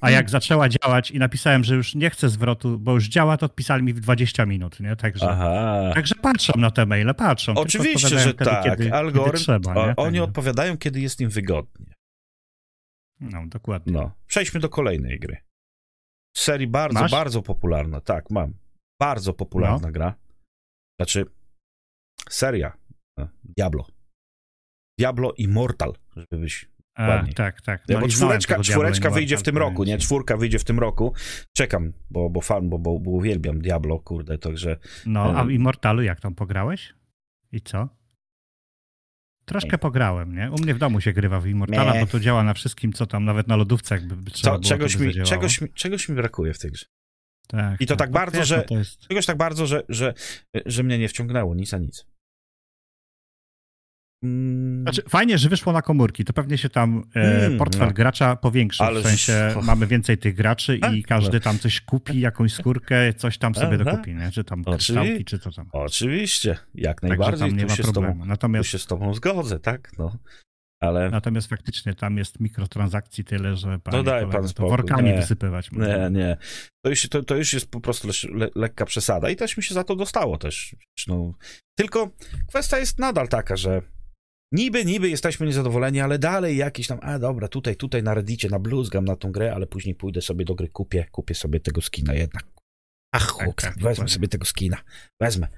A 0.01 0.11
jak 0.11 0.31
zaczęła 0.31 0.69
działać 0.69 1.11
i 1.11 1.19
napisałem, 1.19 1.65
że 1.65 1.75
już 1.75 1.95
nie 1.95 2.11
chcę 2.11 2.29
zwrotu, 2.29 2.79
bo 2.79 2.93
już 2.93 3.09
działa, 3.09 3.37
to 3.37 3.47
odpisali 3.47 3.83
mi 3.83 3.93
w 3.95 4.01
20 4.01 4.47
minut, 4.47 4.81
nie? 4.81 4.97
Także, 4.97 5.27
Aha. 5.31 5.91
także 5.95 6.15
patrzą 6.15 6.53
na 6.57 6.71
te 6.71 6.87
maile, 6.87 7.15
patrzą. 7.15 7.55
Oczywiście, 7.55 8.09
że 8.09 8.33
wtedy, 8.33 8.45
tak. 8.45 8.65
Kiedy, 8.65 8.93
Algorytm, 8.95 9.31
kiedy 9.31 9.39
trzeba, 9.45 9.75
o, 9.75 9.87
nie? 9.87 9.97
oni 9.97 9.97
Także- 9.97 10.23
odpowiadają, 10.23 10.79
kiedy 10.79 11.01
jest 11.01 11.21
im 11.21 11.31
wygodnie. 11.31 11.95
No, 13.21 13.47
dokładnie. 13.47 13.93
No. 13.93 14.11
Przejdźmy 14.27 14.61
do 14.61 14.69
kolejnej 14.69 15.19
gry. 15.19 15.37
Serii 16.37 16.67
bardzo, 16.67 17.01
Masz? 17.01 17.11
bardzo 17.11 17.43
popularna. 17.43 18.01
Tak, 18.01 18.31
mam. 18.31 18.55
Bardzo 19.01 19.33
popularna 19.33 19.87
No. 19.87 19.93
gra. 19.93 20.15
Znaczy, 21.01 21.25
seria 22.31 22.73
Diablo. 23.57 23.87
Diablo 24.99 25.33
Immortal, 25.33 25.93
żeby 26.17 26.43
być 26.43 26.71
A, 26.95 27.25
tak, 27.35 27.61
tak. 27.63 27.83
No, 27.89 28.01
bo 28.01 28.09
czwóreczka, 28.09 28.61
czwóreczka 28.61 29.11
wyjdzie 29.11 29.37
w 29.37 29.43
tym 29.43 29.59
roku, 29.59 29.85
nie? 29.85 29.99
Czwórka 29.99 30.37
wyjdzie 30.37 30.59
w 30.59 30.65
tym 30.65 30.79
roku. 30.79 31.13
Czekam, 31.57 31.93
bo, 32.11 32.31
bo 32.31 32.41
fan, 32.41 32.69
bo, 32.69 32.79
bo, 32.79 32.99
bo 32.99 33.11
uwielbiam 33.11 33.61
Diablo, 33.61 33.99
kurde, 33.99 34.39
także... 34.39 34.77
No, 35.07 35.23
a 35.37 35.45
w 35.45 35.49
E, 35.49 35.53
Immortalu 35.53 36.03
jak 36.03 36.21
tam 36.21 36.35
pograłeś? 36.35 36.95
I 37.53 37.61
co? 37.61 37.89
Troszkę 39.45 39.73
Nie. 39.73 39.79
pograłem, 39.79 40.35
nie? 40.35 40.51
U 40.51 40.59
mnie 40.61 40.75
w 40.75 40.79
domu 40.79 41.01
się 41.01 41.13
grywa 41.13 41.41
w 41.41 41.47
Immortala, 41.47 41.95
Nie. 41.95 42.01
bo 42.01 42.07
to 42.07 42.21
działa 42.21 42.43
na 42.45 42.55
wszystkim, 42.55 42.93
co 42.93 43.07
tam, 43.07 43.25
nawet 43.25 43.49
na 43.49 43.57
lodówce 43.57 43.95
jakby 43.95 44.17
by 44.17 44.31
trzeba 44.31 44.57
Co, 44.57 44.61
było, 44.61 44.69
czegoś, 44.69 44.97
mi, 44.97 45.25
czegoś, 45.25 45.61
czegoś 45.75 46.09
mi 46.09 46.15
brakuje 46.15 46.55
w 46.55 46.59
tej 46.59 46.71
grze. 46.71 46.87
Tak, 47.49 47.81
i 47.81 47.87
to 47.87 47.97
tak 47.97 48.11
bardzo, 48.11 48.39
wiesz, 48.39 48.49
że- 48.49 48.65
no 48.71 48.79
jest... 48.79 48.99
Czegoś 49.01 49.27
tak 49.27 49.37
bardzo, 49.37 49.67
że, 49.67 49.83
że, 49.89 50.15
że 50.67 50.83
mnie 50.83 50.99
nie 50.99 51.09
wciągnęło, 51.09 51.55
nic 51.55 51.75
a 51.75 51.79
nic. 51.79 52.07
Mm, 54.23 54.83
Znaczy, 54.83 55.03
fajnie, 55.09 55.39
że 55.39 55.49
wyszło 55.49 55.73
na 55.73 55.83
komórki. 55.83 56.25
To 56.25 56.33
pewnie 56.33 56.59
się 56.59 56.69
tam 56.69 57.05
e, 57.17 57.21
Mm, 57.47 57.59
portfel 57.59 57.87
no. 57.89 57.95
gracza 57.95 58.37
powiększy. 58.37 58.83
Ale 58.85 59.01
w 59.01 59.03
sensie 59.03 59.55
mamy 59.63 59.87
więcej 59.87 60.19
tych 60.19 60.35
graczy 60.35 60.79
Tak, 60.79 60.95
i 60.95 61.03
każdy 61.03 61.41
tam 61.41 61.59
coś 61.59 61.81
kupi, 61.81 62.21
jakąś 62.21 62.53
skórkę, 62.55 63.15
coś 63.15 63.39
tam 63.39 63.55
sobie 63.55 63.79
Aha. 63.81 63.85
dokupi, 63.85 64.15
nie? 64.15 64.31
Czy 64.31 64.45
tam 64.45 64.63
Oczywiście. 64.67 64.95
kryształki, 64.95 65.25
czy 65.25 65.39
co 65.39 65.51
tam. 65.53 65.69
oczywiście, 65.73 66.57
jak 66.75 67.03
najbardziej. 67.03 67.49
tam 67.49 67.57
nie 67.59 67.63
Tu 67.65 67.69
ma 67.71 67.77
się, 67.77 67.83
z 67.83 67.87
tobą, 67.87 67.93
problemu. 68.01 68.23
tu 68.23 68.29
Natomiast, 68.29 68.69
się 68.69 68.79
z 68.79 68.87
tobą 68.87 69.15
zgodzę, 69.15 69.59
tak? 69.61 69.91
No. 69.99 70.19
Ale 70.81 71.11
natomiast 71.11 71.49
faktycznie 71.49 71.95
tam 71.95 72.17
jest 72.19 72.41
mikrotransakcji 72.41 73.25
tyle, 73.25 73.57
że 73.57 73.79
panie 73.79 73.97
No 73.99 74.03
daj 74.03 74.31
pan 74.31 74.43
to 74.43 74.49
spokój. 74.49 74.71
workami 74.71 75.03
Nie. 75.11 75.17
wysypywać. 75.17 75.73
nie, 75.73 76.09
nie. 76.11 76.37
To 76.85 76.91
już, 76.91 77.09
to, 77.09 77.23
to 77.23 77.37
już 77.37 77.53
jest 77.53 77.71
po 77.71 77.81
prostu 77.81 78.09
le, 78.09 78.15
le, 78.39 78.49
lekka 78.55 78.87
przesada 78.87 79.31
i 79.31 79.37
też 79.37 79.57
mi 79.57 79.63
się 79.63 79.75
za 79.75 79.85
to 79.85 79.97
dostało 79.97 80.39
też. 80.39 80.77
No. 81.09 81.33
Tylko 81.79 82.11
kwestia 82.49 82.79
jest 82.79 82.99
nadal 82.99 83.29
taka, 83.29 83.57
że 83.57 83.83
niby, 84.53 84.85
niby 84.85 85.09
jesteśmy 85.09 85.47
niezadowoleni, 85.47 86.01
ale 86.01 86.19
dalej 86.19 86.57
jakiś 86.57 86.87
tam, 86.87 86.99
a 87.03 87.19
dobra, 87.19 87.49
tutaj, 87.49 87.77
tutaj 87.77 88.03
na 88.03 88.15
Reddicie 88.15 88.49
nabluzgam 88.49 89.05
na 89.05 89.17
tą 89.17 89.33
grę, 89.33 89.55
ale 89.55 89.67
później 89.67 89.95
pójdę 89.95 90.21
sobie 90.23 90.45
do 90.45 90.55
gry, 90.55 90.69
kupię, 90.69 91.07
kupię 91.13 91.35
sobie 91.35 91.61
tego 91.61 91.81
skina 91.83 92.15
jednak. 92.15 92.45
Ach, 93.15 93.29
chłop, 93.29 93.61
tak, 93.61 93.75
wezmę 93.75 93.91
dokładnie. 93.91 94.15
sobie 94.15 94.29
tego 94.29 94.45
skina, 94.47 94.77
wezmę. 95.21 95.49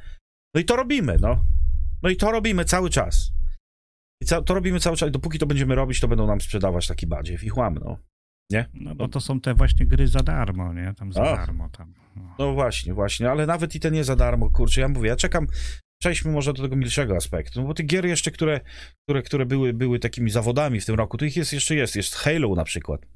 No 0.54 0.60
i 0.60 0.64
to 0.64 0.76
robimy, 0.76 1.16
no. 1.20 1.44
No 2.02 2.08
i 2.10 2.16
to 2.16 2.30
robimy 2.30 2.64
cały 2.64 2.90
czas. 2.90 3.32
I 4.22 4.26
ca- 4.26 4.42
to 4.42 4.54
robimy 4.54 4.80
cały 4.80 4.96
czas. 4.96 5.10
Dopóki 5.10 5.38
to 5.38 5.46
będziemy 5.46 5.74
robić, 5.74 6.00
to 6.00 6.08
będą 6.08 6.26
nam 6.26 6.40
sprzedawać 6.40 6.86
taki 6.86 7.06
badziew 7.06 7.44
i 7.44 7.48
chłam, 7.48 7.78
no. 7.84 7.98
No 8.74 8.94
bo 8.94 9.08
to 9.08 9.20
są 9.20 9.40
te 9.40 9.54
właśnie 9.54 9.86
gry 9.86 10.08
za 10.08 10.20
darmo, 10.20 10.72
nie? 10.72 10.94
Tam 10.94 11.12
za 11.12 11.22
A. 11.22 11.36
darmo 11.36 11.68
tam. 11.68 11.94
No. 12.16 12.34
No 12.38 12.52
właśnie, 12.52 12.94
właśnie, 12.94 13.30
ale 13.30 13.46
nawet 13.46 13.74
i 13.74 13.80
te 13.80 13.90
nie 13.90 14.04
za 14.04 14.16
darmo, 14.16 14.50
kurczę, 14.50 14.80
ja 14.80 14.88
mówię, 14.88 15.08
ja 15.08 15.16
czekam, 15.16 15.46
przejdźmy 16.00 16.32
może 16.32 16.52
do 16.52 16.62
tego 16.62 16.76
milszego 16.76 17.16
aspektu, 17.16 17.60
no 17.60 17.66
bo 17.66 17.74
tych 17.74 17.86
gier 17.86 18.06
jeszcze, 18.06 18.30
które, 18.30 18.60
które, 19.02 19.22
które 19.22 19.46
były, 19.46 19.72
były 19.72 19.98
takimi 19.98 20.30
zawodami 20.30 20.80
w 20.80 20.86
tym 20.86 20.94
roku, 20.94 21.18
to 21.18 21.24
ich 21.24 21.36
jest, 21.36 21.52
jeszcze 21.52 21.74
jest, 21.74 21.96
jest 21.96 22.14
Halo 22.14 22.54
na 22.54 22.64
przykład. 22.64 23.06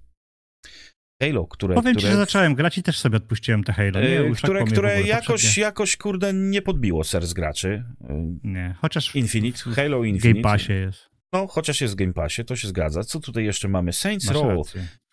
Halo, 1.22 1.46
które, 1.46 1.74
Powiem 1.74 1.94
ci, 1.94 1.98
które, 1.98 2.12
że 2.12 2.18
zacząłem 2.18 2.54
grać 2.54 2.78
i 2.78 2.82
też 2.82 2.98
sobie 2.98 3.16
odpuściłem 3.16 3.64
te 3.64 3.72
Halo. 3.72 4.00
Nie, 4.00 4.18
e, 4.18 4.24
uszakło 4.24 4.54
które, 4.54 4.64
w 4.64 4.72
które 4.72 5.02
jakoś, 5.02 5.26
poprzednie. 5.26 5.62
jakoś, 5.62 5.96
kurde, 5.96 6.32
nie 6.32 6.62
podbiło 6.62 7.04
serc 7.04 7.32
graczy. 7.32 7.84
E, 8.08 8.36
Nie, 8.44 8.74
chociaż 8.80 9.14
Infinite, 9.16 9.58
Halo 9.58 10.00
w 10.00 10.04
Infinite. 10.06 10.28
Game 10.28 10.42
Passie 10.42 10.72
jest. 10.72 11.10
No, 11.32 11.46
chociaż 11.46 11.80
jest 11.80 11.94
w 11.94 11.96
Game 11.96 12.12
Passie, 12.12 12.44
to 12.44 12.56
się 12.56 12.68
zgadza. 12.68 13.04
Co 13.04 13.20
tutaj 13.20 13.44
jeszcze 13.44 13.68
mamy? 13.68 13.92
Saints 13.92 14.30
Row. 14.30 14.72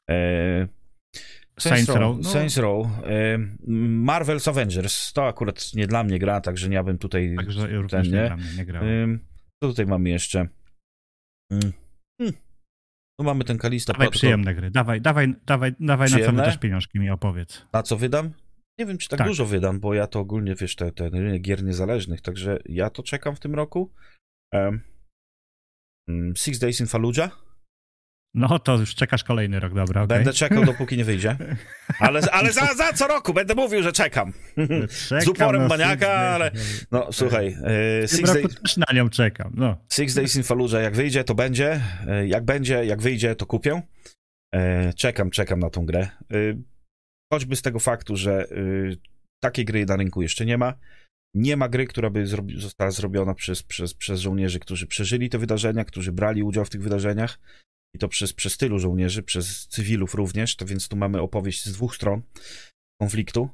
E, 0.09 0.67
Saints 1.61 1.89
Row. 1.89 2.17
No, 2.17 2.29
Saints 2.29 2.57
Row. 2.57 2.87
Marvel's 4.03 4.49
Avengers. 4.49 5.13
To 5.13 5.27
akurat 5.27 5.73
nie 5.73 5.87
dla 5.87 6.03
mnie 6.03 6.19
gra, 6.19 6.41
także 6.41 6.69
nie 6.69 6.83
bym 6.83 6.97
tutaj 6.97 7.35
Także 7.37 7.67
również 7.67 7.91
ten, 7.91 8.13
nie, 8.13 8.21
nie? 8.21 8.27
dla 8.27 8.37
mnie 8.37 8.53
nie 8.57 8.65
grałem. 8.65 9.19
Co 9.63 9.69
tutaj 9.69 9.85
mamy 9.85 10.09
jeszcze? 10.09 10.39
Ym, 11.53 11.73
hmm. 12.21 12.35
No 13.19 13.25
mamy 13.25 13.43
ten 13.43 13.57
Kalista 13.57 13.93
Dawaj 13.93 14.09
przyjemne 14.09 14.55
gry. 14.55 14.71
Dawaj, 14.71 15.01
dawaj, 15.01 15.35
dawaj, 15.45 15.73
dawaj 15.79 16.09
na 16.11 16.19
co 16.25 16.31
wydasz 16.31 16.57
pieniążki 16.57 16.99
mi 16.99 17.09
opowiedz. 17.09 17.65
Na 17.73 17.83
co 17.83 17.97
wydam? 17.97 18.33
Nie 18.79 18.85
wiem, 18.85 18.97
czy 18.97 19.09
tak, 19.09 19.17
Tak. 19.17 19.27
dużo 19.27 19.45
wydam, 19.45 19.79
bo 19.79 19.93
ja 19.93 20.07
to 20.07 20.19
ogólnie, 20.19 20.55
wiesz, 20.55 20.75
te, 20.75 20.91
te 20.91 21.09
rynek 21.09 21.41
gier 21.41 21.63
niezależnych, 21.63 22.21
także 22.21 22.59
ja 22.65 22.89
to 22.89 23.03
czekam 23.03 23.35
w 23.35 23.39
tym 23.39 23.55
roku. 23.55 23.93
Mm, 26.09 26.33
Six 26.37 26.59
Days 26.59 26.79
in 26.79 26.87
Fallujah. 26.87 27.50
No 28.33 28.59
to 28.59 28.77
już 28.77 28.95
czekasz 28.95 29.23
kolejny 29.23 29.59
rok, 29.59 29.73
dobra, 29.73 30.01
okej. 30.03 30.17
Będę 30.17 30.33
czekał, 30.33 30.65
dopóki 30.65 30.97
nie 30.97 31.05
wyjdzie. 31.05 31.37
Ale, 31.99 32.21
ale 32.31 32.51
za, 32.53 32.73
za 32.73 32.93
co 32.93 33.07
roku 33.07 33.33
będę 33.33 33.55
mówił, 33.55 33.83
że 33.83 33.91
czekam. 33.91 34.33
Czekam 35.07 35.21
Z 35.21 35.27
uporem 35.27 35.67
maniaka, 35.67 36.09
ale- 36.11 36.51
No 36.91 37.07
słuchaj, 37.11 37.47
e, 37.47 38.07
W 38.07 38.09
tym 38.09 38.17
Six, 38.19 38.29
roku 38.35 38.47
Day, 38.47 38.57
też 38.63 38.77
na 38.77 38.85
nią 38.93 39.09
czekam, 39.09 39.51
no. 39.55 39.77
Six 39.93 40.13
Days 40.13 40.35
in 40.35 40.43
Fallujah, 40.43 40.83
jak 40.83 40.95
wyjdzie, 40.95 41.23
to 41.23 41.35
będzie. 41.35 41.81
E, 42.07 42.27
Jak 42.27 42.45
będzie, 42.45 42.85
jak 42.85 43.01
wyjdzie, 43.01 43.35
to 43.35 43.45
kupię. 43.45 43.81
E, 44.55 44.93
Czekam, 44.93 45.29
czekam 45.29 45.59
na 45.59 45.69
tą 45.69 45.85
grę. 45.85 45.99
E, 46.01 46.35
Choćby 47.33 47.55
z 47.55 47.61
tego 47.61 47.79
faktu, 47.79 48.15
że 48.17 48.41
e, 48.43 48.45
takiej 49.43 49.65
gry 49.65 49.85
na 49.85 49.95
rynku 49.95 50.21
jeszcze 50.21 50.45
nie 50.45 50.57
ma. 50.57 50.73
Nie 51.35 51.57
ma 51.57 51.69
gry, 51.69 51.87
która 51.87 52.09
by 52.09 52.27
zrobi, 52.27 52.61
została 52.61 52.91
zrobiona 52.91 53.33
przez, 53.33 53.63
przez, 53.63 53.93
przez 53.93 54.19
żołnierzy, 54.19 54.59
którzy 54.59 54.87
przeżyli 54.87 55.29
te 55.29 55.37
wydarzenia, 55.37 55.85
którzy 55.85 56.11
brali 56.11 56.43
udział 56.43 56.65
w 56.65 56.69
tych 56.69 56.83
wydarzeniach. 56.83 57.39
I 57.95 57.99
to 57.99 58.07
przez, 58.07 58.33
przez 58.33 58.57
tylu 58.57 58.79
żołnierzy, 58.79 59.23
przez 59.23 59.67
cywilów 59.67 60.13
również. 60.15 60.55
To 60.55 60.65
więc 60.65 60.87
tu 60.87 60.97
mamy 60.97 61.21
opowieść 61.21 61.65
z 61.65 61.71
dwóch 61.71 61.95
stron 61.95 62.21
konfliktu. 63.01 63.49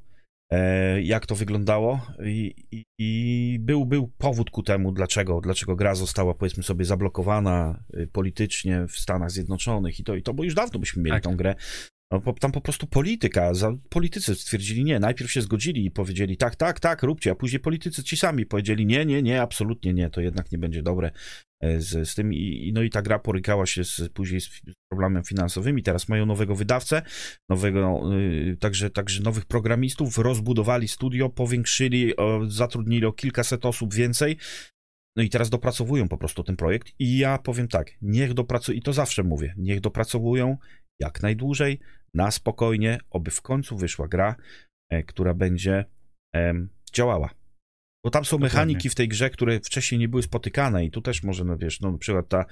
E, 0.51 1.01
jak 1.01 1.25
to 1.25 1.35
wyglądało 1.35 2.07
i, 2.25 2.53
i, 2.71 2.83
i 2.99 3.57
był, 3.59 3.85
był 3.85 4.07
powód 4.17 4.49
ku 4.49 4.63
temu, 4.63 4.91
dlaczego, 4.91 5.41
dlaczego 5.41 5.75
gra 5.75 5.95
została, 5.95 6.33
powiedzmy 6.33 6.63
sobie, 6.63 6.85
zablokowana 6.85 7.83
y, 7.97 8.07
politycznie 8.07 8.87
w 8.87 8.91
Stanach 8.91 9.31
Zjednoczonych 9.31 9.99
i 9.99 10.03
to, 10.03 10.15
i 10.15 10.23
to, 10.23 10.33
bo 10.33 10.43
już 10.43 10.53
dawno 10.53 10.79
byśmy 10.79 11.03
mieli 11.03 11.15
Tak. 11.15 11.23
tą 11.23 11.35
grę. 11.35 11.55
No, 12.11 12.33
tam 12.39 12.51
po 12.51 12.61
prostu 12.61 12.87
polityka, 12.87 13.51
politycy 13.89 14.35
stwierdzili 14.35 14.83
nie, 14.83 14.99
najpierw 14.99 15.31
się 15.31 15.41
zgodzili 15.41 15.85
i 15.85 15.91
powiedzieli 15.91 16.37
tak, 16.37 16.55
tak, 16.55 16.79
tak, 16.79 17.03
róbcie, 17.03 17.31
a 17.31 17.35
później 17.35 17.59
politycy 17.59 18.03
ci 18.03 18.17
sami 18.17 18.45
powiedzieli 18.45 18.85
nie, 18.85 19.05
nie, 19.05 19.21
nie, 19.21 19.41
absolutnie 19.41 19.93
nie, 19.93 20.09
to 20.09 20.21
jednak 20.21 20.51
nie 20.51 20.57
będzie 20.57 20.83
dobre 20.83 21.11
e, 21.61 21.81
z, 21.81 22.09
z 22.09 22.15
tym. 22.15 22.33
I, 22.33 22.71
no 22.73 22.81
i 22.81 22.89
ta 22.89 23.01
gra 23.01 23.19
porykała 23.19 23.65
się 23.65 23.83
z, 23.83 24.09
później 24.13 24.41
z 24.41 24.61
problemem 24.91 25.23
finansowymi, 25.23 25.83
teraz 25.83 26.09
mają 26.09 26.25
nowego 26.25 26.55
wydawcę, 26.55 27.01
nowego, 27.49 28.01
y, 28.15 28.57
także, 28.59 28.89
także 28.89 29.23
nowych 29.23 29.45
programistów, 29.45 30.17
rozbudowali 30.17 30.87
studio, 30.87 31.29
powiększyli, 31.29 32.13
zatrudnili 32.47 33.05
o 33.05 33.13
kilkaset 33.13 33.65
osób 33.65 33.93
więcej, 33.93 34.37
no 35.17 35.23
i 35.23 35.29
teraz 35.29 35.49
dopracowują 35.49 36.07
po 36.07 36.17
prostu 36.17 36.43
ten 36.43 36.55
projekt. 36.55 36.93
I 36.99 37.17
ja 37.17 37.37
powiem 37.37 37.67
tak, 37.67 37.91
niech 38.01 38.33
dopracują, 38.33 38.77
i 38.77 38.81
to 38.81 38.93
zawsze 38.93 39.23
mówię, 39.23 39.53
niech 39.57 39.81
dopracowują 39.81 40.57
jak 40.99 41.23
najdłużej, 41.23 41.79
na 42.13 42.31
spokojnie, 42.31 42.99
oby 43.09 43.31
w 43.31 43.41
końcu 43.41 43.77
wyszła 43.77 44.07
gra, 44.07 44.35
e, 44.89 45.03
która 45.03 45.33
będzie 45.33 45.85
działała. 46.93 47.29
Bo 48.03 48.11
tam 48.11 48.25
są 48.25 48.37
mechaniki 48.37 48.89
w 48.89 48.95
tej 48.95 49.07
grze, 49.07 49.29
które 49.29 49.59
wcześniej 49.59 49.99
nie 49.99 50.07
były 50.07 50.23
spotykane 50.23 50.85
i 50.85 50.91
tu 50.91 51.01
też 51.01 51.23
może, 51.23 51.43
no 51.43 51.57
wiesz, 51.57 51.81
no 51.81 51.91
na 51.91 51.97
przykład 51.97 52.27
ta, 52.27 52.45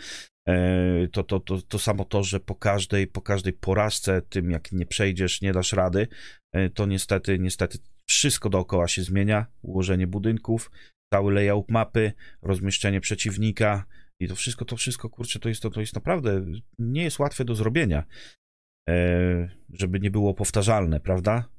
e, 0.47 1.07
to, 1.07 1.23
to, 1.23 1.39
to, 1.39 1.61
to 1.61 1.79
samo 1.79 2.05
to, 2.05 2.23
że 2.23 2.39
po 2.39 2.55
każdej, 2.55 3.07
po 3.07 3.21
każdej 3.21 3.53
porażce, 3.53 4.21
tym 4.21 4.51
jak 4.51 4.71
nie 4.71 4.85
przejdziesz, 4.85 5.41
nie 5.41 5.53
dasz 5.53 5.73
rady, 5.73 6.07
e, 6.53 6.69
to 6.69 6.85
niestety, 6.85 7.39
niestety 7.39 7.77
wszystko 8.05 8.49
dookoła 8.49 8.87
się 8.87 9.03
zmienia, 9.03 9.45
ułożenie 9.61 10.07
budynków, 10.07 10.71
cały 11.13 11.33
layout 11.33 11.71
mapy, 11.71 12.13
rozmieszczenie 12.41 13.01
przeciwnika 13.01 13.85
i 14.19 14.27
to 14.27 14.35
wszystko, 14.35 14.65
to 14.65 14.75
wszystko, 14.77 15.09
kurczę, 15.09 15.39
to 15.39 15.49
jest, 15.49 15.61
to, 15.61 15.69
to 15.69 15.79
jest 15.79 15.95
naprawdę, 15.95 16.45
nie 16.79 17.03
jest 17.03 17.19
łatwe 17.19 17.45
do 17.45 17.55
zrobienia, 17.55 18.03
e, 18.89 19.49
żeby 19.73 19.99
nie 19.99 20.11
było 20.11 20.33
powtarzalne, 20.33 20.99
prawda? 20.99 21.49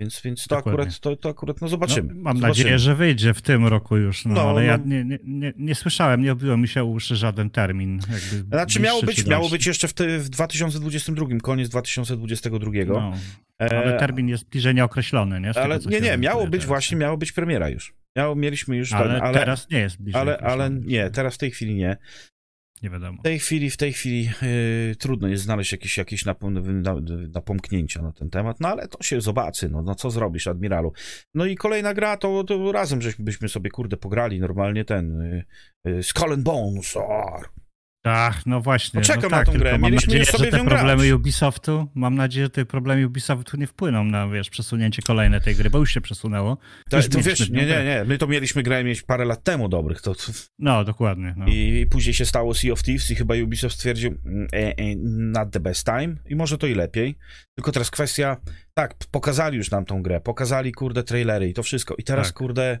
Więc, 0.00 0.20
więc 0.24 0.46
to, 0.46 0.56
Dokładnie. 0.56 0.80
akurat, 0.80 1.00
to, 1.00 1.16
to 1.16 1.28
akurat, 1.28 1.60
no 1.60 1.68
zobaczymy. 1.68 2.14
No, 2.14 2.22
mam 2.22 2.36
zobaczymy. 2.36 2.48
nadzieję, 2.48 2.78
że 2.78 2.94
wyjdzie 2.94 3.34
w 3.34 3.42
tym 3.42 3.66
roku 3.66 3.96
już, 3.96 4.24
no, 4.24 4.34
No, 4.34 4.42
ale 4.50 4.64
ja 4.64 4.78
no. 4.78 4.84
nie, 4.86 5.04
nie, 5.04 5.18
nie, 5.24 5.52
nie 5.56 5.74
słyszałem, 5.74 6.22
nie 6.22 6.32
obiło 6.32 6.56
mi 6.56 6.68
się 6.68 6.84
uszy 6.84 7.16
żaden 7.16 7.50
termin. 7.50 8.00
Jakby 8.12 8.48
Znaczy 8.56 8.80
miało 8.80 9.02
być, 9.02 9.26
miało 9.26 9.48
być 9.48 9.66
jeszcze 9.66 9.88
w, 9.88 9.92
te, 9.92 10.18
w 10.18 10.28
2022, 10.28 11.26
koniec 11.42 11.68
2022. 11.68 12.70
No, 12.86 13.12
E, 13.62 13.78
ale 13.78 13.98
termin 13.98 14.28
jest 14.28 14.48
bliżej 14.48 14.74
nieokreślony, 14.74 15.40
nie? 15.40 15.54
Z 15.54 15.56
ale 15.56 15.78
tego, 15.78 15.90
nie, 15.90 16.00
nie, 16.00 16.18
miało 16.18 16.44
być 16.46 16.52
teraz. 16.52 16.66
właśnie, 16.66 16.96
miało 16.96 17.16
być 17.16 17.32
premiera 17.32 17.68
już. 17.68 17.94
Miało, 18.16 18.34
mieliśmy 18.34 18.76
już 18.76 18.92
Ale, 18.92 19.14
ten, 19.14 19.22
ale, 19.22 19.38
teraz 19.38 19.70
nie 19.70 19.78
jest 19.78 20.02
bliżej 20.02 20.20
ale, 20.20 20.38
ale 20.38 20.70
nie, 20.70 21.10
teraz 21.10 21.34
w 21.34 21.38
tej 21.38 21.50
chwili 21.50 21.74
nie. 21.74 21.96
Nie 22.82 22.90
wiadomo. 22.90 23.18
W 23.20 23.24
tej 23.24 23.38
chwili, 23.38 23.70
w 23.70 23.76
tej 23.76 23.92
chwili 23.92 24.30
yy, 24.42 24.96
trudno 24.96 25.28
jest 25.28 25.42
znaleźć 25.42 25.72
jakieś, 25.72 25.98
jakieś 25.98 26.26
napom- 26.26 26.82
na- 26.82 27.28
napomknięcia 27.34 28.02
na 28.02 28.12
ten 28.12 28.30
temat, 28.30 28.60
no 28.60 28.68
ale 28.68 28.88
to 28.88 29.02
się 29.02 29.20
zobaczy, 29.20 29.68
no, 29.68 29.82
no 29.82 29.94
co 29.94 30.10
zrobisz, 30.10 30.46
admiralu. 30.46 30.92
No 31.34 31.46
i 31.46 31.56
kolejna 31.56 31.94
gra, 31.94 32.16
to, 32.16 32.44
to 32.44 32.72
razem 32.72 33.02
żeśmy 33.02 33.24
byśmy 33.24 33.48
sobie, 33.48 33.70
kurde, 33.70 33.96
pograli 33.96 34.40
normalnie 34.40 34.84
ten 34.84 35.20
yy, 35.84 35.92
yy, 35.92 36.02
Skull 36.02 36.32
and 36.32 36.42
Bones, 36.42 36.96
or, 36.96 37.48
Tak, 38.02 38.46
no 38.46 38.60
właśnie. 38.60 39.00
Poczekam 39.00 39.22
no 39.22 39.28
na 39.28 39.36
tak, 39.36 39.46
tą 39.46 39.52
tylko 39.52 39.64
grę. 39.64 39.78
Mam 39.78 39.94
nadzieję, 39.94 40.24
że 40.24 40.32
te 40.32 40.44
nią 40.44 40.50
grać. 40.50 40.64
problemy 40.64 41.14
Ubisoftu, 41.16 41.88
mam 41.94 42.14
nadzieję, 42.14 42.46
że 42.46 42.50
te 42.50 42.64
problemy 42.64 43.06
Ubisoftu 43.06 43.56
nie 43.56 43.66
wpłyną 43.66 44.04
na, 44.04 44.28
wiesz, 44.28 44.50
przesunięcie 44.50 45.02
kolejne 45.02 45.40
tej 45.40 45.56
gry, 45.56 45.70
bo 45.70 45.78
już 45.78 45.94
się 45.94 46.00
przesunęło. 46.00 46.58
to, 46.90 46.96
Już 46.96 47.08
to 47.08 47.20
wiesz, 47.20 47.50
nie, 47.50 47.66
nie, 47.66 47.84
nie, 47.84 48.04
my 48.06 48.18
to 48.18 48.26
mieliśmy 48.26 48.62
grę 48.62 48.84
mieć 48.84 49.02
parę 49.02 49.24
lat 49.24 49.44
temu 49.44 49.68
dobrych, 49.68 50.02
to, 50.02 50.14
No, 50.58 50.84
dokładnie. 50.84 51.34
No. 51.36 51.46
I 51.46 51.86
później 51.90 52.14
się 52.14 52.26
stało 52.26 52.54
Sea 52.54 52.72
of 52.72 52.82
Thieves 52.82 53.10
i 53.10 53.14
chyba 53.14 53.34
Ubisoft 53.44 53.74
stwierdził 53.74 54.18
mm, 54.26 54.48
e, 54.52 54.56
e, 54.78 54.96
not 55.06 55.50
the 55.50 55.60
best 55.60 55.86
time 55.86 56.16
i 56.28 56.36
może 56.36 56.58
to 56.58 56.66
i 56.66 56.74
lepiej. 56.74 57.18
Tylko 57.56 57.72
teraz 57.72 57.90
kwestia, 57.90 58.36
tak, 58.74 58.94
pokazali 59.10 59.56
już 59.56 59.70
nam 59.70 59.84
tą 59.84 60.02
grę, 60.02 60.20
pokazali, 60.20 60.72
kurde, 60.72 61.02
trailery 61.02 61.48
i 61.48 61.54
to 61.54 61.62
wszystko. 61.62 61.94
I 61.98 62.04
teraz, 62.04 62.26
Tak. 62.26 62.36
kurde, 62.36 62.78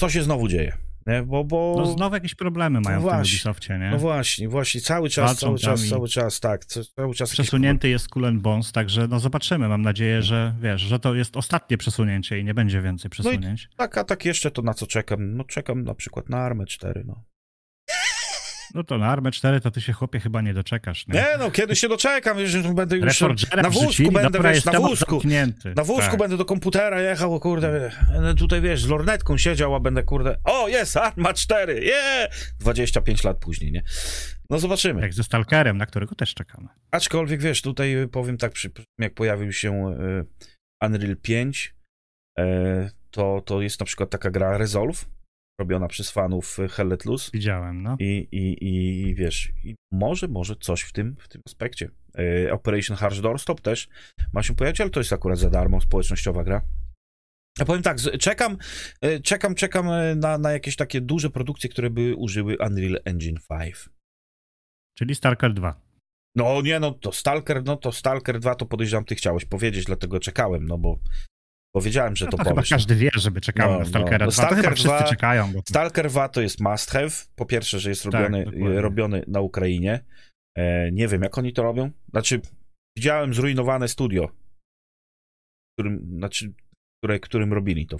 co 0.00 0.08
się 0.08 0.22
znowu 0.22 0.48
dzieje? 0.48 0.91
Bo, 1.26 1.44
bo... 1.44 1.74
No 1.78 1.86
znowu 1.86 2.14
jakieś 2.14 2.34
problemy 2.34 2.80
mają 2.80 2.98
w 2.98 3.02
tym 3.02 3.10
właśnie, 3.10 3.32
Ubisoftie, 3.32 3.78
nie? 3.78 3.90
No 3.90 3.98
właśnie, 3.98 4.48
właśnie, 4.48 4.80
cały 4.80 5.08
czas, 5.08 5.26
Walczą 5.26 5.46
cały 5.46 5.58
czas, 5.58 5.88
cały 5.88 6.08
czas, 6.08 6.40
tak, 6.40 6.64
ca- 6.64 6.80
cały 6.96 7.14
czas. 7.14 7.28
jakieś, 7.30 7.32
Przesunięty 7.46 7.88
jest 7.88 8.04
Skull 8.04 8.24
and 8.24 8.40
Bones, 8.42 8.72
także 8.72 9.08
no 9.08 9.20
zobaczymy. 9.20 9.68
Mam 9.68 9.82
nadzieję, 9.82 10.22
że 10.22 10.54
wiesz, 10.60 10.80
że 10.80 10.98
to 10.98 11.14
jest 11.14 11.36
ostatnie 11.36 11.78
przesunięcie 11.78 12.38
i 12.38 12.44
nie 12.44 12.54
będzie 12.54 12.82
więcej 12.82 13.10
przesunięć. 13.10 13.68
Tak, 13.76 13.98
a 13.98 14.04
tak 14.04 14.24
jeszcze 14.24 14.50
to 14.50 14.62
na 14.62 14.74
co 14.74 14.86
czekam? 14.86 15.36
No 15.36 15.44
czekam 15.44 15.84
na 15.84 15.94
przykład 15.94 16.28
na 16.28 16.38
Armę 16.38 16.66
4, 16.66 17.04
no. 17.06 17.24
No 18.74 18.84
to 18.84 18.98
na 18.98 19.06
Armę 19.08 19.30
4 19.30 19.60
to 19.60 19.70
ty 19.70 19.80
się 19.80 19.92
chłopie 19.92 20.20
chyba 20.20 20.40
nie 20.42 20.54
doczekasz. 20.54 21.06
Nie, 21.06 21.14
Nie 21.14 21.26
no, 21.38 21.50
kiedy 21.50 21.76
się 21.76 21.88
doczekam, 21.88 22.46
że 22.46 22.62
będę 22.74 22.96
już 22.96 23.20
na 23.56 23.70
wózku 23.70 24.12
będę, 24.12 24.30
dobra, 24.30 24.52
wiesz, 24.52 24.64
na 24.64 24.80
wózku. 24.80 25.10
zamknięty. 25.10 25.72
Na 25.76 25.84
wózku 25.84 26.10
Tak. 26.10 26.18
będę 26.18 26.36
do 26.36 26.44
komputera 26.44 27.00
jechał, 27.00 27.34
o 27.34 27.40
kurde, 27.40 27.90
będę 28.12 28.34
tutaj 28.34 28.60
wiesz, 28.60 28.82
z 28.82 28.88
lornetką 28.88 29.38
siedział, 29.38 29.74
a 29.74 29.80
będę 29.80 30.02
kurde, 30.02 30.36
o 30.44 30.68
jest, 30.68 30.96
Arma 30.96 31.34
4, 31.34 31.84
je! 31.84 32.28
25 32.60 33.24
lat 33.24 33.38
później, 33.38 33.72
nie? 33.72 33.82
No 34.50 34.58
zobaczymy. 34.58 35.00
Jak 35.02 35.14
ze 35.14 35.24
Stalkerem, 35.24 35.78
na 35.78 35.86
którego 35.86 36.14
też 36.14 36.34
czekamy. 36.34 36.68
Aczkolwiek 36.90 37.40
wiesz, 37.42 37.62
tutaj 37.62 37.96
powiem 38.12 38.38
tak, 38.38 38.52
przy, 38.52 38.70
jak 38.98 39.14
pojawił 39.14 39.52
się 39.52 39.94
e, 40.80 40.86
Unreal 40.86 41.16
5, 41.16 41.74
e, 42.38 42.90
to, 43.10 43.42
to 43.44 43.62
jest 43.62 43.80
na 43.80 43.86
przykład 43.86 44.10
taka 44.10 44.30
gra 44.30 44.58
Resolve, 44.58 45.04
robiona 45.60 45.88
przez 45.88 46.10
fanów 46.10 46.58
Hell 46.70 46.88
Let 46.88 47.04
Loose. 47.04 47.30
Widziałem, 47.34 47.82
no. 47.82 47.96
I, 48.00 48.28
i, 48.32 48.64
i 48.64 49.14
wiesz, 49.14 49.52
i 49.64 49.74
może, 49.92 50.28
może 50.28 50.56
coś 50.56 50.82
w 50.82 50.92
tym, 50.92 51.16
w 51.18 51.28
tym 51.28 51.42
aspekcie. 51.46 51.90
E, 52.18 52.52
Operation 52.52 52.96
Harsh 52.96 53.20
Doorstop 53.20 53.60
też 53.60 53.88
ma 54.32 54.42
się 54.42 54.54
pojawić, 54.54 54.80
ale 54.80 54.90
to 54.90 55.00
jest 55.00 55.12
akurat 55.12 55.38
za 55.38 55.50
darmo, 55.50 55.80
społecznościowa 55.80 56.44
gra. 56.44 56.62
Ja 57.58 57.64
powiem 57.64 57.82
tak, 57.82 57.98
czekam, 58.20 58.56
e, 59.00 59.20
czekam, 59.20 59.54
czekam 59.54 59.90
e, 59.90 60.14
na, 60.14 60.38
na 60.38 60.52
jakieś 60.52 60.76
takie 60.76 61.00
duże 61.00 61.30
produkcje, 61.30 61.70
które 61.70 61.90
by 61.90 62.14
użyły 62.16 62.56
Unreal 62.66 63.00
Engine 63.04 63.38
5. 63.48 63.88
Czyli 64.98 65.14
Stalker 65.14 65.54
2. 65.54 65.80
No 66.36 66.62
nie, 66.62 66.80
no 66.80 66.92
to 66.92 67.12
Stalker, 67.12 67.64
no 67.64 67.76
to 67.76 67.92
Stalker 67.92 68.40
2 68.40 68.54
to 68.54 68.66
podejrzewam, 68.66 69.04
ty 69.04 69.14
chciałeś 69.14 69.44
powiedzieć, 69.44 69.84
dlatego 69.84 70.20
czekałem, 70.20 70.66
no 70.66 70.78
bo 70.78 70.98
powiedziałem, 71.72 72.16
że 72.16 72.24
No 72.24 72.30
to, 72.30 72.36
to 72.36 72.42
chyba 72.44 72.54
powiesz. 72.54 72.70
każdy 72.70 72.94
wie, 72.96 73.10
żeby 73.14 73.40
czekamy 73.40 73.72
No, 73.72 73.78
na 73.78 73.84
Stalkera 73.84 74.26
no. 74.26 74.32
2. 74.32 74.42
To 74.42 74.48
chyba 74.48 74.60
Stalker 74.60 74.74
wszyscy 74.74 74.98
2 74.98 75.02
czekają. 75.10 75.52
Bo... 75.52 75.60
Stalker 75.68 76.08
2 76.10 76.28
to 76.28 76.40
jest 76.40 76.60
must 76.60 76.90
have. 76.90 77.10
Po 77.36 77.46
pierwsze, 77.46 77.80
że 77.80 77.88
jest 77.88 78.02
Tak, 78.02 78.12
robiony, 78.12 78.44
dokładnie. 78.44 78.80
robiony 78.80 79.24
na 79.26 79.40
Ukrainie. 79.40 80.04
E, 80.58 80.92
nie 80.92 81.08
wiem, 81.08 81.22
jak 81.22 81.38
oni 81.38 81.52
to 81.52 81.62
robią. 81.62 81.90
Znaczy, 82.10 82.40
widziałem 82.96 83.34
zrujnowane 83.34 83.88
studio, 83.88 84.28
którym, 85.78 86.10
znaczy, 86.16 86.52
które, 87.02 87.20
którym 87.20 87.52
robili 87.52 87.86
to 87.86 87.96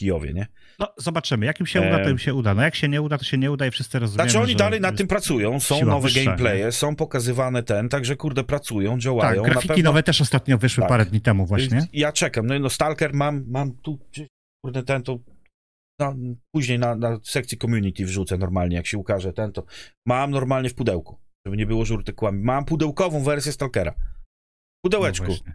Kijowie, 0.00 0.32
nie? 0.32 0.46
No, 0.78 0.88
zobaczymy. 0.96 1.46
Jak 1.46 1.60
im 1.60 1.66
się 1.66 1.80
uda, 1.80 1.90
to 1.98 2.02
Em. 2.04 2.10
im 2.10 2.18
się 2.18 2.34
uda. 2.34 2.54
No 2.54 2.62
jak 2.62 2.74
się 2.74 2.88
nie 2.88 3.02
uda, 3.02 3.18
to 3.18 3.24
się 3.24 3.38
nie 3.38 3.50
uda 3.52 3.66
i 3.66 3.70
wszyscy 3.70 3.98
rozumiemy, 3.98 4.30
Znaczy, 4.30 4.44
oni 4.44 4.56
dalej 4.56 4.80
nad 4.80 4.96
tym 4.96 5.06
pracują, 5.06 5.60
są 5.60 5.84
nowe 5.86 6.02
wyższa, 6.08 6.24
gameplaye, 6.24 6.72
są 6.72 6.96
pokazywane 6.96 7.62
ten, 7.62 7.88
także 7.88 8.16
kurde, 8.16 8.44
pracują, 8.44 8.90
Tak, 8.90 9.00
działają. 9.00 9.42
grafiki 9.42 9.68
na 9.68 9.74
pewno... 9.74 9.90
nowe 9.90 10.02
też 10.02 10.20
ostatnio 10.20 10.58
wyszły 10.58 10.82
Tak. 10.82 10.88
parę 10.88 11.06
dni 11.06 11.20
temu 11.20 11.46
właśnie. 11.46 11.86
Ja 11.92 12.12
czekam. 12.12 12.46
No, 12.46 12.58
no 12.58 12.70
Stalker 12.70 13.14
mam, 13.14 13.44
mam 13.48 13.72
tu, 13.76 13.98
kurde, 14.64 14.82
ten 14.82 15.02
to 15.02 15.18
na, 16.00 16.14
później 16.54 16.78
na, 16.78 16.94
na 16.96 17.18
sekcji 17.22 17.58
community 17.58 18.04
wrzucę 18.04 18.38
normalnie, 18.38 18.76
jak 18.76 18.86
się 18.86 18.98
ukaże 18.98 19.32
ten, 19.32 19.52
to 19.52 19.64
mam 20.06 20.30
normalnie 20.30 20.70
w 20.70 20.74
pudełku, 20.74 21.18
żeby 21.46 21.56
nie 21.56 21.66
było 21.66 21.84
żurtykłami. 21.84 22.42
Mam 22.42 22.64
pudełkową 22.64 23.22
wersję 23.24 23.52
Stalkera. 23.52 23.92
W 23.92 23.96
No 23.98 24.82
pudełeczku. 24.82 25.26
właśnie. 25.26 25.52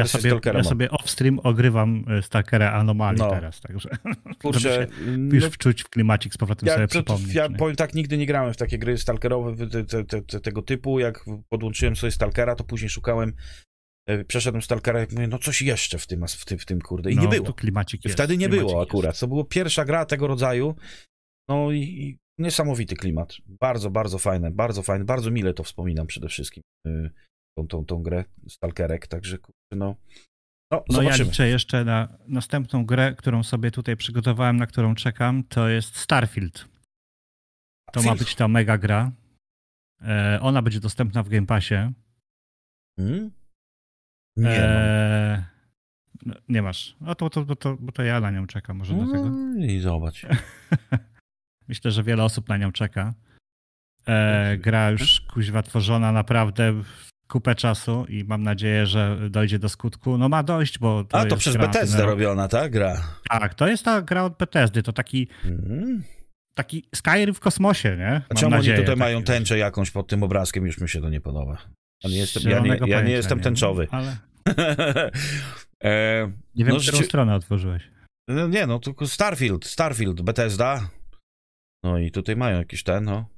Ja 0.00 0.06
sobie, 0.06 0.30
Stalkera 0.30 0.58
ja 0.58 0.62
mam. 0.62 0.68
sobie 0.70 0.88
off-stream 0.88 1.38
ogrywam 1.42 2.04
y, 2.18 2.22
Stalkera 2.22 2.72
Anomalii 2.72 3.22
No. 3.22 3.30
teraz, 3.30 3.60
także 3.60 3.88
Kurczę, 4.42 4.86
no, 5.18 5.34
już 5.34 5.44
wczuć 5.44 5.82
w 5.82 5.88
klimacik 5.88 6.34
z 6.34 6.36
powrotem 6.36 6.66
ja, 6.66 6.74
sobie 6.74 6.86
to, 6.86 6.90
przypomnieć. 6.90 7.34
ja 7.34 7.46
nie? 7.46 7.56
powiem 7.56 7.76
tak, 7.76 7.94
nigdy 7.94 8.18
nie 8.18 8.26
grałem 8.26 8.54
w 8.54 8.56
takie 8.56 8.78
gry 8.78 8.98
stalkerowe 8.98 9.68
te, 9.68 9.84
te, 9.84 10.04
te, 10.04 10.22
te, 10.22 10.40
tego 10.40 10.62
typu. 10.62 10.98
Jak 10.98 11.24
podłączyłem 11.48 11.96
sobie 11.96 12.10
Stalkera, 12.10 12.54
to 12.54 12.64
później 12.64 12.88
szukałem, 12.88 13.32
e, 14.08 14.24
przeszedłem 14.24 14.62
Stalkera 14.62 15.04
i 15.04 15.06
mówię, 15.14 15.28
no 15.28 15.38
coś 15.38 15.62
jeszcze 15.62 15.98
w 15.98 16.06
tym, 16.06 16.26
w 16.28 16.44
tym, 16.44 16.58
w 16.58 16.66
tym 16.66 16.80
kurde. 16.80 17.10
I 17.10 17.16
no, 17.16 17.22
nie 17.22 17.28
było. 17.28 17.52
Klimacik 17.52 18.04
jest. 18.04 18.16
Wtedy 18.16 18.36
nie 18.36 18.48
było 18.48 18.80
jest. 18.80 18.90
akurat. 18.90 19.18
To 19.18 19.28
była 19.28 19.44
pierwsza 19.44 19.84
gra 19.84 20.04
tego 20.04 20.26
rodzaju. 20.26 20.74
No 21.48 21.72
i, 21.72 21.78
i 21.80 22.18
niesamowity 22.38 22.96
klimat. 22.96 23.36
Bardzo, 23.46 23.90
bardzo 23.90 24.18
fajne, 24.18 24.50
bardzo 24.50 24.82
fajne. 24.82 25.04
Bardzo 25.04 25.30
mile 25.30 25.54
to 25.54 25.62
wspominam 25.62 26.06
przede 26.06 26.28
wszystkim. 26.28 26.62
Tą, 27.56 27.68
tą, 27.68 27.84
tą 27.84 28.02
grę 28.02 28.24
Stalkerek, 28.48 29.06
także 29.06 29.38
no. 29.72 29.96
No, 30.70 30.84
No 30.88 31.02
ja 31.02 31.16
liczę 31.16 31.48
jeszcze 31.48 31.84
na 31.84 32.18
następną 32.26 32.86
grę, 32.86 33.14
którą 33.14 33.42
sobie 33.42 33.70
tutaj 33.70 33.96
przygotowałem, 33.96 34.56
na 34.56 34.66
którą 34.66 34.94
czekam, 34.94 35.44
to 35.44 35.68
jest 35.68 35.96
Starfield. 35.96 36.68
To 37.92 38.02
ma 38.02 38.14
być 38.14 38.34
ta 38.34 38.48
mega 38.48 38.78
gra. 38.78 39.12
E, 40.02 40.38
ona 40.42 40.62
będzie 40.62 40.80
dostępna 40.80 41.22
w 41.22 41.28
Game 41.28 41.46
Passie. 41.46 41.74
Hmm? 42.96 43.30
Nie 44.36 44.44
mam. 44.44 44.54
E, 44.54 45.44
no, 46.26 46.34
nie 46.48 46.62
masz. 46.62 46.96
No 47.00 47.14
to, 47.14 47.30
to, 47.30 47.56
to, 47.56 47.76
bo 47.80 47.92
to 47.92 48.02
ja 48.02 48.20
na 48.20 48.30
nią 48.30 48.46
czekam, 48.46 48.76
może 48.76 48.94
dlatego. 48.94 49.30
No 49.30 49.64
I 49.64 49.80
zobacz. 49.80 50.26
Myślę, 51.68 51.90
że 51.90 52.02
wiele 52.02 52.24
osób 52.24 52.48
na 52.48 52.56
nią 52.56 52.72
czeka. 52.72 53.14
E, 54.06 54.56
gra 54.58 54.90
już 54.90 55.20
kuźwa 55.20 55.62
tworzona 55.62 56.12
naprawdę 56.12 56.82
kupę 57.28 57.54
czasu 57.54 58.06
i 58.08 58.24
mam 58.24 58.42
nadzieję, 58.42 58.86
że 58.86 59.18
dojdzie 59.30 59.58
do 59.58 59.68
skutku. 59.68 60.18
No 60.18 60.28
ma 60.28 60.42
dojść, 60.42 60.78
bo 60.78 61.04
to 61.04 61.18
A 61.18 61.24
to 61.26 61.36
przez 61.36 61.56
Bethesda 61.56 61.98
ten 61.98 62.06
robiona, 62.06 62.48
ta 62.48 62.68
gra. 62.68 63.02
Tak, 63.30 63.54
to 63.54 63.68
jest 63.68 63.84
ta 63.84 64.02
gra 64.02 64.24
od 64.24 64.36
Bethesdy. 64.38 64.82
To 64.82 64.92
taki, 64.92 65.28
Mhm. 65.44 66.02
taki 66.54 66.84
Skyrim 66.94 67.34
w 67.34 67.40
kosmosie, 67.40 67.96
nie? 67.96 68.08
A 68.08 68.12
Mam 68.34 68.36
czemu 68.36 68.50
nadzieję, 68.50 68.76
oni 68.76 68.84
tutaj 68.84 68.96
mają 68.96 69.22
tęczę 69.22 69.58
jakąś 69.58 69.90
pod 69.90 70.08
tym 70.08 70.22
obrazkiem? 70.22 70.66
Już 70.66 70.78
mi 70.80 70.88
się 70.88 71.00
to 71.00 71.08
nie 71.10 71.20
podoba. 71.20 71.56
Ja 72.04 72.10
nie 72.10 72.16
jestem, 72.16 72.42
ja 72.50 72.58
nie, 72.60 72.78
ja 72.86 73.02
nie 73.02 73.12
jestem 73.12 73.40
tęczowy. 73.40 73.88
Ale 73.90 74.16
e, 75.84 76.32
nie 76.54 76.64
wiem, 76.64 76.74
No, 76.74 76.80
którą 76.80 76.96
rzeczy- 76.96 77.04
stronę 77.04 77.34
otworzyłeś. 77.34 77.82
No 78.28 78.46
nie, 78.48 78.66
no 78.66 78.78
tylko 78.78 79.06
Starfield, 79.06 79.64
Starfield, 79.64 80.22
Bethesda. 80.22 80.88
No 81.84 81.98
i 81.98 82.10
tutaj 82.10 82.36
mają 82.36 82.58
jakiś 82.58 82.82
ten, 82.82 83.04
no. 83.04 83.28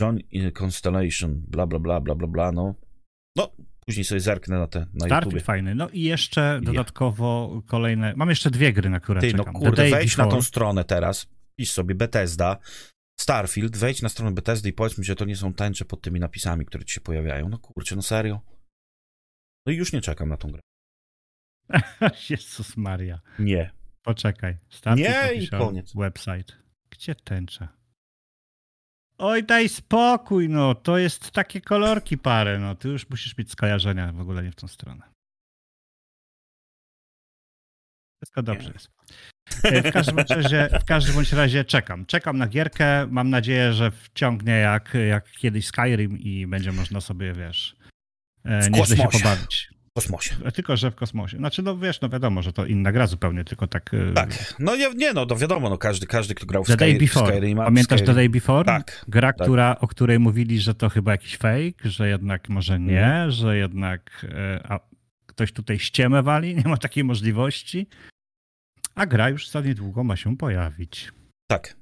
John 0.00 0.18
in 0.30 0.50
Constellation, 0.62 1.42
bla, 1.48 1.66
bla, 1.66 1.78
bla, 1.78 2.00
bla, 2.00 2.14
bla, 2.14 2.26
bla, 2.28 2.52
no. 2.52 2.74
No, 3.36 3.50
później 3.86 4.04
sobie 4.04 4.20
zerknę 4.20 4.58
na 4.58 4.66
te, 4.66 4.78
na 4.80 4.86
Starfield 5.06 5.24
YouTubie. 5.24 5.40
fajny. 5.40 5.74
No 5.74 5.88
i 5.88 6.02
jeszcze 6.02 6.60
dodatkowo 6.62 7.62
kolejne. 7.66 8.14
Mam 8.16 8.30
jeszcze 8.30 8.50
dwie 8.50 8.72
gry, 8.72 8.90
na 8.90 9.00
które 9.00 9.20
Ty, 9.20 9.32
no 9.32 9.38
czekam. 9.38 9.54
The 9.54 9.60
kurde, 9.60 9.90
wejdź 9.90 10.16
na 10.16 10.24
Before. 10.24 10.36
tą 10.40 10.42
stronę 10.42 10.84
teraz, 10.84 11.26
pisz 11.56 11.70
sobie 11.72 11.94
Bethesda, 11.94 12.56
Starfield, 13.20 13.76
wejdź 13.76 14.02
na 14.02 14.08
stronę 14.08 14.32
Bethesdy 14.34 14.68
i 14.68 14.72
powiedz 14.72 14.98
mi, 14.98 15.04
że 15.04 15.14
to 15.16 15.24
nie 15.24 15.36
są 15.36 15.54
tęcze 15.54 15.84
pod 15.84 16.00
tymi 16.02 16.20
napisami, 16.20 16.66
które 16.66 16.84
ci 16.84 16.94
się 16.94 17.00
pojawiają. 17.00 17.48
No 17.48 17.58
kurczę, 17.58 17.96
no 17.96 18.02
serio. 18.02 18.40
No 19.66 19.72
i 19.72 19.76
już 19.76 19.92
nie 19.92 20.00
czekam 20.00 20.28
na 20.28 20.36
tą 20.36 20.50
grę. 20.50 20.60
Jezus 22.30 22.76
Maria. 22.76 23.20
Nie. 23.38 23.70
Poczekaj. 24.02 24.56
Starfield 24.68 25.08
Nie, 25.10 25.42
i 25.42 25.48
koniec. 25.48 25.92
Website. 25.94 26.52
Gdzie 26.90 27.14
tęcza? 27.14 27.68
Oj, 29.18 29.42
daj 29.44 29.68
spokój, 29.68 30.48
no. 30.48 30.74
To 30.74 30.98
jest 30.98 31.30
takie 31.30 31.60
kolorki 31.60 32.18
parę, 32.18 32.58
no. 32.58 32.74
Ty 32.74 32.88
już 32.88 33.10
musisz 33.10 33.38
mieć 33.38 33.50
skojarzenia 33.50 34.12
w 34.12 34.20
ogóle 34.20 34.42
nie 34.42 34.50
w 34.52 34.56
tą 34.56 34.68
stronę. 34.68 35.02
Wszystko 38.22 38.42
dobrze 38.42 38.72
jest. 38.72 38.90
E, 39.64 39.82
W 39.82 39.92
każdym, 39.92 40.18
razie, 40.18 40.68
w 40.80 40.84
każdym 40.84 41.14
bądź 41.14 41.32
razie 41.32 41.64
czekam. 41.64 42.06
Czekam 42.06 42.38
na 42.38 42.46
gierkę. 42.46 43.06
Mam 43.06 43.30
nadzieję, 43.30 43.72
że 43.72 43.90
wciągnie 43.90 44.52
jak, 44.52 44.94
jak 45.08 45.30
kiedyś 45.30 45.66
Skyrim 45.66 46.18
i 46.18 46.46
będzie 46.46 46.72
można 46.72 47.00
sobie, 47.00 47.32
wiesz, 47.32 47.76
e, 48.44 48.60
W 48.62 48.70
nieźle 48.70 48.96
się 48.96 49.08
pobawić. 49.08 49.73
W 49.94 50.00
kosmosie. 50.00 50.34
E, 50.44 50.52
Tylko, 50.52 50.76
że 50.76 50.90
w 50.90 50.94
kosmosie. 50.94 51.36
Znaczy, 51.36 51.62
no 51.62 51.76
wiesz, 51.78 52.00
no 52.00 52.08
wiadomo, 52.08 52.42
że 52.42 52.52
to 52.52 52.66
inna 52.66 52.92
gra 52.92 53.06
zupełnie, 53.06 53.44
tylko 53.44 53.66
tak... 53.66 53.90
e, 53.94 54.12
Tak. 54.12 54.54
No 54.58 54.76
nie, 54.76 54.90
nie 54.94 55.12
no, 55.12 55.26
to 55.26 55.36
wiadomo, 55.36 55.70
no 55.70 55.78
każdy, 55.78 56.06
każdy 56.06 56.34
kto 56.34 56.46
grał 56.46 56.64
w 56.64 56.66
The 56.66 56.76
Day 56.76 56.90
Sky, 56.90 56.98
Before. 56.98 57.26
Skyrima. 57.32 57.64
Pamiętasz 57.64 58.00
Skyrim- 58.00 58.06
The 58.06 58.14
Day 58.14 58.28
Before? 58.28 58.64
Tak. 58.64 59.04
Gra, 59.08 59.32
tak. 59.32 59.46
która, 59.46 59.76
o 59.80 59.88
której 59.88 60.18
mówili, 60.18 60.60
że 60.60 60.74
to 60.74 60.88
chyba 60.88 61.12
jakiś 61.12 61.36
fake, 61.36 61.90
że 61.90 62.08
jednak 62.08 62.48
może 62.48 62.80
nie, 62.80 62.98
Mhm. 63.04 63.30
że 63.30 63.56
jednak 63.56 64.26
e, 64.34 64.66
a, 64.68 64.80
ktoś 65.26 65.52
tutaj 65.52 65.78
ściemę 65.78 66.22
wali, 66.22 66.54
nie 66.64 66.64
ma 66.64 66.76
takiej 66.76 67.04
możliwości. 67.04 67.86
A 68.94 69.06
gra 69.06 69.28
już 69.28 69.48
za 69.50 69.60
niedługo 69.60 70.04
ma 70.04 70.16
się 70.16 70.36
pojawić. 70.36 71.12
Tak. 71.50 71.76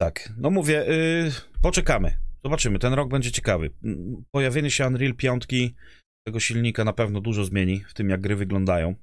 Tak. 0.00 0.32
No 0.36 0.50
mówię, 0.50 0.84
yy, 0.88 1.32
poczekamy. 1.62 2.16
Zobaczymy, 2.44 2.78
ten 2.78 2.92
rok 2.92 3.08
będzie 3.10 3.32
ciekawy. 3.32 3.70
Mm, 3.84 4.24
Pojawienie 4.30 4.70
się 4.70 4.86
Unreal 4.86 5.14
5 5.14 5.46
tego 6.26 6.40
silnika 6.40 6.84
na 6.84 6.92
pewno 6.92 7.20
dużo 7.20 7.44
zmieni 7.44 7.80
w 7.80 7.94
tym, 7.94 8.10
jak 8.10 8.20
gry 8.20 8.36
wyglądają. 8.36 8.94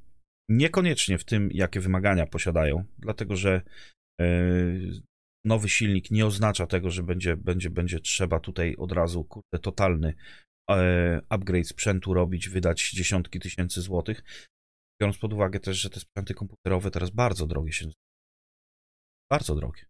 Niekoniecznie 0.49 1.17
w 1.17 1.25
tym, 1.25 1.49
jakie 1.53 1.79
wymagania 1.79 2.25
posiadają, 2.27 2.83
dlatego 2.97 3.35
że 3.35 3.61
yy, 4.19 5.01
nowy 5.45 5.69
silnik 5.69 6.11
nie 6.11 6.25
oznacza 6.25 6.67
tego, 6.67 6.89
że 6.89 7.03
będzie, 7.03 7.37
będzie, 7.37 7.69
będzie 7.69 7.99
trzeba 7.99 8.39
tutaj 8.39 8.75
od 8.75 8.91
razu 8.91 9.23
kurde, 9.23 9.59
totalny 9.61 10.13
e, 10.71 11.21
upgrade 11.29 11.67
sprzętu 11.67 12.13
robić, 12.13 12.49
wydać 12.49 12.91
dziesiątki 12.91 13.39
tysięcy 13.39 13.81
złotych. 13.81 14.23
Biorąc 15.01 15.17
pod 15.17 15.33
uwagę 15.33 15.59
też, 15.59 15.77
że 15.77 15.89
te 15.89 15.99
sprzęty 15.99 16.33
komputerowe 16.33 16.91
teraz 16.91 17.09
bardzo 17.09 17.47
drogie 17.47 17.71
się. 17.71 17.85
Bardzo 19.31 19.55
drogie. 19.55 19.88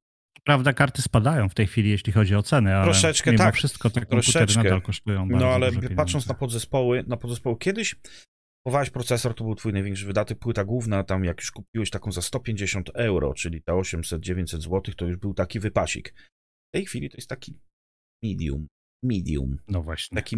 Prawda, 0.49 0.73
karty 0.73 1.01
spadają 1.01 1.49
w 1.49 1.53
tej 1.53 1.67
chwili, 1.67 1.89
jeśli 1.89 2.13
chodzi 2.13 2.35
o 2.35 2.43
ceny, 2.43 2.75
ale 2.75 2.83
Troszeczkę 2.83 3.31
mimo 3.31 3.43
tak, 3.43 3.55
wszystko 3.55 3.89
te 3.89 3.99
komputery 3.99 4.21
troszeczkę. 4.21 4.63
nadal 4.63 4.81
kosztują 4.81 5.29
bardzo 5.29 5.45
No 5.45 5.51
ale 5.51 5.71
patrząc 5.95 6.27
na 6.27 6.33
podzespoły, 6.33 7.03
na 7.07 7.17
podzespoły, 7.17 7.57
kiedyś 7.57 7.95
kupowałeś 8.63 8.89
procesor, 8.89 9.35
to 9.35 9.43
był 9.43 9.55
twój 9.55 9.73
największy 9.73 10.05
wydatek, 10.05 10.39
płyta 10.39 10.65
główna, 10.65 11.03
tam 11.03 11.23
jak 11.23 11.39
już 11.39 11.51
kupiłeś 11.51 11.89
taką 11.89 12.11
za 12.11 12.21
150 12.21 12.89
euro, 12.93 13.33
czyli 13.33 13.61
ta 13.61 13.73
800-900 13.73 14.45
zł, 14.45 14.81
to 14.97 15.05
już 15.05 15.17
był 15.17 15.33
taki 15.33 15.59
wypasik. 15.59 16.13
W 16.69 16.71
tej 16.73 16.85
chwili 16.85 17.09
to 17.09 17.17
jest 17.17 17.29
taki 17.29 17.59
medium, 18.23 18.67
medium. 19.03 19.57
No 19.67 19.83
właśnie. 19.83 20.15
Taki 20.15 20.37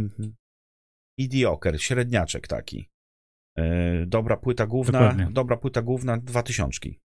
mediocre, 1.20 1.80
średniaczek 1.80 2.47
taki. 2.47 2.89
E, 3.57 4.05
dobra 4.05 4.38
płyta 4.38 4.68
główna, 4.68 4.99
Dokładnie. 4.99 5.28
dobra 5.32 5.57
płyta 5.57 5.82
główna, 5.82 6.18
dwa 6.18 6.43
tysiączki. 6.43 6.99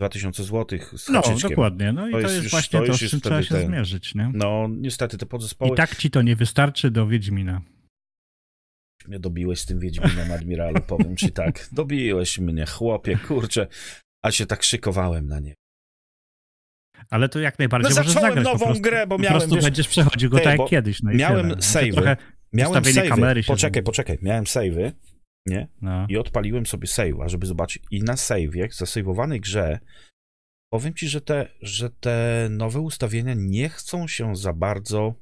2000 0.00 0.44
zł 0.44 0.78
z 0.96 1.08
No, 1.08 1.22
haczyczkiem. 1.22 1.50
dokładnie. 1.50 1.92
No 1.92 2.08
i 2.08 2.12
To 2.12 2.16
to, 2.18 2.22
jest 2.22 2.42
już- 2.42 2.50
właśnie 2.50 2.86
to 2.86 2.94
z 2.94 3.10
czym 3.10 3.20
trzeba 3.20 3.42
się 3.42 3.54
ten- 3.54 3.66
zmierzyć, 3.66 4.14
nie? 4.14 4.30
No, 4.34 4.68
niestety 4.70 5.18
te 5.18 5.26
podzespoły 5.26 5.72
I 5.72 5.76
tak 5.76 5.96
ci 5.96 6.10
to 6.10 6.22
nie 6.22 6.36
wystarczy 6.36 6.90
do 6.90 7.06
Wiedźmina. 7.06 7.60
mnie 9.08 9.18
dobiłeś 9.18 9.60
z 9.60 9.66
tym 9.66 9.78
Wiedźminem, 9.80 10.32
admiralu, 10.32 10.80
powiem 10.80 11.16
ci 11.16 11.32
tak. 11.32 11.68
Dobiłeś 11.72 12.38
mnie, 12.38 12.66
chłopie, 12.66 13.16
kurczę, 13.16 13.66
a 14.24 14.30
się 14.30 14.46
tak 14.46 14.62
szykowałem 14.62 15.26
na 15.26 15.40
nie. 15.40 15.54
Ale 17.10 17.28
to 17.28 17.40
jak 17.40 17.54
No 17.54 17.62
najbardziej 17.62 17.90
możesz 17.90 18.06
zacząłem 18.06 18.28
zagrać. 18.30 18.44
po 18.44 18.52
nową 18.52 18.64
prostu, 18.66 18.82
grę, 18.82 19.06
bo 19.06 19.16
po 19.16 19.22
miałem, 19.22 19.38
prostu 19.38 19.54
wiesz, 19.54 19.64
będziesz 19.64 19.88
przechodził 19.88 20.30
go 20.30 20.38
Ty, 20.38 20.44
tak 20.44 20.58
jak 20.58 20.68
kiedyś. 20.68 21.02
No 21.02 21.10
miałem 21.12 21.50
save'y. 21.50 22.16
Miałem 22.52 22.82
save'y. 22.82 23.08
kamery 23.08 23.42
Poczekaj, 23.42 23.82
poczekaj, 23.82 24.18
miałem 24.22 24.44
save'y, 24.44 24.92
nie? 25.46 25.68
no. 25.82 26.06
I 26.08 26.16
odpaliłem 26.16 26.66
sobie 26.66 26.88
save'a, 26.88 27.28
żeby 27.28 27.46
zobaczyć. 27.46 27.82
I 27.90 28.02
na 28.02 28.14
save'ie, 28.14 28.68
w 28.68 28.74
zasejwowanej 28.74 29.40
grze, 29.40 29.78
powiem 30.72 30.94
ci, 30.94 31.08
że 31.08 31.20
te, 31.20 31.48
że 31.60 31.90
te 31.90 32.48
nowe 32.50 32.80
ustawienia 32.80 33.34
nie 33.36 33.68
chcą 33.68 34.08
się 34.08 34.36
za 34.36 34.52
bardzo 34.52 35.14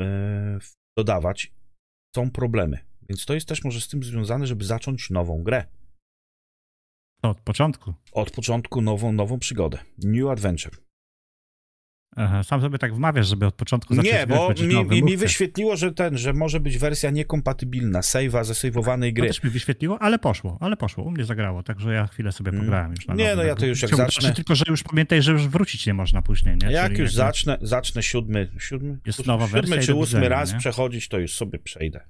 e, 0.00 0.58
dodawać. 0.98 1.52
Są 2.16 2.30
problemy. 2.30 2.78
Więc 3.08 3.26
to 3.26 3.34
jest 3.34 3.48
też 3.48 3.64
może 3.64 3.80
z 3.80 3.88
tym 3.88 4.02
związane, 4.02 4.46
żeby 4.46 4.64
zacząć 4.64 5.10
nową 5.10 5.42
grę. 5.42 5.66
Od 7.22 7.40
początku. 7.40 7.94
Od 8.12 8.30
początku 8.30 8.80
nową, 8.80 9.12
nową 9.12 9.38
przygodę. 9.38 9.78
New 9.98 10.28
Adventure. 10.28 10.87
Aha, 12.16 12.42
sam 12.42 12.60
sobie 12.60 12.78
tak 12.78 12.94
wmawiasz, 12.94 13.28
żeby 13.28 13.46
od 13.46 13.54
początku 13.54 13.94
zacząć 13.94 14.12
Nie, 14.14 14.26
bo 14.26 14.48
mi, 14.66 14.84
mi, 14.90 15.02
mi 15.02 15.16
wyświetliło, 15.16 15.76
że 15.76 15.92
ten, 15.92 16.18
że 16.18 16.32
może 16.32 16.60
być 16.60 16.78
wersja 16.78 17.10
niekompatybilna 17.10 18.00
save'a 18.00 18.44
zasejwowanej 18.44 19.12
To 19.12 19.16
gry. 19.20 19.26
też 19.28 19.42
mi 19.42 19.50
wyświetliło, 19.50 19.98
ale 20.02 20.18
poszło, 20.18 20.58
ale 20.60 20.76
poszło. 20.76 21.04
U 21.04 21.10
mnie 21.10 21.24
zagrało, 21.24 21.62
także 21.62 21.92
ja 21.92 22.06
chwilę 22.06 22.32
sobie 22.32 22.48
Mm. 22.50 22.64
pograłem 22.64 22.90
już 22.90 23.06
na 23.06 23.14
Nie, 23.14 23.36
no 23.36 23.42
ja 23.42 23.54
to 23.54 23.66
już 23.66 23.82
jak 23.82 23.88
chciałbym 23.90 24.06
zacznę- 24.06 24.22
zobaczyć, 24.22 24.36
Tylko, 24.36 24.54
że 24.54 24.64
już 24.68 24.82
pamiętaj, 24.82 25.22
że 25.22 25.32
już 25.32 25.48
wrócić 25.48 25.86
nie 25.86 25.94
można 25.94 26.22
później, 26.22 26.56
nie? 26.56 26.72
Jak 26.72 26.86
Czyli 26.90 27.00
już 27.00 27.10
jakby- 27.10 27.16
zacznę, 27.16 27.58
zacznę 27.60 28.02
siódmy, 28.02 28.52
siódmy, 28.58 28.98
Jest 29.06 29.26
nowa 29.26 29.46
siódmy 29.46 29.60
wersja 29.62 29.82
czy 29.82 29.94
ósmy 29.94 30.06
widzenia, 30.20 30.28
raz 30.28 30.52
nie? 30.52 30.58
przechodzić, 30.58 31.08
to 31.08 31.18
już 31.18 31.34
sobie 31.34 31.58
przejdę. 31.58 32.08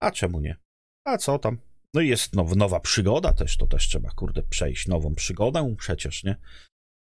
A 0.00 0.10
czemu 0.10 0.40
nie? 0.40 0.56
A 1.04 1.18
co 1.18 1.38
tam? 1.38 1.58
No 1.94 2.00
i 2.00 2.08
jest 2.08 2.34
now, 2.36 2.56
nowa 2.56 2.80
przygoda 2.80 3.32
też, 3.32 3.56
to 3.56 3.66
też 3.66 3.88
trzeba, 3.88 4.10
kurde, 4.10 4.42
przejść 4.42 4.88
nową 4.88 5.14
przygodę 5.14 5.74
przecież, 5.78 6.24
nie? 6.24 6.36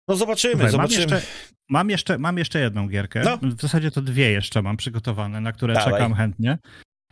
No 0.09 0.17
zobaczymy, 0.17 0.53
Słuchaj, 0.55 0.67
mam 0.79 0.89
zobaczymy. 0.91 1.01
jeszcze, 1.17 1.23
mam, 1.69 1.91
jeszcze, 1.91 2.19
mam 2.19 2.39
jeszcze 2.39 2.61
jedną 2.61 2.89
gierkę. 2.89 3.23
No. 3.25 3.39
W 3.57 3.61
zasadzie 3.61 3.91
to 3.91 4.03
dwie 4.03 4.31
jeszcze 4.31 4.63
mam 4.63 4.77
przygotowane, 4.77 5.41
na 5.41 5.53
które 5.53 5.75
Dawaj. 5.75 5.93
czekam 5.93 6.15
chętnie. 6.15 6.59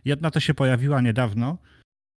Jedna 0.05 0.31
to 0.31 0.41
się 0.41 0.55
pojawiła 0.55 1.01
niedawno, 1.01 1.59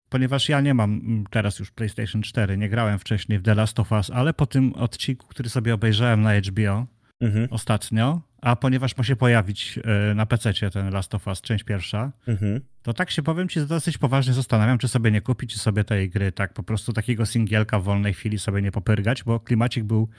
ponieważ 0.09 0.49
ja 0.49 0.61
nie 0.61 0.73
mam 0.73 0.93
mm, 0.93 1.25
teraz 1.29 1.59
już 1.59 1.71
PlayStation 1.71 2.21
4, 2.21 2.57
nie 2.57 2.69
grałem 2.69 2.99
wcześniej 2.99 3.39
w 3.39 3.43
The 3.43 3.55
Last 3.55 3.79
of 3.79 3.91
Us, 3.91 4.11
ale 4.11 4.33
po 4.33 4.45
tym 4.45 4.73
odcinku, 4.73 5.27
który 5.27 5.49
sobie 5.49 5.73
obejrzałem 5.73 6.21
na 6.21 6.31
HBO 6.39 6.85
Mhm, 7.21 7.47
ostatnio, 7.51 8.21
a 8.45 8.55
ponieważ 8.55 8.97
ma 8.97 9.03
się 9.03 9.15
pojawić 9.15 9.79
e, 9.83 10.13
na 10.13 10.25
PC 10.25 10.53
ten 10.53 10.89
Last 10.89 11.15
of 11.15 11.27
Us, 11.27 11.41
część 11.41 11.63
pierwsza, 11.63 12.11
mhm. 12.27 12.61
to 12.81 12.93
tak 12.93 13.11
się 13.11 13.23
powiem 13.23 13.49
ci, 13.49 13.65
dosyć 13.65 13.97
poważnie 13.97 14.33
zastanawiam, 14.33 14.77
czy 14.77 14.87
sobie 14.87 15.11
nie 15.11 15.21
kupić 15.21 15.53
czy 15.53 15.59
sobie 15.59 15.83
tej 15.83 16.09
gry, 16.09 16.31
tak 16.31 16.53
po 16.53 16.63
prostu 16.63 16.93
takiego 16.93 17.25
singielka 17.25 17.79
w 17.79 17.83
wolnej 17.83 18.13
chwili 18.13 18.39
sobie 18.39 18.61
nie 18.61 18.71
popyrgać, 18.71 19.23
bo 19.23 19.39
klimacik 19.39 19.83
był 19.83 20.09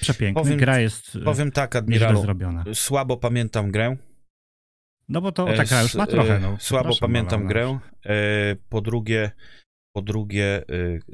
przepiękny, 0.00 0.42
Powiem- 0.42 0.58
gra 0.58 0.78
jest 0.78 1.16
e, 1.16 1.20
Powiem 1.20 1.52
tak, 1.52 1.76
admiralu, 1.76 2.22
zrobiona. 2.22 2.64
słabo 2.74 3.16
pamiętam 3.16 3.70
grę. 3.70 3.96
No 5.08 5.20
bo 5.20 5.32
to 5.32 5.50
E, 5.50 5.56
taka 5.56 5.82
już 5.82 5.94
ma 5.94 6.06
trochę, 6.06 6.40
no. 6.40 6.56
Słabo 6.60 6.94
pamiętam 7.00 7.46
grę. 7.46 7.78
Po 8.68 8.80
drugie, 8.80 9.30
po 9.92 10.02
drugie, 10.02 10.62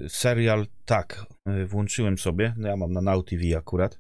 serial, 0.09 0.67
tak, 0.85 1.27
włączyłem 1.67 2.19
sobie, 2.19 2.55
no 2.57 2.69
ja 2.69 2.77
mam 2.77 2.93
na 2.93 3.01
Now 3.01 3.25
TV 3.25 3.59
akurat, 3.59 3.99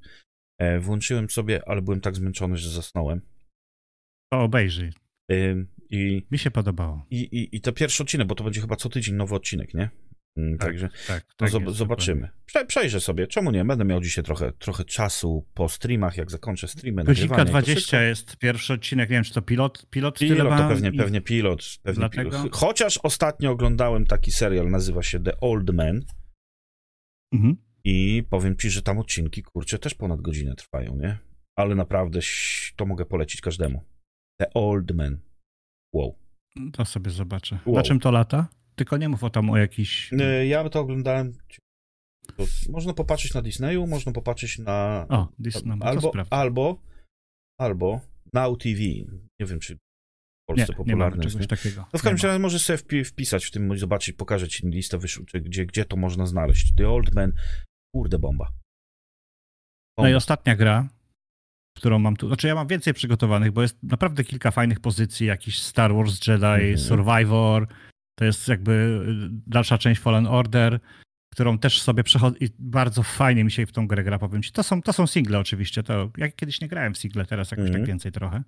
włączyłem 0.80 1.30
sobie, 1.30 1.68
ale 1.68 1.82
byłem 1.82 2.00
tak 2.00 2.14
zmęczony, 2.16 2.56
że 2.56 2.70
zasnąłem. 2.70 3.20
To 4.32 4.40
obejrzyj. 4.42 4.92
E, 5.32 5.34
I, 5.90 6.26
Mi 6.30 6.38
się 6.38 6.50
podobało. 6.50 7.06
i, 7.10 7.16
i, 7.20 7.56
I 7.56 7.60
to 7.60 7.72
pierwszy 7.72 8.02
odcinek, 8.02 8.26
bo 8.26 8.34
to 8.34 8.44
będzie 8.44 8.60
chyba 8.60 8.76
co 8.76 8.88
tydzień 8.88 9.14
nowy 9.14 9.34
odcinek, 9.34 9.74
nie? 9.74 9.90
Mm, 10.36 10.58
Tak, 10.58 10.68
Także 10.68 10.88
Tak, 11.06 11.24
no, 11.28 11.34
tak 11.36 11.50
zob- 11.50 11.64
jest, 11.66 11.76
zobaczymy. 11.76 12.28
Prze- 12.46 12.66
przejrzę 12.66 13.00
sobie, 13.00 13.26
czemu 13.26 13.50
nie? 13.50 13.64
Będę 13.64 13.84
miał 13.84 14.00
dzisiaj 14.00 14.24
trochę, 14.24 14.52
trochę 14.52 14.84
czasu 14.84 15.46
po 15.54 15.68
streamach, 15.68 16.16
jak 16.16 16.30
zakończę 16.30 16.68
streamy. 16.68 17.04
Godzinka 17.04 17.36
nagrywanie, 17.36 17.44
to 17.44 17.50
20 17.72 17.74
wszystko- 17.80 17.96
jest 18.00 18.36
pierwszy 18.36 18.72
odcinek, 18.72 19.10
nie 19.10 19.14
wiem 19.16 19.24
czy 19.24 19.34
to 19.34 19.42
pilot, 19.42 19.86
pilot, 19.90 20.18
Pilot 20.18 20.48
to 20.58 20.68
pewnie, 20.68 20.88
i- 20.88 20.96
pewnie 20.98 21.20
pilot. 21.20 21.64
Pewnie 21.82 21.98
Dlatego- 22.00 22.30
pilot. 22.30 22.56
Chociaż 22.56 22.98
ostatnio 23.02 23.50
oglądałem 23.50 24.06
taki 24.06 24.32
serial, 24.32 24.70
nazywa 24.70 25.02
się 25.02 25.20
The 25.20 25.40
Old 25.40 25.70
Man 25.74 26.00
Mhm. 27.34 27.56
I 27.84 28.22
powiem 28.30 28.56
ci, 28.56 28.70
że 28.70 28.82
tam 28.82 28.98
odcinki, 28.98 29.42
kurczę, 29.42 29.78
też 29.78 29.94
ponad 29.94 30.20
godzinę 30.20 30.54
trwają, 30.54 30.96
nie? 30.96 31.18
Ale 31.56 31.74
naprawdę 31.74 32.20
to 32.76 32.86
mogę 32.86 33.04
polecić 33.04 33.40
każdemu. 33.40 33.84
The 34.40 34.52
Old 34.54 34.90
Man. 34.94 35.18
Wow. 35.94 36.18
To 36.72 36.84
sobie 36.84 37.10
zobaczę. 37.10 37.58
Wow. 37.66 37.76
Na 37.76 37.82
czym 37.82 38.00
to 38.00 38.10
lata? 38.10 38.48
Tylko 38.74 38.96
nie 38.96 39.08
mów 39.08 39.24
o 39.24 39.30
tam 39.30 39.50
o 39.50 39.56
jakiś... 39.56 40.10
E, 40.20 40.46
Ja 40.46 40.68
to 40.68 40.80
oglądałem... 40.80 41.32
To 42.36 42.46
można 42.68 42.94
popatrzeć 42.94 43.34
na 43.34 43.42
Disneyu, 43.42 43.86
można 43.86 44.12
popatrzeć 44.12 44.58
na... 44.58 45.06
O, 45.08 45.28
Disney, 45.38 45.76
no, 45.76 45.86
albo, 45.86 46.12
albo, 46.30 46.82
albo 47.60 48.00
Now 48.32 48.58
TV. 48.58 48.80
Nie 49.40 49.46
wiem, 49.46 49.60
czy 49.60 49.74
w 49.74 49.78
Nie, 49.78 50.56
Polsce 50.56 50.72
nie 50.72 50.76
popularne 50.76 51.16
jest. 51.24 51.28
czegoś 51.28 51.44
Nie? 51.44 51.48
takiego. 51.56 51.80
No 51.92 51.98
w 51.98 52.02
każdym 52.02 52.16
Nie 52.16 52.28
razie 52.28 52.38
możesz 52.38 52.62
sobie 52.64 52.78
wpi- 52.78 53.04
wpisać 53.04 53.44
w 53.46 53.50
tym, 53.50 53.78
zobaczyć, 53.78 54.16
pokażę 54.16 54.48
ci 54.48 54.66
listę, 54.68 54.98
gdzie, 55.34 55.66
gdzie 55.66 55.84
to 55.84 55.96
można 55.96 56.26
znaleźć. 56.26 56.74
The 56.74 56.88
Old 56.90 57.14
Man, 57.14 57.32
kurde 57.94 58.18
bomba. 58.18 58.44
No 59.98 60.04
i 60.04 60.06
Bomba. 60.06 60.16
ostatnia 60.16 60.56
gra, 60.56 60.88
którą 61.76 61.98
mam 61.98 62.16
tu. 62.16 62.26
Znaczy, 62.28 62.46
ja 62.48 62.54
mam 62.54 62.66
więcej 62.66 62.94
przygotowanych, 62.94 63.52
bo 63.52 63.62
jest 63.62 63.82
naprawdę 63.82 64.24
kilka 64.24 64.50
fajnych 64.50 64.80
pozycji, 64.80 65.26
jakiś 65.26 65.58
Star 65.62 65.94
Wars 65.94 66.26
Jedi, 66.26 66.44
Mhm. 66.44 66.78
Survivor. 66.78 67.66
To 68.18 68.24
jest 68.24 68.48
jakby 68.48 68.72
y, 68.72 69.28
dalsza 69.46 69.78
część 69.78 70.00
Fallen 70.00 70.26
Order, 70.26 70.80
którą 71.32 71.58
też 71.58 71.82
sobie 71.82 72.04
przechodzę 72.04 72.38
i 72.38 72.48
bardzo 72.58 73.02
fajnie 73.02 73.44
mi 73.44 73.50
się 73.50 73.66
w 73.66 73.72
tą 73.72 73.86
grę 73.86 74.04
gra, 74.04 74.18
powiem 74.18 74.42
ci. 74.42 74.52
To 74.52 74.62
są, 74.62 74.82
to 74.82 74.92
są 74.92 75.06
single 75.06 75.38
oczywiście, 75.38 75.82
to 75.82 76.10
ja 76.16 76.28
kiedyś 76.30 76.60
nie 76.60 76.68
grałem 76.68 76.94
w 76.94 76.98
single, 76.98 77.26
teraz 77.26 77.50
jakoś 77.50 77.66
Mhm. 77.66 77.82
tak 77.82 77.88
więcej 77.88 78.12
trochę. 78.12 78.42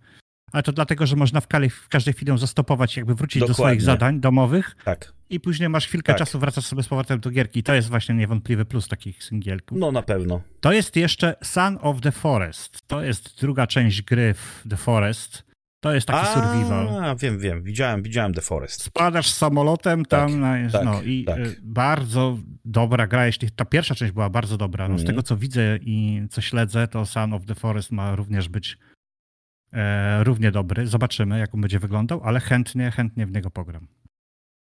Ale 0.53 0.63
to 0.63 0.73
dlatego, 0.73 1.07
że 1.07 1.17
można 1.17 1.41
w, 1.41 1.47
kale, 1.49 1.69
w 1.69 1.89
każdej 1.89 2.15
chwili 2.15 2.29
ją 2.31 2.39
zastopować, 2.39 2.97
jakby 2.97 3.15
wrócić 3.15 3.41
do 3.41 3.47
Dokładnie. 3.49 3.65
swoich 3.65 3.83
zadań 3.83 4.21
domowych 4.21 4.77
Tak, 4.85 5.13
i 5.31 5.41
później 5.41 5.69
masz 5.69 5.87
chwilkę 5.87 6.13
Tak. 6.13 6.19
czasu, 6.19 6.39
wracasz 6.39 6.65
sobie 6.65 6.83
z 6.83 6.89
powrotem 6.89 7.21
do 7.21 7.31
gierki. 7.31 7.61
I 7.61 7.63
to 7.63 7.75
jest 7.75 7.89
właśnie 7.89 8.15
niewątpliwy 8.15 8.65
plus 8.65 8.89
takich 8.89 9.25
singielków. 9.25 9.79
no 9.79 9.93
na 9.93 10.03
pewno. 10.03 10.41
To 10.61 10.73
jest 10.73 10.97
jeszcze 10.97 11.35
Son 11.43 11.79
of 11.81 12.01
the 12.01 12.13
Forest. 12.13 12.87
To 12.87 13.03
jest 13.03 13.41
druga 13.41 13.67
część 13.67 14.03
gry 14.03 14.35
w 14.35 14.65
The 14.71 14.77
Forest. 14.77 15.43
To 15.81 15.95
jest 15.95 16.07
taki 16.07 16.27
survival. 16.27 17.05
A, 17.05 17.15
wiem, 17.15 17.39
wiem, 17.39 17.63
widziałem, 17.63 18.03
widziałem 18.03 18.35
The 18.35 18.41
Forest. 18.41 18.83
Spadasz 18.83 19.31
samolotem 19.31 20.05
tam, 20.05 20.31
Tak, 20.31 20.41
na, 20.41 20.71
tak, 20.71 20.85
no 20.85 21.03
i 21.03 21.25
tak. 21.25 21.39
y, 21.39 21.57
bardzo 21.63 22.39
dobra 22.65 23.07
gra, 23.07 23.27
jeśli 23.27 23.51
ta 23.51 23.65
pierwsza 23.65 23.95
część 23.95 24.13
była 24.13 24.31
bardzo 24.31 24.57
dobra. 24.57 24.89
No, 24.89 24.99
Z 24.99 25.01
Mhm. 25.01 25.07
tego 25.07 25.23
co 25.23 25.37
widzę 25.37 25.79
i 25.81 26.23
co 26.31 26.41
śledzę, 26.41 26.89
to 26.89 27.07
Son 27.07 27.33
of 27.33 27.47
the 27.47 27.55
Forest 27.55 27.93
ma 27.93 28.17
również 28.17 28.49
być 28.49 28.79
e, 29.73 30.25
równie 30.25 30.51
dobry. 30.51 30.87
Zobaczymy, 30.87 31.39
jak 31.39 31.55
on 31.55 31.61
będzie 31.61 31.79
wyglądał, 31.79 32.21
ale 32.25 32.41
chętnie, 32.41 32.91
chętnie 32.91 33.27
w 33.27 33.33
niego 33.33 33.51
pogram. 33.51 33.89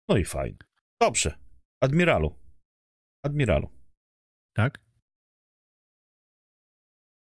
No 0.09 0.17
i 0.17 0.25
fajnie. 0.25 0.59
Dobrze. 1.01 1.39
Admiralu. 1.83 2.35
Admiralu. 3.25 3.71
Tak? 4.57 4.81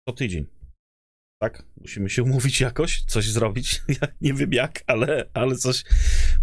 Co 0.07 0.13
tydzień. 0.15 0.60
Tak? 1.41 1.63
Musimy 1.81 2.09
się 2.09 2.23
umówić 2.27 2.61
jakoś, 2.61 3.01
coś 3.03 3.29
zrobić. 3.29 3.81
Ja 4.01 4.07
nie 4.21 4.33
wiem 4.33 4.53
jak, 4.53 4.83
ale, 4.87 5.25
ale 5.33 5.55
coś 5.55 5.83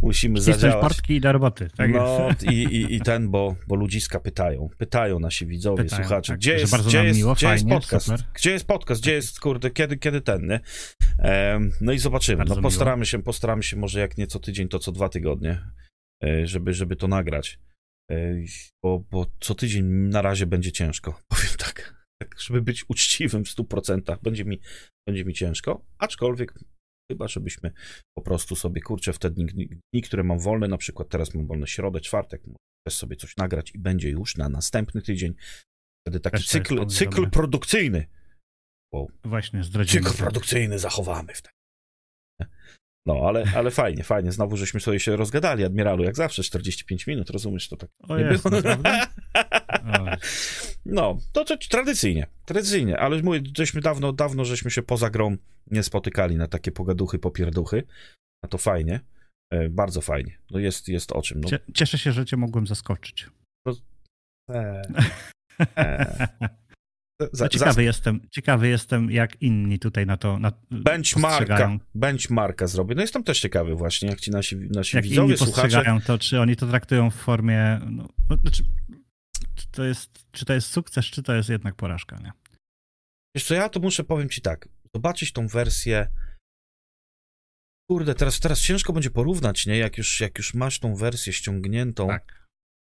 musimy 0.03 0.37
Ścisnąć 0.37 0.61
zadziałać. 0.61 0.83
portki 0.83 1.15
i 1.15 1.21
do 1.21 1.33
roboty. 1.33 1.71
Tak 1.77 1.91
no 1.93 2.29
jest. 2.29 2.43
i, 2.43 2.55
i, 2.65 2.95
i 2.95 3.01
ten, 3.01 3.31
bo, 3.31 3.57
bo 3.67 3.75
ludziska 3.77 4.21
pytają. 4.21 4.69
Pytają 4.79 5.19
nasi 5.21 5.47
widzowie, 5.47 5.85
Pytają, 5.85 6.03
słuchacze. 6.03 6.33
tak, 6.33 6.39
Gdzie 6.39 6.53
jest, 6.53 6.77
gdzie 6.87 7.05
jest, 7.05 7.19
miło, 7.19 7.35
gdzie 7.35 7.47
jest 7.49 7.63
fajnie, 7.65 7.75
podcast? 7.81 8.07
super. 8.07 8.23
Gdzie 8.35 8.51
jest 8.51 8.67
podcast? 8.67 9.01
Gdzie 9.03 9.13
jest, 9.13 9.41
kurde, 9.41 9.71
kiedy, 9.71 9.97
kiedy 9.97 10.21
ten, 10.21 10.47
nie? 10.47 10.61
Em, 11.19 11.73
no 11.81 11.93
i 11.93 11.99
zobaczymy. 11.99 12.37
Bardzo 12.39 12.55
No 12.55 12.61
miło. 12.61 12.71
postaramy 12.71 13.07
się, 13.07 13.23
postaramy 13.23 13.63
się 13.63 13.77
może 13.77 14.01
jak 14.01 14.19
nie 14.19 14.27
co 14.27 14.39
tydzień, 14.41 14.69
to 14.69 14.79
co 14.79 14.93
dwa 14.93 15.09
tygodnie, 15.09 15.61
e, 16.25 16.47
żeby, 16.47 16.75
żeby 16.75 16.97
to 16.97 17.09
nagrać. 17.09 17.59
E, 18.11 18.35
Bo, 18.83 19.05
bo 19.11 19.27
co 19.41 19.55
tydzień 19.55 19.85
na 19.87 20.23
razie 20.23 20.47
będzie 20.47 20.73
ciężko. 20.73 21.21
Powiem 21.29 21.48
tak. 22.23 22.41
Żeby 22.41 22.63
być 22.63 22.85
uczciwym 22.89 23.45
w 23.45 23.49
100%, 23.49 24.19
będzie 24.23 24.45
mi, 24.45 24.61
będzie 25.09 25.25
mi 25.25 25.35
ciężko, 25.35 25.85
aczkolwiek 25.99 26.55
chyba, 27.13 27.29
żebyśmy 27.29 27.73
po 28.19 28.23
prostu 28.23 28.57
sobie, 28.57 28.81
kurczę, 28.81 29.13
w 29.13 29.19
te 29.19 29.31
dni, 29.31 29.47
dni, 29.93 30.03
które 30.03 30.25
mam 30.25 30.39
wolne, 30.39 30.69
na 30.69 30.79
przykład 30.79 31.09
teraz 31.09 31.35
mam 31.35 31.47
wolne 31.47 31.67
środę, 31.67 32.01
czwartek, 32.01 32.43
też 32.87 32.97
sobie 32.97 33.17
coś 33.17 33.37
nagrać 33.37 33.75
i 33.75 33.79
będzie 33.79 34.11
już 34.11 34.37
na 34.37 34.49
następny 34.49 35.03
tydzień. 35.03 35.35
Wtedy 36.03 36.21
taki 36.21 36.37
Też 36.37 36.47
cykl, 36.47 36.87
cykl 36.87 37.31
produkcyjny 37.31 38.07
Właśnie 39.25 39.65
zdradzimy. 39.65 40.05
Cykl 40.05 40.19
produkcyjny 40.19 40.79
zachowamy 40.79 41.35
w 41.35 41.43
tym. 41.43 41.53
No, 43.07 43.15
ale, 43.29 43.45
ale 43.55 43.71
fajnie, 43.71 44.05
fajnie. 44.05 44.33
Znowu 44.33 44.57
żeśmy 44.57 44.81
sobie 44.81 45.01
się 45.01 45.17
rozgadali, 45.17 45.65
admiralu, 45.65 46.05
jak 46.05 46.17
zawsze, 46.17 46.43
45 46.43 47.07
minut, 47.07 47.31
rozumiesz, 47.31 47.69
to 47.69 47.77
tak 47.77 47.91
O 48.09 48.19
nie 48.19 48.25
jest, 48.25 48.49
było. 48.49 48.63
No, 50.91 51.19
to, 51.33 51.45
to 51.45 51.57
tradycyjnie, 51.71 52.27
tradycyjnie, 52.45 52.99
ale 52.99 53.23
mówię, 53.23 53.41
żeśmy 53.57 53.81
dawno, 53.81 54.13
dawno 54.13 54.45
żeśmy 54.45 54.71
się 54.71 54.83
poza 54.83 55.11
grą 55.11 55.37
nie 55.71 55.83
spotykali 55.83 56.37
na 56.37 56.47
takie 56.47 56.73
pogaduchy, 56.73 57.19
popierduchy, 57.19 57.83
a 58.45 58.49
to 58.49 58.59
fajnie, 58.59 59.01
e, 59.53 59.69
bardzo 59.69 60.01
fajnie, 60.01 60.39
no 60.51 60.59
jest, 60.59 60.89
jest 60.89 61.13
o 61.13 61.23
czym. 61.23 61.41
No, 61.41 61.49
Cie- 61.49 61.73
Cieszę 61.75 61.99
się, 61.99 62.13
że 62.13 62.25
cię 62.27 62.37
mogłem 62.37 62.67
zaskoczyć. 62.67 63.27
e, 64.51 64.83
e, 65.79 66.29
za, 67.33 67.45
No, 67.45 67.49
ciekawy, 67.49 67.85
jestem, 67.85 68.21
ciekawy 68.31 68.69
jestem, 68.69 69.11
jak 69.11 69.43
inni 69.43 69.79
tutaj 69.79 70.07
na 70.07 70.17
to 70.17 70.39
na, 70.39 70.53
Benchmarka, 70.71 71.79
benchmarka 71.95 72.67
zrobię. 72.67 72.95
No 72.95 73.01
jestem 73.01 73.25
też 73.25 73.41
ciekawy 73.41 73.75
właśnie, 73.75 74.09
jak 74.09 74.21
ci 74.21 74.31
nasi, 74.31 74.57
nasi 74.57 74.97
Jak 74.97 75.05
widzowie, 75.05 75.29
inni 75.29 75.39
słuchacze. 75.39 75.63
postrzegają 75.63 76.01
to, 76.01 76.19
czy 76.19 76.41
oni 76.41 76.57
to 76.57 76.67
traktują 76.67 77.11
w 77.11 77.15
formie, 77.15 77.81
no, 77.91 78.09
no, 78.31 78.37
znaczy, 78.37 78.65
czy 79.59 79.69
to 79.71 79.85
jest, 79.85 80.11
czy 80.33 80.45
to 80.45 80.53
jest 80.53 80.71
sukces, 80.71 81.07
czy 81.07 81.23
to 81.23 81.35
jest 81.35 81.49
jednak 81.49 81.75
porażka, 81.75 82.17
nie? 82.17 82.33
Wiesz 83.37 83.45
co, 83.45 83.55
ja 83.55 83.69
to 83.69 83.81
muszę, 83.81 84.05
powiem 84.05 84.29
ci 84.29 84.41
tak, 84.41 84.69
zobaczyć 84.95 85.33
tą 85.33 85.49
wersję 85.49 86.09
Kurde, 87.91 88.15
teraz, 88.15 88.41
teraz 88.41 88.61
ciężko 88.61 88.93
będzie 88.93 89.11
porównać, 89.11 89.67
nie? 89.67 89.79
Jak 89.79 89.99
już, 89.99 90.21
jak 90.21 90.39
już 90.39 90.55
masz 90.55 90.79
tą 90.79 90.97
wersję 90.97 91.33
ściągniętą, 91.33 92.07
Tak. 92.07 92.48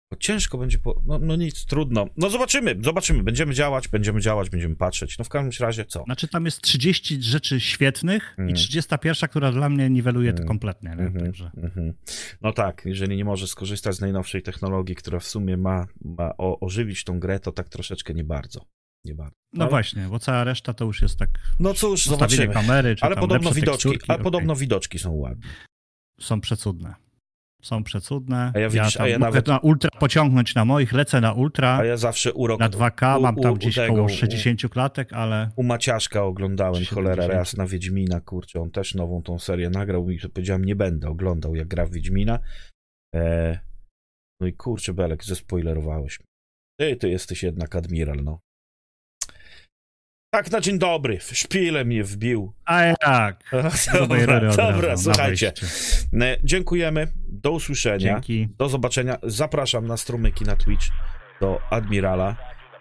To 0.10 0.16
ciężko 0.18 0.57
będzie. 0.57 0.80
Po... 0.80 1.01
No, 1.05 1.20
no 1.20 1.36
nic, 1.36 1.66
trudno. 1.66 2.07
No 2.18 2.30
zobaczymy, 2.30 2.76
zobaczymy. 2.84 3.24
Będziemy 3.24 3.53
działać, 3.53 3.88
będziemy 3.88 4.22
działać, 4.22 4.49
będziemy 4.49 4.76
patrzeć. 4.76 5.18
No 5.18 5.26
w 5.26 5.30
każdym 5.30 5.66
razie 5.68 5.86
co? 5.86 6.03
Znaczy 6.03 6.28
tam 6.28 6.45
jest 6.45 6.62
30 6.62 7.22
rzeczy 7.24 7.60
świetnych 7.60 8.30
Mhm. 8.30 8.49
i 8.49 8.53
31, 8.53 9.30
która 9.30 9.51
dla 9.51 9.70
mnie 9.70 9.89
niweluje 9.89 10.32
to 10.32 10.38
Mhm. 10.41 10.47
kompletnie, 10.47 10.89
nie? 10.89 11.03
Mhm, 11.03 11.26
Także 11.26 11.51
mhm. 11.57 11.93
No 12.41 12.53
tak, 12.53 12.82
jeżeli 12.86 13.18
nie 13.18 13.26
możesz 13.26 13.49
skorzystać 13.49 13.95
z 13.95 14.01
najnowszej 14.01 14.41
technologii, 14.43 14.95
która 14.95 15.20
w 15.20 15.28
sumie 15.28 15.57
ma, 15.57 15.86
ma 16.01 16.32
o, 16.38 16.60
ożywić 16.60 17.03
tą 17.03 17.20
grę, 17.20 17.39
to 17.39 17.51
tak 17.51 17.70
troszeczkę 17.70 18.14
nie 18.14 18.24
bardzo. 18.24 18.66
Nie 19.05 19.16
bardzo. 19.16 19.36
no 19.53 19.64
Ale- 19.64 19.70
właśnie, 19.70 20.07
bo 20.10 20.20
cała 20.20 20.43
reszta 20.43 20.74
to 20.74 20.86
już 20.86 21.01
jest 21.01 21.18
tak 21.20 21.30
No 21.60 21.74
cóż, 21.74 22.05
zobaczymy. 22.05 22.53
kamery, 22.53 22.95
czy 22.95 23.05
Ale 23.05 23.16
podobno 23.16 23.51
widoczki, 23.51 23.89
ale 24.07 24.16
okej. 24.18 24.24
podobno 24.24 24.55
widoczki 24.55 24.99
są 24.99 25.12
ładne. 25.12 25.47
są 26.20 26.41
przecudne. 26.41 26.95
Są 27.62 27.84
przecudne. 27.84 28.51
A 28.55 28.60
ja 28.60 28.70
widzisz, 28.70 28.93
tam 28.93 29.05
a 29.05 29.10
ja 29.10 29.20
nawet- 29.20 29.47
na 29.47 29.57
ultra 29.60 29.89
pociągnąć 29.99 30.55
na 30.55 30.66
moich, 30.66 30.93
lecę 30.93 31.22
na 31.22 31.34
ultra, 31.34 31.78
A 31.78 31.86
ja 31.86 31.97
zawsze 31.97 32.34
urok. 32.34 32.60
na 32.60 32.70
2K, 32.70 33.18
u- 33.18 33.22
mam 33.22 33.36
tam 33.36 33.51
u 33.51 33.55
gdzieś 33.55 33.76
tego, 33.76 33.93
koło 33.93 34.05
u- 34.05 34.10
60 34.10 34.70
klatek, 34.70 35.14
ale 35.14 35.51
U 35.55 35.64
Maciaszka 35.64 36.24
oglądałem 36.24 36.86
cholera 36.86 37.16
70? 37.24 37.34
raz 37.34 37.57
na 37.57 37.68
Wiedźmina, 37.68 38.22
kurczę, 38.22 38.62
on 38.62 38.72
też 38.72 38.95
nową 38.95 39.22
tą 39.24 39.39
serię 39.39 39.70
nagrał 39.70 40.10
i 40.10 40.20
powiedziałem, 40.20 40.66
nie 40.66 40.76
będę 40.76 41.10
oglądał 41.10 41.55
jak 41.55 41.68
gra 41.68 41.86
w 41.86 41.91
Wiedźmina. 41.91 42.39
E, 43.16 43.60
no 44.41 44.47
i 44.47 44.53
kurczę, 44.53 44.93
Belek, 44.93 45.24
zespoilerowałeś. 45.24 46.20
Ty, 46.80 46.95
ty 46.95 47.10
jesteś 47.10 47.43
jednak 47.43 47.76
admiral, 47.76 48.18
no. 48.24 48.39
Tak 50.32 50.52
na 50.52 50.62
dzień 50.62 50.80
dobry, 50.80 51.20
w 51.20 51.38
szpilę 51.38 51.86
mnie 51.86 52.04
wbił. 52.04 52.54
a 52.66 52.82
jak? 52.84 53.52
Dobra, 54.00 54.56
dobra 54.56 54.98
słuchajcie. 54.98 55.54
E, 56.22 56.38
Dziękujemy, 56.44 57.08
do 57.28 57.52
usłyszenia, 57.52 57.98
Dzięki. 58.14 58.48
do 58.58 58.70
zobaczenia. 58.70 59.18
Zapraszam 59.24 59.88
na 59.88 59.98
strumyki 59.98 60.46
na 60.46 60.56
Twitch 60.56 60.86
do 61.42 61.62
admirala. 61.70 62.36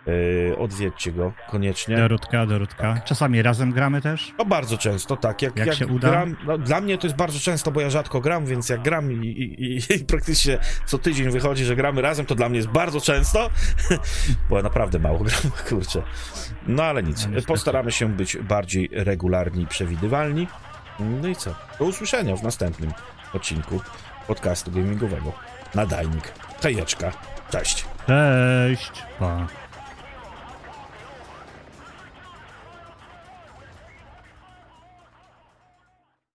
E, 0.07 0.59
odwiedźcie 0.59 1.12
go 1.12 1.32
koniecznie. 1.51 1.96
Dorutka, 1.96 2.46
Dorutka. 2.46 3.01
Czasami 3.05 3.42
razem 3.42 3.72
gramy 3.72 4.01
też. 4.01 4.34
No 4.38 4.44
bardzo 4.44 4.78
często, 4.78 5.16
tak. 5.16 5.42
Jak, 5.42 5.57
Jak 5.57 5.66
jak 5.66 5.76
się 5.76 5.86
uda? 5.86 6.11
gram, 6.11 6.36
no, 6.46 6.59
dla 6.59 6.80
mnie 6.80 6.99
to 6.99 7.07
jest 7.07 7.16
bardzo 7.16 7.38
często, 7.38 7.70
bo 7.70 7.80
ja 7.80 7.90
rzadko 7.90 8.20
gram, 8.20 8.46
więc 8.46 8.68
jak 8.68 8.82
gram 8.82 9.12
i, 9.12 9.26
i, 9.26 9.76
i, 9.94 10.05
praktycznie 10.14 10.59
co 10.86 10.99
tydzień 10.99 11.30
wychodzi, 11.30 11.64
że 11.64 11.76
gramy 11.76 12.03
razem, 12.03 12.26
to 12.26 12.34
dla 12.34 12.49
mnie 12.49 12.57
jest 12.57 12.68
bardzo 12.68 13.01
często, 13.01 13.51
bo 14.51 14.57
ja 14.57 14.62
naprawdę 14.62 14.99
mało 14.99 15.18
gram, 15.18 15.40
kurczę. 15.68 16.03
No 16.66 16.82
ale 16.82 17.03
nic, 17.03 17.28
No, 17.30 17.42
postaramy 17.46 17.92
się 17.92 18.09
być 18.09 18.36
bardziej 18.36 18.88
regularni 18.92 19.62
i 19.62 19.66
przewidywalni. 19.66 20.46
No 21.01 21.28
i 21.28 21.36
co? 21.36 21.55
Do 21.78 21.84
usłyszenia 21.84 22.36
w 22.36 22.42
następnym 22.42 22.92
odcinku 23.34 23.80
podcastu 24.26 24.70
gamingowego. 24.70 25.32
Nadajnik. 25.74 26.32
Hejeczka. 26.62 27.12
Cześć. 27.51 27.84
Cześć. 28.07 28.92
Pa. 29.18 29.46